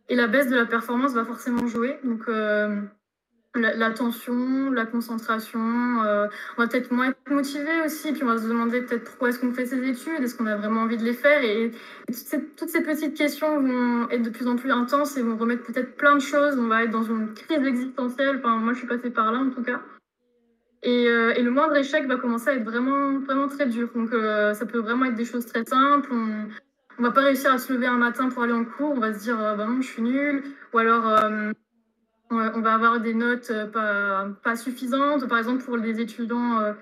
[0.09, 1.99] Et la baisse de la performance va forcément jouer.
[2.05, 2.29] Donc
[3.55, 6.03] l'attention, la, concentration.
[6.05, 6.27] Euh,
[6.57, 9.39] on va peut-être moins être motivé aussi, puis on va se demander peut-être pourquoi est-ce
[9.39, 11.43] qu'on fait ces études, est-ce qu'on a vraiment envie de les faire.
[11.45, 11.71] Et,
[12.07, 15.97] toutes, ces, petites questions vont être de plus en plus intenses et vont remettre peut-être
[15.97, 16.59] plein de choses.
[16.59, 18.37] On va être dans une crise existentielle.
[18.39, 19.81] Enfin, moi, je suis passée par là en tout cas.
[20.83, 23.89] Et, euh, et le moindre échec va commencer à être vraiment, vraiment très dur.
[23.95, 26.09] Donc, euh, ça peut vraiment être des choses très simples.
[26.13, 26.49] On,
[26.99, 28.93] on va pas réussir à se lever un matin pour aller en cours.
[28.97, 30.43] On va se dire, bah non, je suis nulle.
[30.73, 31.07] Ou alors
[32.33, 33.67] on va avoir des notes euh,
[34.43, 35.29] pas, suffisantes.
[35.29, 36.73] Par exemple, pour les étudiants euh,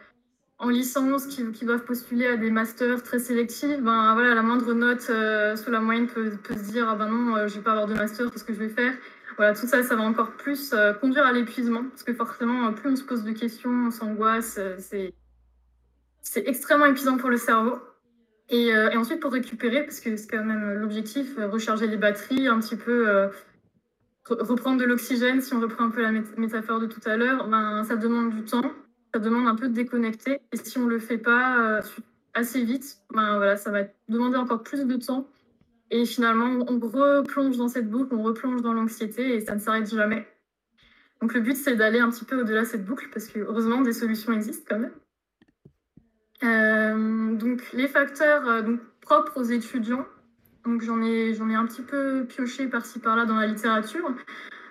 [0.58, 5.06] en licence qui, doivent postuler à des masters très sélectifs, ben, voilà, la moindre note
[5.10, 7.86] euh, sous la moyenne peut, se dire ah ben non, je ne vais pas avoir
[7.86, 8.94] de master, qu'est-ce que je vais faire?
[9.36, 12.96] Voilà, tout ça, ça va encore plus conduire à l'épuisement, parce que forcément, plus on
[12.96, 15.14] se pose de questions, on s'angoisse, c'est,
[16.20, 17.78] c'est extrêmement épuisant pour le cerveau.
[18.50, 22.60] Et, et, ensuite, pour récupérer, parce que c'est quand même l'objectif, recharger les batteries, un
[22.60, 23.30] petit peu
[24.28, 27.84] reprendre de l'oxygène, si on reprend un peu la métaphore de tout à l'heure, ben,
[27.84, 28.72] ça demande du temps,
[29.12, 30.40] ça demande un peu de déconnecter.
[30.52, 31.82] Et si on ne le fait pas euh,
[32.34, 35.28] assez vite, ben, voilà, ça va demander encore plus de temps.
[35.90, 39.92] Et finalement, on replonge dans cette boucle, on replonge dans l'anxiété et ça ne s'arrête
[39.92, 40.26] jamais.
[41.20, 43.82] Donc le but, c'est d'aller un petit peu au-delà de cette boucle parce que heureusement,
[43.82, 44.92] des solutions existent quand même.
[46.42, 50.06] Euh, donc les facteurs euh, donc, propres aux étudiants,
[50.64, 54.12] donc j'en ai, j'en ai un petit peu pioché par-ci par-là dans la littérature.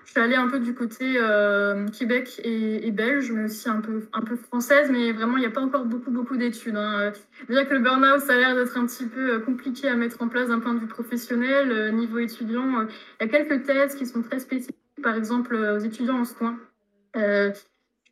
[0.10, 4.02] Je suis allée un peu du côté euh, Québec et, belge, mais aussi un peu,
[4.12, 6.78] un peu française, mais vraiment, il n'y a pas encore beaucoup, beaucoup d'études.
[6.78, 7.12] Hein.
[7.48, 10.20] Déjà que le burn-out, ça a l'air d'être un petit peu euh, compliqué à mettre
[10.24, 11.72] en place d'un point de vue professionnel.
[11.72, 12.88] Euh, niveau étudiant, il
[13.22, 16.58] y a quelques thèses qui sont très spécifiques, par exemple aux étudiants en soins.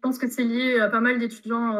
[0.08, 1.76] Pense que c'est lié à pas mal d'étudiants.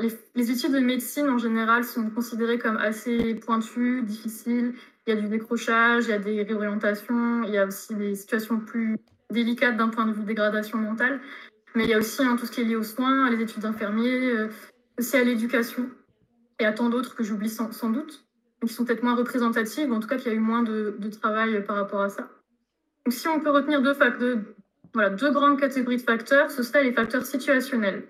[0.00, 4.74] Les, les, études de médecine, en général, sont considérées comme assez pointues, difficiles
[5.06, 8.14] il y a du décrochage, il y a des réorientations, il y a aussi des
[8.14, 8.96] situations plus
[9.30, 11.20] délicates d'un point de vue dégradation mentale.
[11.74, 13.40] Mais il y a aussi hein, tout ce qui est lié aux soins, à les
[13.40, 14.48] études d'infirmiers, euh,
[14.98, 15.88] aussi à l'éducation
[16.58, 18.24] et à tant d'autres que j'oublie sans, doute,
[18.64, 21.64] qui sont peut-être moins représentatives, en tout cas qu'il y a eu moins de, travail
[21.64, 22.28] par rapport à ça.
[23.06, 23.94] Donc si on peut retenir deux,
[24.94, 28.04] voilà, deux grandes catégories de facteurs, ce seraient les facteurs situationnels.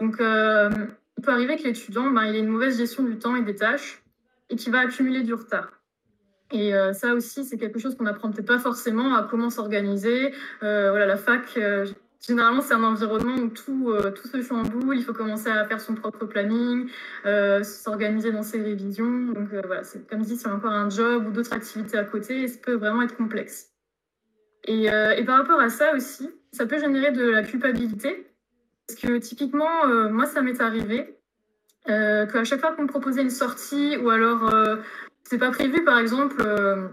[0.00, 0.70] Donc euh,
[1.16, 4.02] il peut arriver que l'étudiant ben, ait une mauvaise gestion du temps et des tâches
[4.50, 5.72] et qu'il va accumuler du retard.
[6.50, 10.32] Et euh, ça aussi, c'est quelque chose qu'on n'apprend peut-être pas forcément à comment s'organiser.
[10.62, 11.58] Euh, voilà, la fac,
[12.26, 14.96] généralement, c'est un environnement où tout, tout se chamboule.
[14.96, 16.88] Il faut commencer à faire son propre planning,
[17.62, 19.32] s'organiser dans ses révisions.
[19.32, 22.74] Donc voilà, comme dit, c'est encore un job ou d'autres activités à côté ça peut
[22.74, 23.77] vraiment être complexe.
[24.68, 28.26] Et, et, par rapport à ça aussi, ça peut générer de la culpabilité.
[28.86, 31.16] Parce que typiquement, moi, ça m'est arrivé
[31.86, 34.50] qu'à chaque fois qu'on me proposait une sortie ou alors
[35.28, 36.88] c'est pas prévu, par exemple, euh,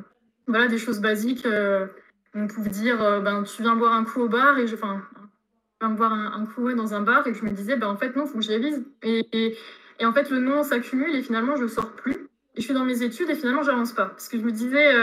[0.46, 1.46] voilà, des choses basiques.
[1.46, 1.88] Euh,
[2.34, 5.90] on pouvait dire, euh, ben, tu viens boire un coup au bar et je, viens
[5.92, 8.40] boire un, coup dans un bar et je me disais, ben, en fait, non, faut
[8.40, 8.84] que je révise.
[9.04, 9.56] Et,
[10.04, 12.25] en fait, le non s'accumule et finalement, je sors plus.
[12.58, 14.06] Je suis dans mes études et finalement, j'avance pas.
[14.06, 14.94] Parce que je me disais,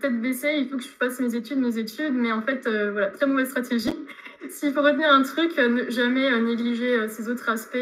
[0.00, 2.14] peut-être baisser, il faut que je fasse mes études, mes études.
[2.14, 3.94] Mais en fait, voilà, très mauvaise stratégie.
[4.48, 7.76] S'il faut retenir un truc, ne jamais négliger ces autres aspects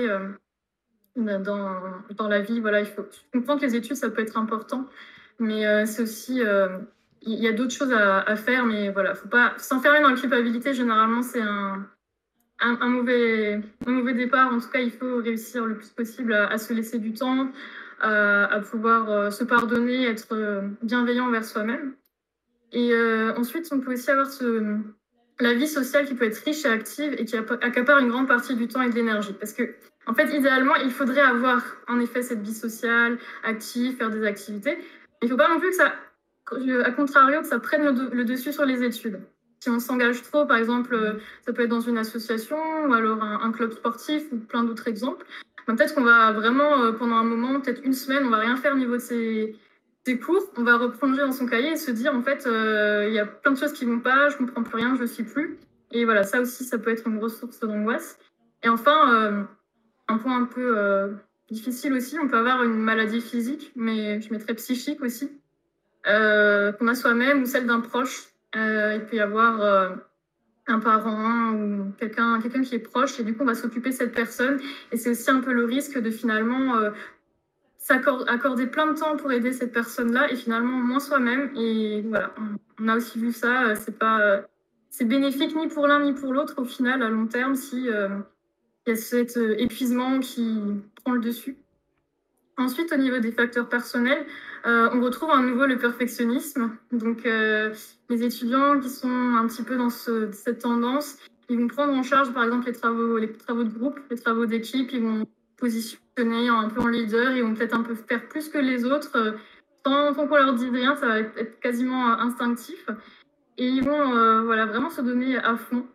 [1.16, 1.74] dans,
[2.10, 2.60] dans la vie.
[2.60, 4.86] Voilà, il faut comprendre que les études, ça peut être important,
[5.38, 6.42] mais euh, c'est aussi.
[6.42, 6.78] Euh,
[7.22, 10.72] il y a d'autres choses à, faire, mais voilà, faut pas s'enfermer dans la culpabilité.
[10.72, 11.86] Généralement, c'est un,
[12.60, 14.50] un, mauvais, un mauvais départ.
[14.50, 17.50] En tout cas, il faut réussir le plus possible à, se laisser du temps,
[18.00, 21.94] à, pouvoir euh, se pardonner, être bienveillant envers soi-même.
[22.72, 22.92] Et
[23.36, 24.28] ensuite, on peut aussi avoir
[25.40, 28.54] la vie sociale qui peut être riche et active et qui accapare une grande partie
[28.54, 29.32] du temps et de l'énergie.
[29.32, 29.74] Parce que
[30.06, 34.78] en fait, idéalement, il faudrait avoir en effet cette vie sociale, active, faire des activités.
[35.22, 35.94] Il ne faut pas non plus que ça,
[36.84, 39.20] à contrario, que ça prenne le, dessus sur les études.
[39.60, 41.12] Si on s'engage trop, par exemple, euh,
[41.44, 45.26] ça peut être dans une association ou alors un, club sportif ou plein d'autres exemples.
[45.66, 48.74] Peut-être qu'on va vraiment, euh, pendant un moment, peut-être une semaine, on va rien faire
[48.74, 49.56] au niveau de ses,
[50.24, 50.42] cours.
[50.56, 53.26] On va replonger dans son cahier et se dire, en fait, euh, il y a
[53.26, 55.58] plein de choses qui vont pas, je comprends plus rien, je ne suis plus.
[55.92, 58.18] Et voilà, ça aussi, ça peut être une grosse source d'angoisse.
[58.62, 59.46] Et enfin,
[60.10, 61.08] un point un peu euh,
[61.50, 62.18] difficile aussi.
[62.18, 65.30] On peut avoir une maladie physique, mais je mettrais psychique aussi,
[66.06, 68.28] euh, qu'on a soi-même ou celle d'un proche.
[68.56, 69.96] Euh, il peut y avoir
[70.70, 73.94] un parent ou quelqu'un quelqu'un qui est proche et du coup on va s'occuper de
[73.94, 74.60] cette personne.
[74.92, 76.74] Et c'est aussi un peu le risque de finalement
[77.78, 81.50] s'accorder plein de temps pour aider cette personne-là et finalement moins soi-même.
[81.56, 82.34] Et voilà,
[82.78, 83.74] on, a aussi vu ça.
[83.74, 84.42] c'est pas
[84.90, 88.88] c'est bénéfique ni pour l'un ni pour l'autre au final à long terme si il
[88.88, 90.60] y a cet épuisement qui
[91.02, 91.56] prend le dessus.
[92.60, 94.26] Ensuite, au niveau des facteurs personnels,
[94.64, 96.70] on retrouve à nouveau le perfectionnisme.
[96.92, 101.16] Donc, les étudiants qui sont un petit peu dans cette tendance,
[101.48, 104.46] ils vont prendre en charge, par exemple, les travaux, les travaux de groupe, les travaux
[104.46, 108.48] d'équipe, ils vont positionner un peu en leader, ils vont peut-être un peu faire plus
[108.48, 109.36] que les autres,
[109.84, 112.86] sans, qu'on leur dise rien, ça va être, quasiment instinctif.
[113.58, 115.86] Et ils vont euh, voilà, vraiment se donner à fond.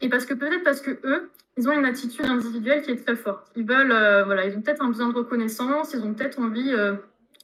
[0.00, 3.16] Et parce que peut-être parce que eux, ils ont une attitude individuelle qui est très
[3.16, 3.50] forte.
[3.56, 6.72] Ils veulent, euh, voilà, ils ont peut-être un besoin de reconnaissance, ils ont peut-être envie
[6.72, 6.94] euh,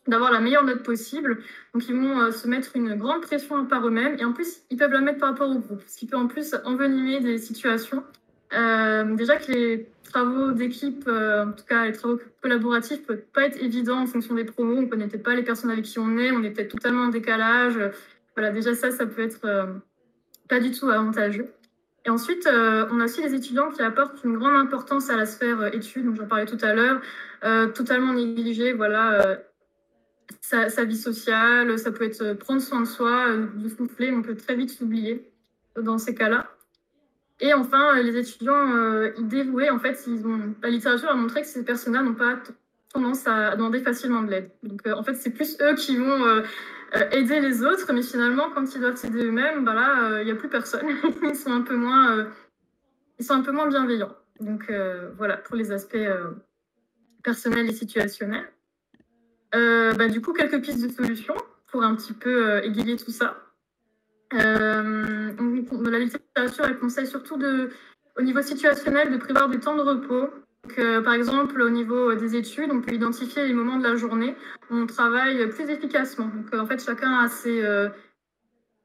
[0.06, 1.38] d'avoir la meilleure note possible.
[1.74, 4.16] Donc ils vont se mettre une grande pression par eux-mêmes.
[4.18, 6.26] Et en plus, ils peuvent la mettre par rapport au groupe, ce qui peut en
[6.26, 8.02] plus envenimer des situations.
[8.50, 14.00] déjà que les travaux d'équipe, en tout cas les travaux collaboratifs, peuvent pas être évidents
[14.00, 14.78] en fonction des promos.
[14.78, 17.08] On connaît peut-être pas les personnes avec qui on est, on est peut-être totalement en
[17.08, 17.78] décalage.
[18.36, 19.66] Voilà, déjà ça, ça peut être euh,
[20.48, 21.52] pas du tout avantageux.
[22.06, 25.26] Et ensuite, euh, on a aussi les étudiants qui apportent une grande importance à la
[25.26, 27.00] sphère euh, études, dont j'en parlais tout à l'heure,
[27.74, 29.38] totalement négligés, voilà,
[30.40, 34.54] sa, vie sociale, ça peut être prendre soin de soi, de souffler, on peut très
[34.54, 35.30] vite s'oublier
[35.80, 36.50] dans ces cas-là.
[37.40, 41.64] Et enfin, les étudiants dévoués, en fait, ils ont, la littérature a montré que ces
[41.64, 42.38] personnes-là n'ont pas
[42.92, 44.50] tendance à demander facilement de l'aide.
[44.62, 46.42] Donc, en fait, c'est plus eux qui vont
[46.96, 50.24] euh, aider les autres, mais finalement, quand ils doivent s'aider eux-mêmes, bah là, il euh,
[50.24, 50.86] n'y a plus personne.
[51.22, 52.24] ils, sont un peu moins, euh,
[53.18, 54.14] ils sont un peu moins bienveillants.
[54.40, 54.72] Donc
[55.18, 55.98] voilà, pour les aspects
[57.22, 58.50] personnels et situationnels.
[59.52, 61.34] Bah, du coup, quelques pistes de solutions
[61.66, 63.36] pour un petit peu égayer tout ça.
[64.32, 64.82] la
[65.98, 67.70] littérature, elle conseille surtout de,
[68.16, 70.30] au niveau situationnel de prévoir des temps de repos
[71.04, 74.34] par exemple, au niveau des études, on peut identifier les moments de la journée
[74.70, 76.26] où on travaille plus efficacement.
[76.26, 77.88] Donc, en fait, chacun a ses, euh,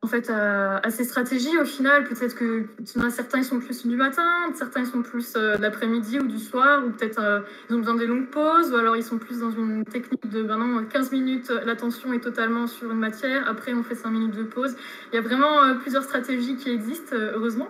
[0.05, 2.03] en fait, a, ses stratégies au final.
[2.03, 2.67] Peut-être que
[3.09, 4.21] certains ils sont plus du matin,
[4.53, 7.95] certains ils sont plus euh, l'après-midi ou du soir, ou peut-être euh, ils ont besoin
[7.95, 11.51] des longues pauses, ou alors ils sont plus dans une technique de ben 15 minutes,
[11.65, 14.75] l'attention est totalement sur une matière, après on fait 5 minutes de pause.
[15.11, 17.69] Il y a vraiment plusieurs stratégies qui existent, heureusement.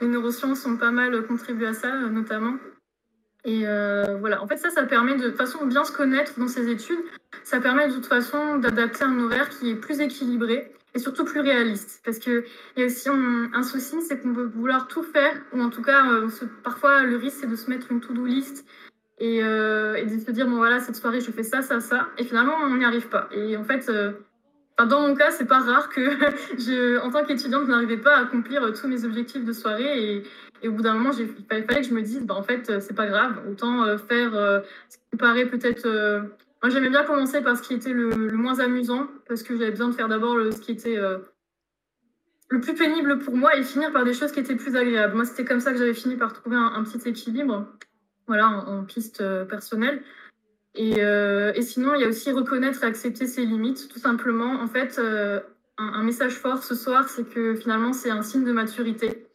[0.00, 2.54] Les neurosciences ont pas mal contribué à ça, notamment.
[3.44, 6.48] Et euh, voilà, en fait, ça, ça permet de, de façon bien se connaître dans
[6.48, 7.00] ses études.
[7.42, 11.40] Ça permet de toute façon d'adapter un horaire qui est plus équilibré et surtout plus
[11.40, 12.00] réaliste.
[12.04, 12.44] Parce qu'il
[12.76, 16.10] y a aussi un, souci, c'est qu'on veut vouloir tout faire, ou en tout cas,
[16.10, 16.28] euh,
[16.62, 18.64] parfois, le risque, c'est de se mettre une to-do list
[19.18, 22.08] et, euh, et, de se dire, bon voilà, cette soirée, je fais ça, ça, ça.
[22.18, 23.28] Et finalement, on n'y arrive pas.
[23.32, 23.90] Et en fait,
[24.78, 28.72] dans mon cas, c'est pas rare que, en tant qu'étudiante, je n'arrivais pas à accomplir
[28.72, 30.16] tous mes objectifs de soirée.
[30.16, 30.22] Et,
[30.68, 32.94] au bout d'un moment, il fallait, que je me dise, bah, en fait, euh, c'est
[32.94, 35.86] pas grave, autant euh, faire euh, ce qui paraît peut-être.
[36.64, 39.88] Moi, j'aimais bien commencer par ce qui était le, moins amusant, parce que j'avais besoin
[39.88, 40.98] de faire d'abord ce qui était
[42.48, 45.14] le plus pénible pour moi et finir par des choses qui étaient plus agréables.
[45.14, 47.66] Moi, c'était comme ça que j'avais fini par trouver un, petit équilibre,
[48.26, 50.02] voilà, en, piste personnelle.
[50.74, 54.62] Et, et, sinon, il y a aussi reconnaître et accepter ses limites, tout simplement.
[54.62, 54.98] En fait,
[55.76, 59.28] un, message fort ce soir, c'est que finalement, c'est un signe de maturité.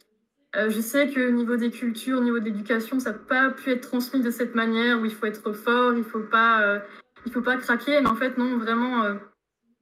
[0.56, 3.70] Euh, je sais que niveau des cultures, au niveau de l'éducation, ça n'a pas pu
[3.70, 6.80] être transmis de cette manière où il faut être fort, il ne faut, pas, euh,
[7.26, 8.00] il faut pas craquer.
[8.00, 9.14] Mais en fait, non, vraiment, euh,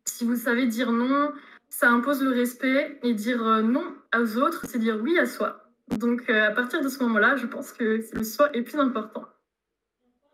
[0.05, 1.33] si vous savez dire non,
[1.69, 2.99] ça impose le respect.
[3.03, 5.71] Et dire non aux autres, c'est dire oui à soi.
[5.99, 9.27] Donc, à partir de ce moment-là, je pense que le soi est plus important.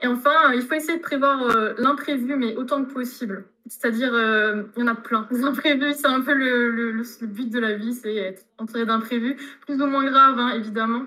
[0.02, 1.48] Et enfin, il faut essayer de prévoir
[1.78, 3.46] l'imprévu, mais autant que possible.
[3.66, 5.26] C'est-à-dire, euh, il y en a plein.
[5.30, 9.80] Les imprévus, c'est un peu le, but de la vie, c'est être entouré d'imprévus, plus
[9.80, 11.06] ou moins graves, hein, évidemment.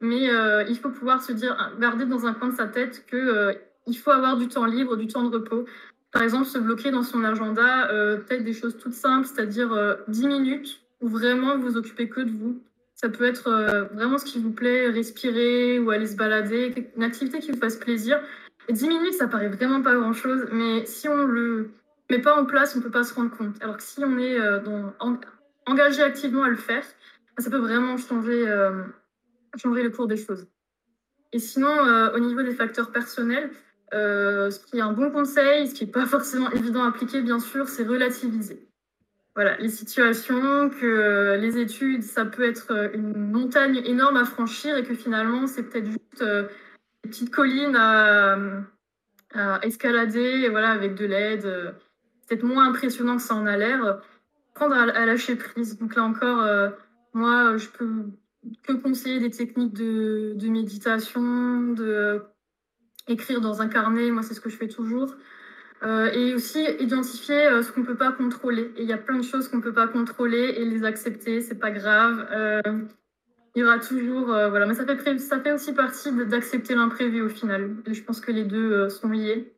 [0.00, 3.16] Mais euh, il faut pouvoir se dire, garder dans un coin de sa tête que
[3.16, 3.52] euh,
[3.88, 5.64] il faut avoir du temps libre, du temps de repos.
[6.12, 10.80] Par exemple, se bloquer dans son agenda, peut-être des choses toutes simples, c'est-à-dire 10 minutes
[11.02, 12.62] où vraiment vous occupez que de vous.
[12.94, 13.50] Ça peut être
[13.92, 17.76] vraiment ce qui vous plaît, respirer ou aller se balader, une activité qui vous fasse
[17.76, 18.20] plaisir.
[18.68, 21.72] Et 10 minutes, ça paraît vraiment pas grand-chose, mais si on le
[22.10, 23.62] mais pas en place, on peut pas se rendre compte.
[23.62, 24.60] Alors que si on est euh,
[25.66, 26.84] engagé activement à le faire,
[27.38, 28.82] ça peut vraiment changer, euh,
[29.64, 30.46] le cours des choses.
[31.32, 33.50] Et sinon, euh, au niveau des facteurs personnels,
[33.92, 37.38] ce qui est un bon conseil, ce qui n'est pas forcément évident à appliquer, bien
[37.38, 38.68] sûr, c'est relativiser.
[39.34, 44.82] Voilà, les situations, que les études, ça peut être une montagne énorme à franchir et
[44.82, 48.38] que finalement, c'est peut-être juste une petite colline à,
[49.62, 51.74] escalader, voilà, avec de l'aide
[52.28, 54.00] peut-être moins impressionnant que ça en a l'air,
[54.54, 55.78] prendre à, lâcher prise.
[55.78, 56.70] Donc là encore, euh,
[57.14, 58.06] moi, je peux
[58.62, 62.22] que conseiller des techniques de, méditation, de
[63.08, 65.14] écrire dans un carnet, moi c'est ce que je fais toujours.
[65.84, 68.72] Euh, et aussi identifier euh, ce qu'on ne peut pas contrôler.
[68.76, 71.40] Et il y a plein de choses qu'on ne peut pas contrôler et les accepter,
[71.40, 72.26] c'est pas grave.
[72.64, 72.88] Il
[73.54, 77.28] il y aura toujours, voilà, mais ça fait, ça fait aussi partie d'accepter l'imprévu au
[77.28, 77.74] final.
[77.90, 79.52] je pense que les deux sont liés.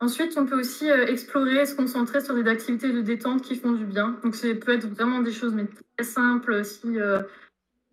[0.00, 3.84] Ensuite, on peut aussi explorer, se concentrer sur des activités de détente qui font du
[3.84, 4.18] bien.
[4.22, 5.54] Donc, ça peut être vraiment des choses
[5.98, 6.64] très simples.
[6.64, 6.96] Si,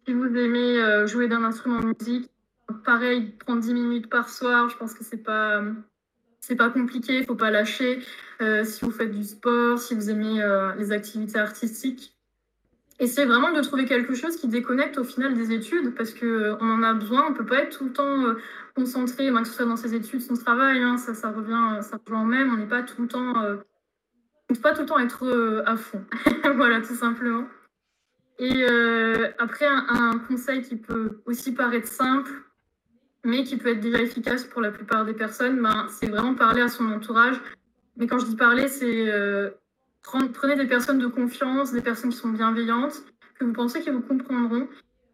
[0.05, 2.31] si vous aimez jouer d'un instrument de musique,
[2.83, 5.61] pareil, prendre 10 minutes par soir, je pense que c'est pas
[6.45, 7.99] c'est pas compliqué, il faut pas lâcher.
[8.39, 12.15] Euh, si vous faites du sport, si vous aimez euh, les activités artistiques,
[12.99, 16.57] essayez vraiment de trouver quelque chose qui déconnecte au final des études, parce que euh,
[16.61, 17.25] on en a besoin.
[17.27, 18.25] On peut pas être tout le temps
[18.75, 22.25] concentré, que ce soit dans ses études, son travail, hein, ça, ça revient, ça revient
[22.25, 22.53] même.
[22.53, 23.33] On n'est pas tout le temps,
[24.47, 26.05] peut pas tout le temps être à fond.
[26.55, 27.47] voilà, tout simplement.
[28.37, 28.65] Et
[29.39, 32.31] après, un conseil qui peut aussi paraître simple,
[33.25, 36.61] mais qui peut être déjà efficace pour la plupart des personnes, ben, c'est vraiment parler
[36.61, 37.35] à son entourage.
[37.97, 39.49] Mais quand je dis parler, c'est euh,
[40.33, 43.03] prenez des personnes de confiance, des personnes qui sont bienveillantes,
[43.39, 44.67] que vous pensez qu'ils vous comprendront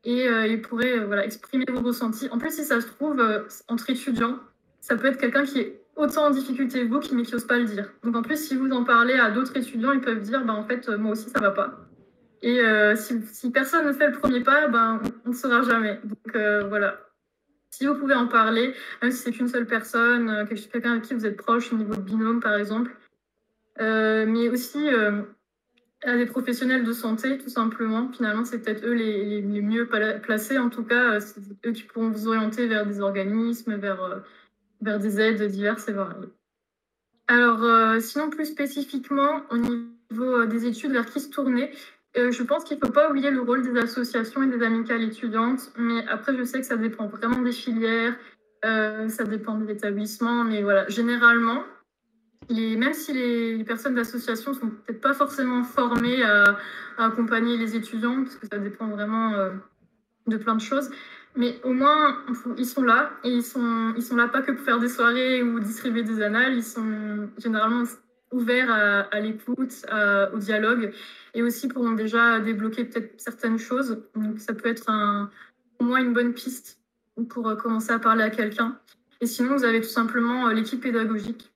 [0.03, 2.27] et euh, ils pourraient euh, voilà, exprimer vos ressentis.
[2.31, 3.23] En plus, si ça se trouve,
[3.69, 4.39] entre étudiants,
[4.81, 7.59] ça peut être quelqu'un qui est autant en difficulté que vous, mais qui n'ose pas
[7.59, 7.93] le dire.
[8.03, 10.65] Donc en plus, si vous en parlez à d'autres étudiants, ils peuvent dire, ben, en
[10.65, 11.87] fait, moi aussi, ça va pas.
[12.41, 12.59] Et
[12.95, 16.01] si, si, personne ne fait le premier pas, ben, on ne saura jamais.
[16.03, 16.99] Donc voilà,
[17.71, 21.13] si vous pouvez en parler, même si c'est qu'une seule personne, euh, quelqu'un avec qui
[21.13, 22.95] vous êtes proche au niveau de binôme par exemple,
[23.79, 25.21] euh, mais aussi euh,
[26.03, 28.11] à des professionnels de santé tout simplement.
[28.11, 32.27] Finalement, c'est peut-être eux les, mieux placés, en tout cas, c'est eux qui pourront vous
[32.27, 34.21] orienter vers des organismes, vers,
[34.81, 36.29] vers des aides diverses et variées.
[37.27, 41.71] Alors, sinon plus spécifiquement, au niveau des études, vers qui se tourner
[42.17, 45.01] euh, je pense qu'il ne faut pas oublier le rôle des associations et des amicales
[45.01, 48.15] étudiantes, mais après, je sais que ça dépend vraiment des filières,
[48.65, 51.63] euh, ça dépend des établissements, mais voilà, généralement,
[52.49, 56.57] même si les, personnes d'association sont peut-être pas forcément formées à,
[56.97, 59.51] accompagner les étudiants, parce que ça dépend vraiment euh,
[60.27, 60.91] de plein de choses,
[61.37, 62.17] mais au moins,
[62.57, 65.41] ils sont là, et ils sont, ils sont là pas que pour faire des soirées
[65.43, 67.85] ou distribuer des annales, ils sont généralement
[68.31, 69.85] ouverts à, l'écoute,
[70.33, 70.93] au dialogue,
[71.33, 74.03] et aussi pourront déjà débloquer peut-être certaines choses.
[74.15, 75.29] Donc ça peut être un,
[75.79, 76.79] au moins une bonne piste
[77.29, 78.79] pour euh, commencer à parler à quelqu'un.
[79.19, 81.51] Et sinon, vous avez tout simplement euh, l'équipe pédagogique.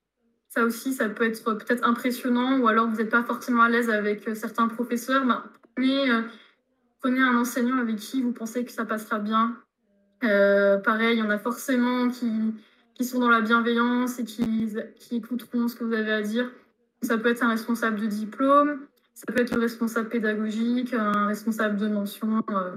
[0.49, 3.89] Ça aussi, ça peut être peut-être impressionnant, ou alors vous n'êtes pas forcément à l'aise
[3.89, 5.25] avec euh, certains professeurs.
[5.25, 5.43] Ben,
[5.75, 6.09] prenez,
[7.01, 9.57] prenez, un enseignant avec qui vous pensez que ça passera bien.
[10.21, 12.31] pareil, il y en a forcément qui,
[12.93, 16.49] qui sont dans la bienveillance et qui, qui écouteront ce que vous avez à dire.
[17.05, 18.79] Ça peut être un responsable de diplôme,
[19.13, 22.75] ça peut être le responsable pédagogique, un responsable de mention, euh,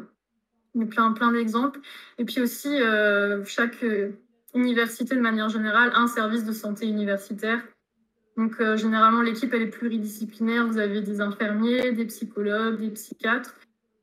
[0.86, 1.80] plein, plein d'exemples.
[2.18, 4.10] Et puis aussi, euh, chaque euh,
[4.54, 7.60] université, de manière générale, a un service de santé universitaire.
[8.36, 10.66] Donc, euh, généralement, l'équipe, elle est pluridisciplinaire.
[10.66, 13.56] Vous avez des infirmiers, des psychologues, des psychiatres.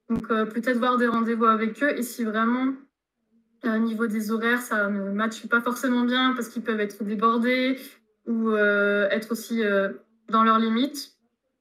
[0.10, 1.98] Donc, peut-être voir des rendez-vous avec eux.
[1.98, 2.74] Et si vraiment,
[3.64, 7.80] au niveau des horaires, ça ne matche pas forcément bien parce qu'ils peuvent être débordés
[8.28, 9.64] ou être aussi
[10.30, 11.16] dans leurs limites.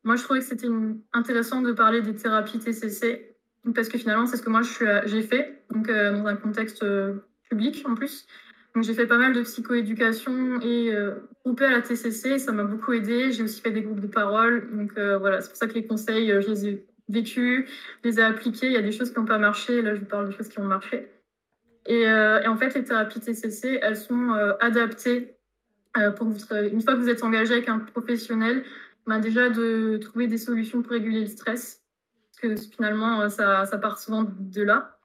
[0.04, 0.68] Moi, je trouvais que c'était
[1.12, 3.34] intéressant de parler des thérapies TCC
[3.74, 4.60] parce que finalement, c'est ce que moi
[5.06, 7.14] j'ai fait, donc euh, dans un contexte euh,
[7.48, 8.26] public en plus.
[8.74, 12.64] Donc, j'ai fait pas mal de psychoéducation et euh, groupé à la TCC, ça m'a
[12.64, 13.30] beaucoup aidé.
[13.30, 16.28] J'ai aussi fait des groupes de parole, donc voilà, c'est pour ça que les conseils,
[16.28, 17.70] je les ai vécus,
[18.02, 18.66] je les ai appliqués.
[18.66, 20.48] Il y a des choses qui n'ont pas marché, là, je vous parle des choses
[20.48, 21.08] qui ont marché.
[21.86, 25.36] Et en fait, les thérapies TCC, elles sont adaptées
[26.16, 28.64] pour une fois que vous êtes engagé avec un professionnel,
[29.06, 31.82] bah, déjà de trouver des solutions pour réguler le stress,
[32.32, 34.98] parce que finalement, euh, ça, part souvent de là.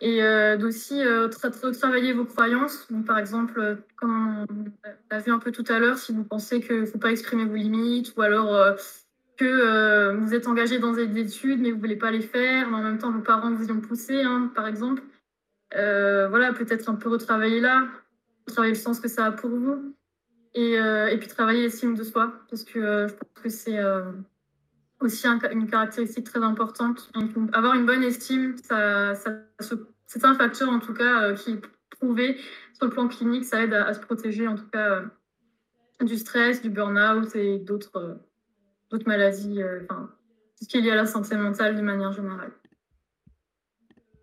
[0.00, 2.88] Et euh, d'aussi euh, travailler vos croyances.
[3.06, 6.60] par exemple, euh, comme on a vu un peu tout à l'heure, si vous pensez
[6.60, 8.76] qu'il ne faut pas exprimer vos limites, ou alors
[9.36, 12.76] que vous êtes engagé dans des études, mais vous ne voulez pas les faire, mais
[12.76, 15.02] en même temps, vos parents vous y ont poussé, hein, par exemple.
[15.72, 17.88] voilà, peut-être un peu retravailler là,
[18.50, 19.94] travailler le sens que ça a pour vous.
[20.56, 24.10] Euh, et, puis travailler l'estime de soi, parce que euh, je pense que c'est euh,
[24.98, 27.10] aussi une caractéristique très importante.
[27.52, 29.14] avoir une bonne estime, ça,
[30.06, 32.36] c'est un facteur en tout cas qui est prouvé
[32.74, 35.04] sur le plan clinique, ça aide à, se protéger en tout cas
[36.00, 38.18] du stress, du burn-out et d'autres
[38.90, 40.10] d'autres maladies, enfin,
[40.58, 42.50] tout ce qui est lié à la santé mentale de manière générale.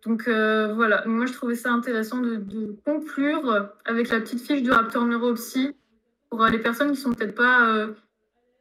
[0.05, 4.71] Donc voilà, moi je trouvais ça intéressant de, de, conclure avec la petite fiche du
[4.71, 5.75] Raptor Neuropsy
[6.29, 7.87] pour les personnes qui sont peut-être pas euh,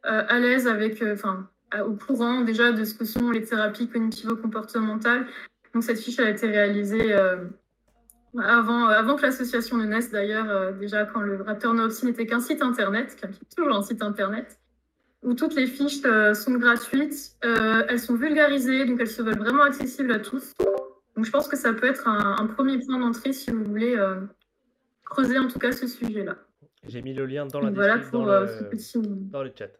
[0.05, 1.49] euh, à l'aise avec, euh, enfin,
[1.85, 5.27] au courant déjà de ce que sont les thérapies cognitivo-comportementales.
[5.73, 7.13] Donc cette fiche a été réalisée
[8.39, 12.61] avant, avant que l'association ne naisse d'ailleurs, déjà quand le Raptor Neopsy n'était qu'un site
[12.61, 14.57] internet, qui est toujours un site internet,
[15.23, 16.01] où toutes les fiches
[16.33, 20.53] sont gratuites, elles sont vulgarisées, donc elles se veulent vraiment accessibles à tous.
[21.17, 23.97] Donc je pense que ça peut être un, premier point d'entrée si vous voulez
[25.03, 26.37] creuser en tout cas ce sujet-là.
[26.87, 29.31] J'ai mis le lien dans la description, dans, le...
[29.31, 29.71] dans le chat.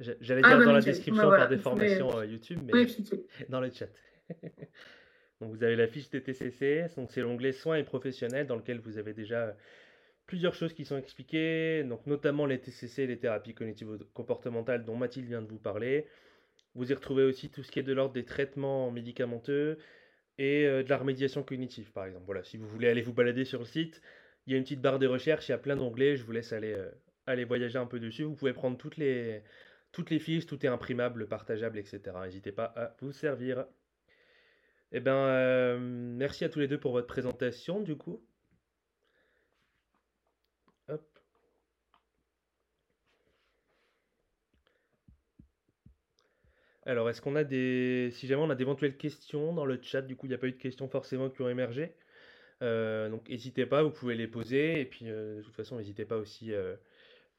[0.00, 2.86] J'allais ah, dire bah, dans la description par des formations YouTube, mais
[3.48, 3.88] dans le chat.
[5.40, 8.98] donc vous avez la fiche TTCC, donc c'est l'onglet soins et professionnels dans lequel vous
[8.98, 9.56] avez déjà
[10.26, 15.28] plusieurs choses qui sont expliquées, donc notamment les TCC, les thérapies cognitives comportementales dont Mathilde
[15.28, 16.06] vient de vous parler.
[16.74, 19.78] Vous y retrouvez aussi tout ce qui est de l'ordre des traitements médicamenteux
[20.38, 22.24] et euh, de la remédiation cognitive, par exemple.
[22.26, 24.02] Voilà, si vous voulez aller vous balader sur le site,
[24.46, 26.32] il y a une petite barre de recherche, il y a plein d'onglets, je vous
[26.32, 26.90] laisse aller, euh,
[27.26, 28.22] aller voyager un peu dessus.
[28.24, 29.42] Vous pouvez prendre toutes les,
[29.92, 32.00] toutes les fiches, tout est imprimable, partageable, etc.
[32.24, 33.66] N'hésitez pas à vous servir.
[34.92, 38.22] Eh bien, euh, merci à tous les deux pour votre présentation, du coup.
[46.86, 48.10] Alors, est-ce qu'on a des.
[48.12, 50.46] Si jamais on a d'éventuelles questions dans le chat, du coup, il n'y a pas
[50.46, 51.92] eu de questions forcément qui ont émergé.
[52.62, 54.80] Euh, donc, n'hésitez pas, vous pouvez les poser.
[54.80, 56.76] Et puis, euh, de toute façon, n'hésitez pas aussi euh,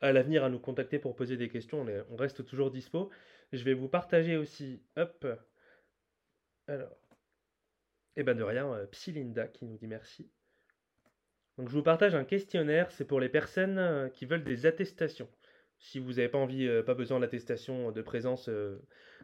[0.02, 1.86] à l'avenir à nous contacter pour poser des questions.
[2.12, 3.10] On, reste toujours dispo.
[3.54, 4.82] Je vais vous partager aussi.
[4.98, 5.26] Hop.
[6.68, 6.98] Alors.
[8.18, 10.30] Eh ben de rien, Psylinda qui nous dit merci.
[11.58, 12.92] Donc, je vous partage un questionnaire.
[12.92, 15.30] C'est pour les personnes qui veulent des attestations.
[15.80, 18.50] Si vous n'avez pas envie, pas besoin d'attestation de présence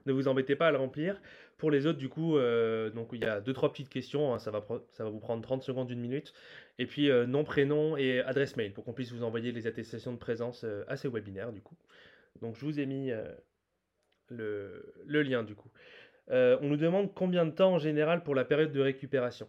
[0.05, 1.21] ne vous embêtez pas à le remplir.
[1.57, 4.39] Pour les autres, du coup, euh, donc il y a deux trois petites questions, hein,
[4.39, 6.33] ça, va vous prendre 30 secondes, une minute.
[6.77, 10.11] Et puis euh, nom, prénom et adresse mail pour qu'on puisse vous envoyer les attestations
[10.11, 11.77] de présence euh, à ces webinaires, du coup.
[12.41, 13.11] Donc je vous ai mis
[14.29, 15.69] le, le, lien, du coup.
[16.29, 19.47] on nous demande combien de temps en général pour la période de récupération?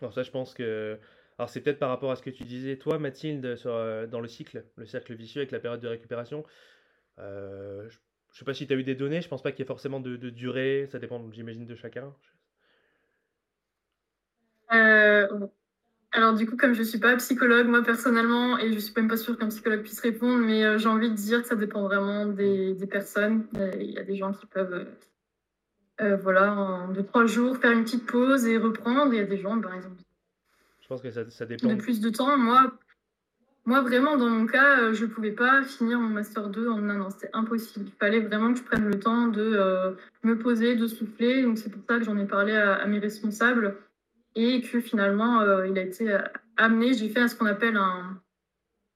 [0.00, 0.98] Alors ça, je pense que...
[1.40, 3.72] Alors c'est peut-être par rapport à ce que tu disais, toi, Mathilde, sur,
[4.08, 6.44] dans le cycle, le cercle vicieux avec la période de récupération.
[7.18, 7.88] Euh,
[8.30, 9.66] je sais pas si tu as eu des données, je pense pas qu'il y ait
[9.66, 12.14] forcément de, durée, ça dépend, j'imagine, de chacun.
[14.74, 15.26] Euh,
[16.12, 19.16] alors du coup, comme je suis pas psychologue, moi personnellement, et je suis même pas
[19.16, 22.26] sûre qu'un psychologue puisse répondre, mais euh, j'ai envie de dire que ça dépend vraiment
[22.26, 23.46] des, personnes.
[23.80, 24.86] Il y a des gens qui peuvent,
[26.02, 29.14] euh, voilà, en deux, trois jours, faire une petite pause et reprendre.
[29.14, 29.96] Il y a des gens, par exemple.
[29.98, 30.04] Je
[30.90, 31.68] pense que ça, ça dépend.
[31.68, 32.72] De plus de temps, moi,
[33.64, 36.88] moi, vraiment, dans mon cas, euh, je ne pouvais pas finir mon Master 2 en
[36.88, 37.10] un an.
[37.10, 37.86] C'était impossible.
[37.86, 39.92] Il fallait vraiment que je prenne le temps de euh,
[40.24, 41.42] me poser, de souffler.
[41.42, 43.76] Donc, c'est pour ça que j'en ai parlé à, mes responsables
[44.34, 46.18] et que finalement, euh, il a été
[46.56, 46.94] amené.
[46.94, 48.20] J'ai fait ce qu'on appelle un.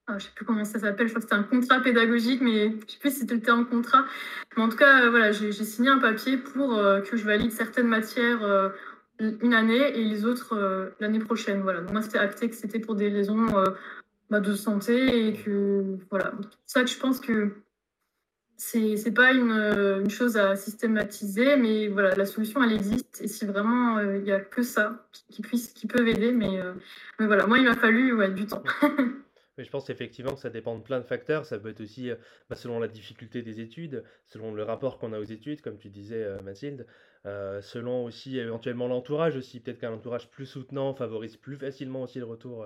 [0.07, 2.39] Ah, je ne sais plus comment ça s'appelle, je crois que c'était un contrat pédagogique,
[2.39, 4.05] mais je ne sais plus si c'était le terme contrat.
[4.55, 8.71] Mais en tout cas, voilà, j'ai signé un papier pour que je valide certaines matières
[9.19, 11.61] une année et les autres l'année prochaine.
[11.61, 11.81] Voilà.
[11.81, 13.47] Donc, moi, c'était acté que c'était pour des raisons
[14.29, 16.33] bah, de santé et que voilà.
[16.65, 17.51] C'est ça que je pense que
[18.57, 23.27] c'est c'est pas une, une, chose à systématiser, mais voilà, la solution elle existe et
[23.27, 26.73] si vraiment euh, il n'y a que ça qui puisse qui peuvent aider, mais, euh,
[27.19, 28.63] mais voilà, moi il m'a fallu ouais, du temps.
[29.57, 31.45] Mais je pense effectivement que ça dépend de plein de facteurs.
[31.45, 32.15] Ça peut être aussi euh,
[32.49, 35.87] bah, selon la difficulté des études, selon le rapport qu'on a aux études, comme tu
[35.87, 36.85] disais, Mathilde,
[37.25, 39.59] selon aussi éventuellement l'entourage aussi.
[39.59, 42.65] Peut-être qu'un entourage plus soutenant favorise plus facilement aussi le retour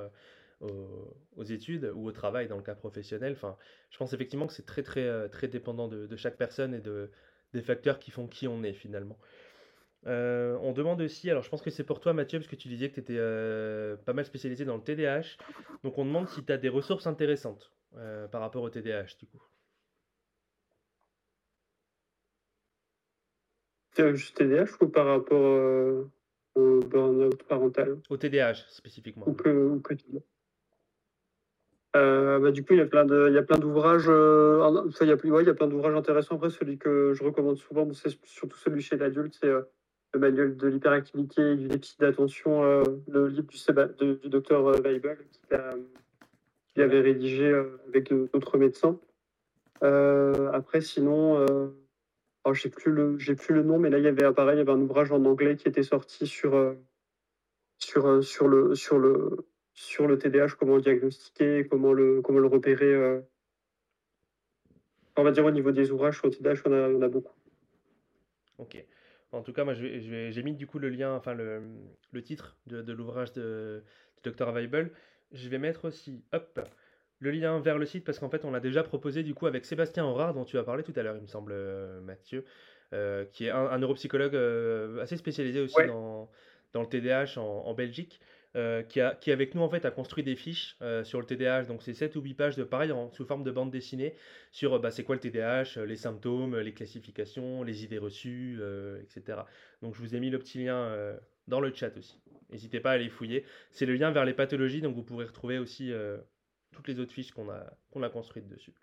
[0.61, 3.33] aux, études ou au travail dans le cas professionnel.
[3.33, 3.57] Enfin,
[3.89, 7.09] je pense effectivement que c'est très très euh, très dépendant de, chaque personne et de,
[7.53, 9.17] des facteurs qui font qui on est finalement.
[10.07, 12.69] Euh, on demande aussi, alors je pense que c'est pour toi Mathieu, parce que tu
[12.69, 15.37] disais que tu étais euh, pas mal spécialisé dans le TDAH.
[15.83, 17.71] Donc on demande si tu as des ressources intéressantes
[18.31, 19.41] par rapport au TDAH du coup.
[24.13, 26.09] Juste TDAH ou par rapport
[26.55, 27.97] au burn-out parental?
[28.09, 29.27] Au TDAH spécifiquement.
[29.27, 29.93] Ou que, ou que
[31.95, 34.05] euh, bah, du coup, il y a plein de, il y a plein d'ouvrages.
[34.07, 36.35] Euh, il y a plus, ouais, il y a plein d'ouvrages intéressants.
[36.35, 39.61] Après, celui que je recommande souvent, c'est surtout celui chez l'adulte, c'est euh,
[40.13, 42.63] le manuel de l'hyperactivité et du déficit d'attention,
[43.07, 43.47] le livre
[43.99, 45.17] du, du docteur Weibel,
[46.73, 47.53] qu'il avait rédigé
[47.87, 48.97] avec d'autres médecins.
[49.81, 51.45] après, sinon,
[52.45, 54.59] oh, j'ai plus le, j'ai plus le nom, mais là, il y avait pareil, il
[54.59, 56.75] y avait un ouvrage en anglais qui était sorti sur,
[57.77, 59.47] sur, sur le, sur le
[59.79, 62.93] sur le TDAH, comment le diagnostiquer, comment le, comment le repérer.
[62.93, 63.21] Euh.
[65.15, 67.33] On va dire au niveau des ouvrages sur le TDAH, on a, a beaucoup.
[68.57, 68.83] Ok.
[69.31, 71.61] En tout cas, moi, j'ai mis du coup le lien, enfin le,
[72.11, 73.81] le titre de, de l'ouvrage de,
[74.21, 74.51] du Dr.
[74.51, 74.91] Weibel.
[75.31, 76.59] Je vais mettre aussi, hop,
[77.19, 79.65] le lien vers le site parce qu'en fait, on l'a déjà proposé du coup avec
[79.65, 82.45] Sébastien Aurard, dont tu as parlé tout à l'heure, il me semble, euh, Mathieu,
[82.93, 84.35] euh, qui est un, neuropsychologue
[85.01, 86.29] assez spécialisé aussi dans,
[86.73, 88.19] dans, le TDAH en, en Belgique.
[88.55, 91.25] Euh, qui, a, qui avec nous en fait a construit des fiches euh, sur le
[91.25, 91.65] TDAH.
[91.65, 94.15] Donc c'est 7 ou 8 pages de pareil en, sous forme de bande dessinée
[94.51, 98.59] sur euh, bah, c'est quoi le TDAH, les symptômes, les classifications, les idées reçues,
[99.03, 99.41] etc.
[99.83, 101.15] Donc je vous ai mis le petit lien
[101.47, 102.19] dans le chat aussi.
[102.49, 103.45] N'hésitez pas à les fouiller.
[103.71, 105.93] C'est le lien vers les pathologies, donc vous pourrez retrouver aussi
[106.71, 108.73] toutes les autres fiches qu'on a, a construites dessus.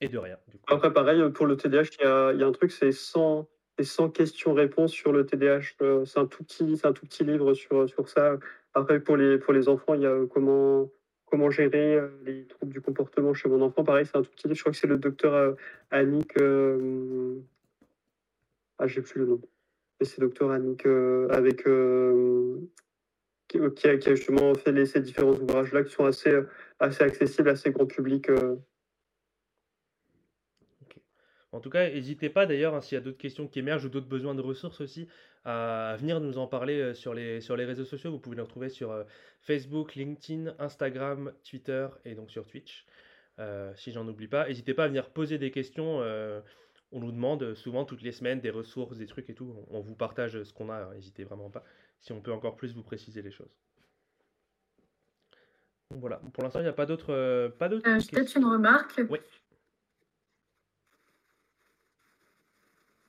[0.00, 0.38] Et de rien.
[0.68, 3.48] Après, pareil, pour le TDAH, il y a, y a un truc, c'est 100,
[3.80, 5.76] 100 questions-réponses sur le TDAH.
[5.80, 8.38] Euh, c'est un, tout petit, un tout petit livre sur, sur ça.
[8.74, 10.90] Après, pour les, pour les enfants, il y a comment,
[11.24, 13.84] comment gérer euh, les troubles du comportement chez mon enfant.
[13.84, 14.56] Pareil, c'est un tout petit livre.
[14.56, 15.54] Je crois que c'est le docteur euh,
[15.90, 16.32] Annick.
[18.78, 19.40] Ah, j'ai plus le nom.
[19.98, 20.84] Mais c'est docteur Annick
[21.30, 21.66] avec.
[23.48, 26.32] Qui, a, justement fait les, ces différents ouvrages-là qui sont assez,
[26.80, 28.28] assez accessibles, assez grand public.
[31.56, 33.88] En tout cas, n'hésitez pas d'ailleurs, hein, s'il y a d'autres questions qui émergent ou
[33.88, 35.08] d'autres besoins de ressources aussi,
[35.46, 38.10] à venir nous en parler euh, sur les, sur les réseaux sociaux.
[38.10, 39.04] Vous pouvez nous retrouver sur euh,
[39.40, 42.84] Facebook, LinkedIn, Instagram, Twitter et donc sur Twitch.
[43.38, 46.00] Euh, si j'en oublie pas, n'hésitez pas à venir poser des questions.
[46.92, 49.54] on nous demande souvent toutes les semaines des ressources, des trucs et tout.
[49.70, 50.92] On, vous partage ce qu'on a.
[50.94, 51.64] N'hésitez vraiment pas.
[52.00, 53.54] Si on peut encore plus vous préciser les choses.
[55.90, 56.20] voilà.
[56.32, 57.48] Pour l'instant, il n'y a pas d'autres.
[57.58, 57.84] pas d'autres.
[57.84, 59.00] Peut-être une remarque.
[59.10, 59.18] Oui.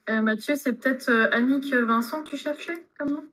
[0.10, 3.28] Euh, Mathieu, c'est peut-être euh, Annick Vincent que tu cherchais comme nom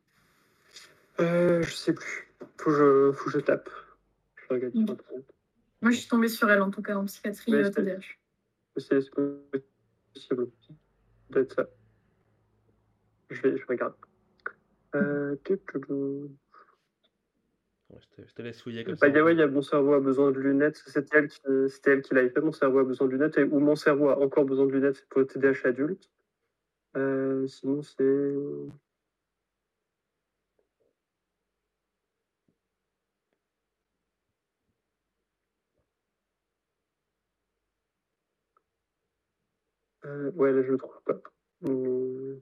[1.21, 2.29] euh, Je sais plus.
[2.59, 3.71] Faut que je, faut que je tape.
[4.37, 4.75] Je regarde.
[5.83, 8.01] Moi, je suis tombée sur elle, en tout cas, en psychiatrie TDAH.
[8.79, 9.09] C'est
[10.15, 10.51] possible.
[11.31, 11.67] Peut-être ça.
[13.31, 13.95] Je, vais, je regarde.
[14.95, 15.63] Euh, je, te,
[18.27, 19.25] je, te, laisse fouiller comme bah, ça.
[19.25, 20.83] Ouais, il y a Mon cerveau a besoin de lunettes.
[20.87, 21.41] C'était elle qui,
[21.87, 22.41] elle qui l'avait fait.
[22.41, 23.39] Mon cerveau a besoin de lunettes.
[23.39, 26.11] Et, ou Mon cerveau a encore besoin de lunettes, c'est pour le TDAH adulte.
[26.97, 28.03] Euh, sinon, c'est.
[40.05, 41.21] Euh, ouais, là, je le trouve pas.
[41.63, 42.41] Hum.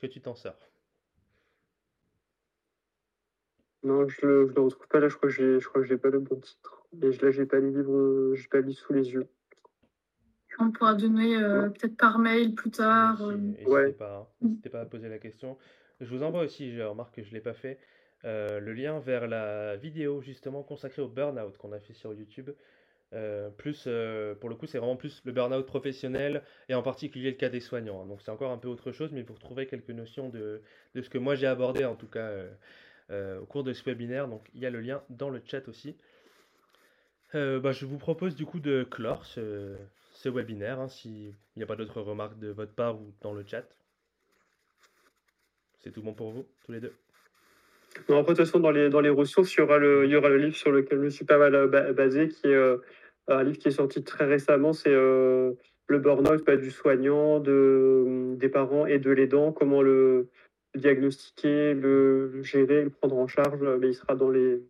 [0.00, 0.70] Que tu t'en sors
[3.82, 5.96] Non, je le, le retrouve pas là, je crois que j'ai, je crois que j'ai
[5.96, 6.86] pas le bon titre.
[7.00, 9.28] Et là, j'ai pas les livres, j'ai pas mis sous les yeux.
[10.58, 13.22] On pourra donner euh, peut-être par mail plus tard.
[13.22, 13.36] Euh.
[13.36, 14.26] N'hésitez pas, hein.
[14.42, 15.56] n'hésitez pas à poser la question.
[16.00, 17.78] Je vous envoie aussi, je remarque que je ne l'ai pas fait,
[18.24, 22.50] euh, le lien vers la vidéo justement consacrée au burn-out qu'on a fait sur YouTube.
[23.12, 27.30] Euh, plus, euh, pour le coup, c'est vraiment plus le burn-out professionnel et en particulier
[27.30, 28.02] le cas des soignants.
[28.02, 28.06] Hein.
[28.06, 30.62] Donc c'est encore un peu autre chose, mais vous retrouvez quelques notions de,
[30.94, 32.30] de ce que moi j'ai abordé en tout cas
[33.10, 34.28] euh, au cours de ce webinaire.
[34.28, 35.96] Donc il y a le lien dans le chat aussi.
[37.32, 39.76] Bah, je vous propose du coup de clore ce,
[40.12, 43.44] ce webinaire, hein, s'il n'y a pas d'autres remarques de votre part ou dans le
[43.46, 43.64] chat.
[45.78, 46.92] C'est tout bon pour vous, tous les deux?
[48.08, 50.28] De toute façon, dans les, dans les ressources, il y, aura le, il y aura
[50.28, 52.74] le livre sur lequel je suis pas mal basé, qui est
[53.38, 55.52] un livre qui est sorti très récemment, c'est euh,
[55.86, 60.30] le burn-out bah, du soignant, de, des parents et de l'aidant, comment le,
[60.74, 63.62] diagnostiquer, le, gérer, le prendre en charge.
[63.80, 64.62] Mais il sera dans les,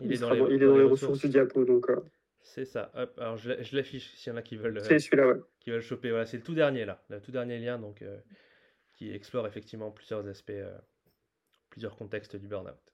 [0.00, 1.64] il, est, dans les, il est dans, les, ressources, du diapo.
[1.64, 2.00] Donc, euh.
[2.42, 2.92] C'est ça.
[3.18, 4.80] alors je, je l'affiche s'il y en a qui veulent.
[4.82, 5.40] C'est celui-là, ouais.
[5.60, 6.10] Qui veulent choper.
[6.10, 8.18] Voilà, c'est le tout dernier là, le tout dernier lien donc euh,
[8.92, 10.52] qui explore effectivement plusieurs aspects,
[11.70, 12.93] plusieurs contextes du burn-out.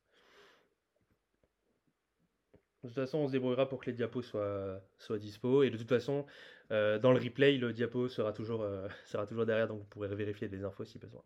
[2.82, 5.62] De toute façon, on se débrouillera pour que les diapos soient, soient dispo.
[5.62, 6.24] Et de toute façon,
[6.72, 10.14] euh, dans le replay, le diapo sera toujours, euh, sera toujours derrière, donc vous pourrez
[10.14, 11.22] vérifier des infos si besoin.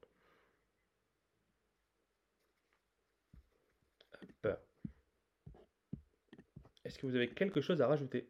[6.84, 8.28] Est-ce que vous avez quelque chose à rajouter?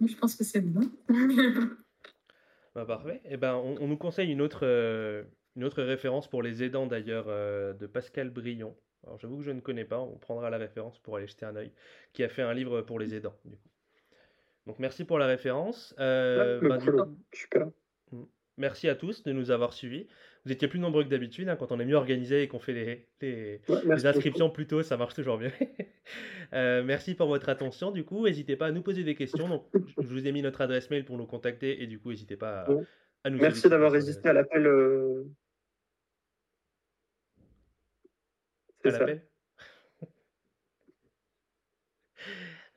[0.00, 0.90] Je pense que c'est bon.
[2.74, 3.20] bah, parfait.
[3.24, 5.24] Et eh ben, on, nous conseille une autre, euh,
[5.56, 8.76] une autre référence pour les aidants d'ailleurs euh, de Pascal Brion.
[9.04, 11.56] Alors j'avoue que je ne connais pas, on prendra la référence pour aller jeter un
[11.56, 11.72] œil,
[12.12, 13.36] qui a fait un livre pour les aidants.
[13.44, 13.68] Du coup.
[14.66, 15.94] Donc merci pour la référence.
[15.98, 16.78] Euh, bah,
[18.12, 18.24] hmm.
[18.58, 20.06] Merci à tous de nous avoir suivis.
[20.44, 22.72] Vous étiez plus nombreux que d'habitude, hein, quand on est mieux organisé et qu'on fait
[22.72, 25.52] les, les, inscriptions plus tôt, ça marche toujours mieux.
[26.54, 27.92] Euh, merci pour votre attention.
[27.92, 29.48] Du coup, n'hésitez pas à nous poser des questions.
[29.48, 32.36] Donc, je vous ai mis notre adresse mail pour nous contacter et du coup, n'hésitez
[32.36, 32.66] pas
[33.24, 33.38] à, nous.
[33.38, 34.66] Merci d'avoir résisté à l'appel.
[38.90, 39.22] L'appel.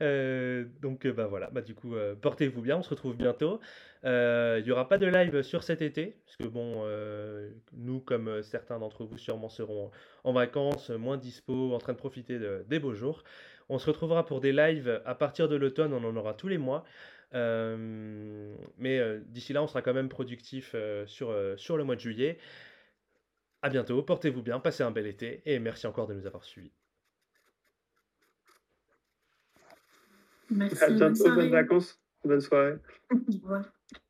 [0.01, 3.61] Euh, donc bah voilà, bah du coup euh, portez-vous bien, on se retrouve bientôt.
[4.03, 6.85] Il n'y aura pas de live sur cet été, parce que bon,
[7.73, 9.89] nous comme certains d'entre vous sûrement seront
[10.23, 13.23] en vacances, moins dispo, en train de profiter des beaux jours.
[13.69, 16.59] On se retrouvera pour des lives à partir de l'automne, on en aura tous les
[16.59, 16.83] mois.
[17.33, 20.75] mais d'ici là, on sera quand même productif
[21.07, 22.37] sur, sur le mois de juillet.
[23.61, 26.71] À bientôt, portez-vous bien, passez un bel été et merci encore de nous avoir suivis.
[30.51, 30.83] Merci.
[30.83, 32.75] À bientôt, bonnes vacances, bonne soirée.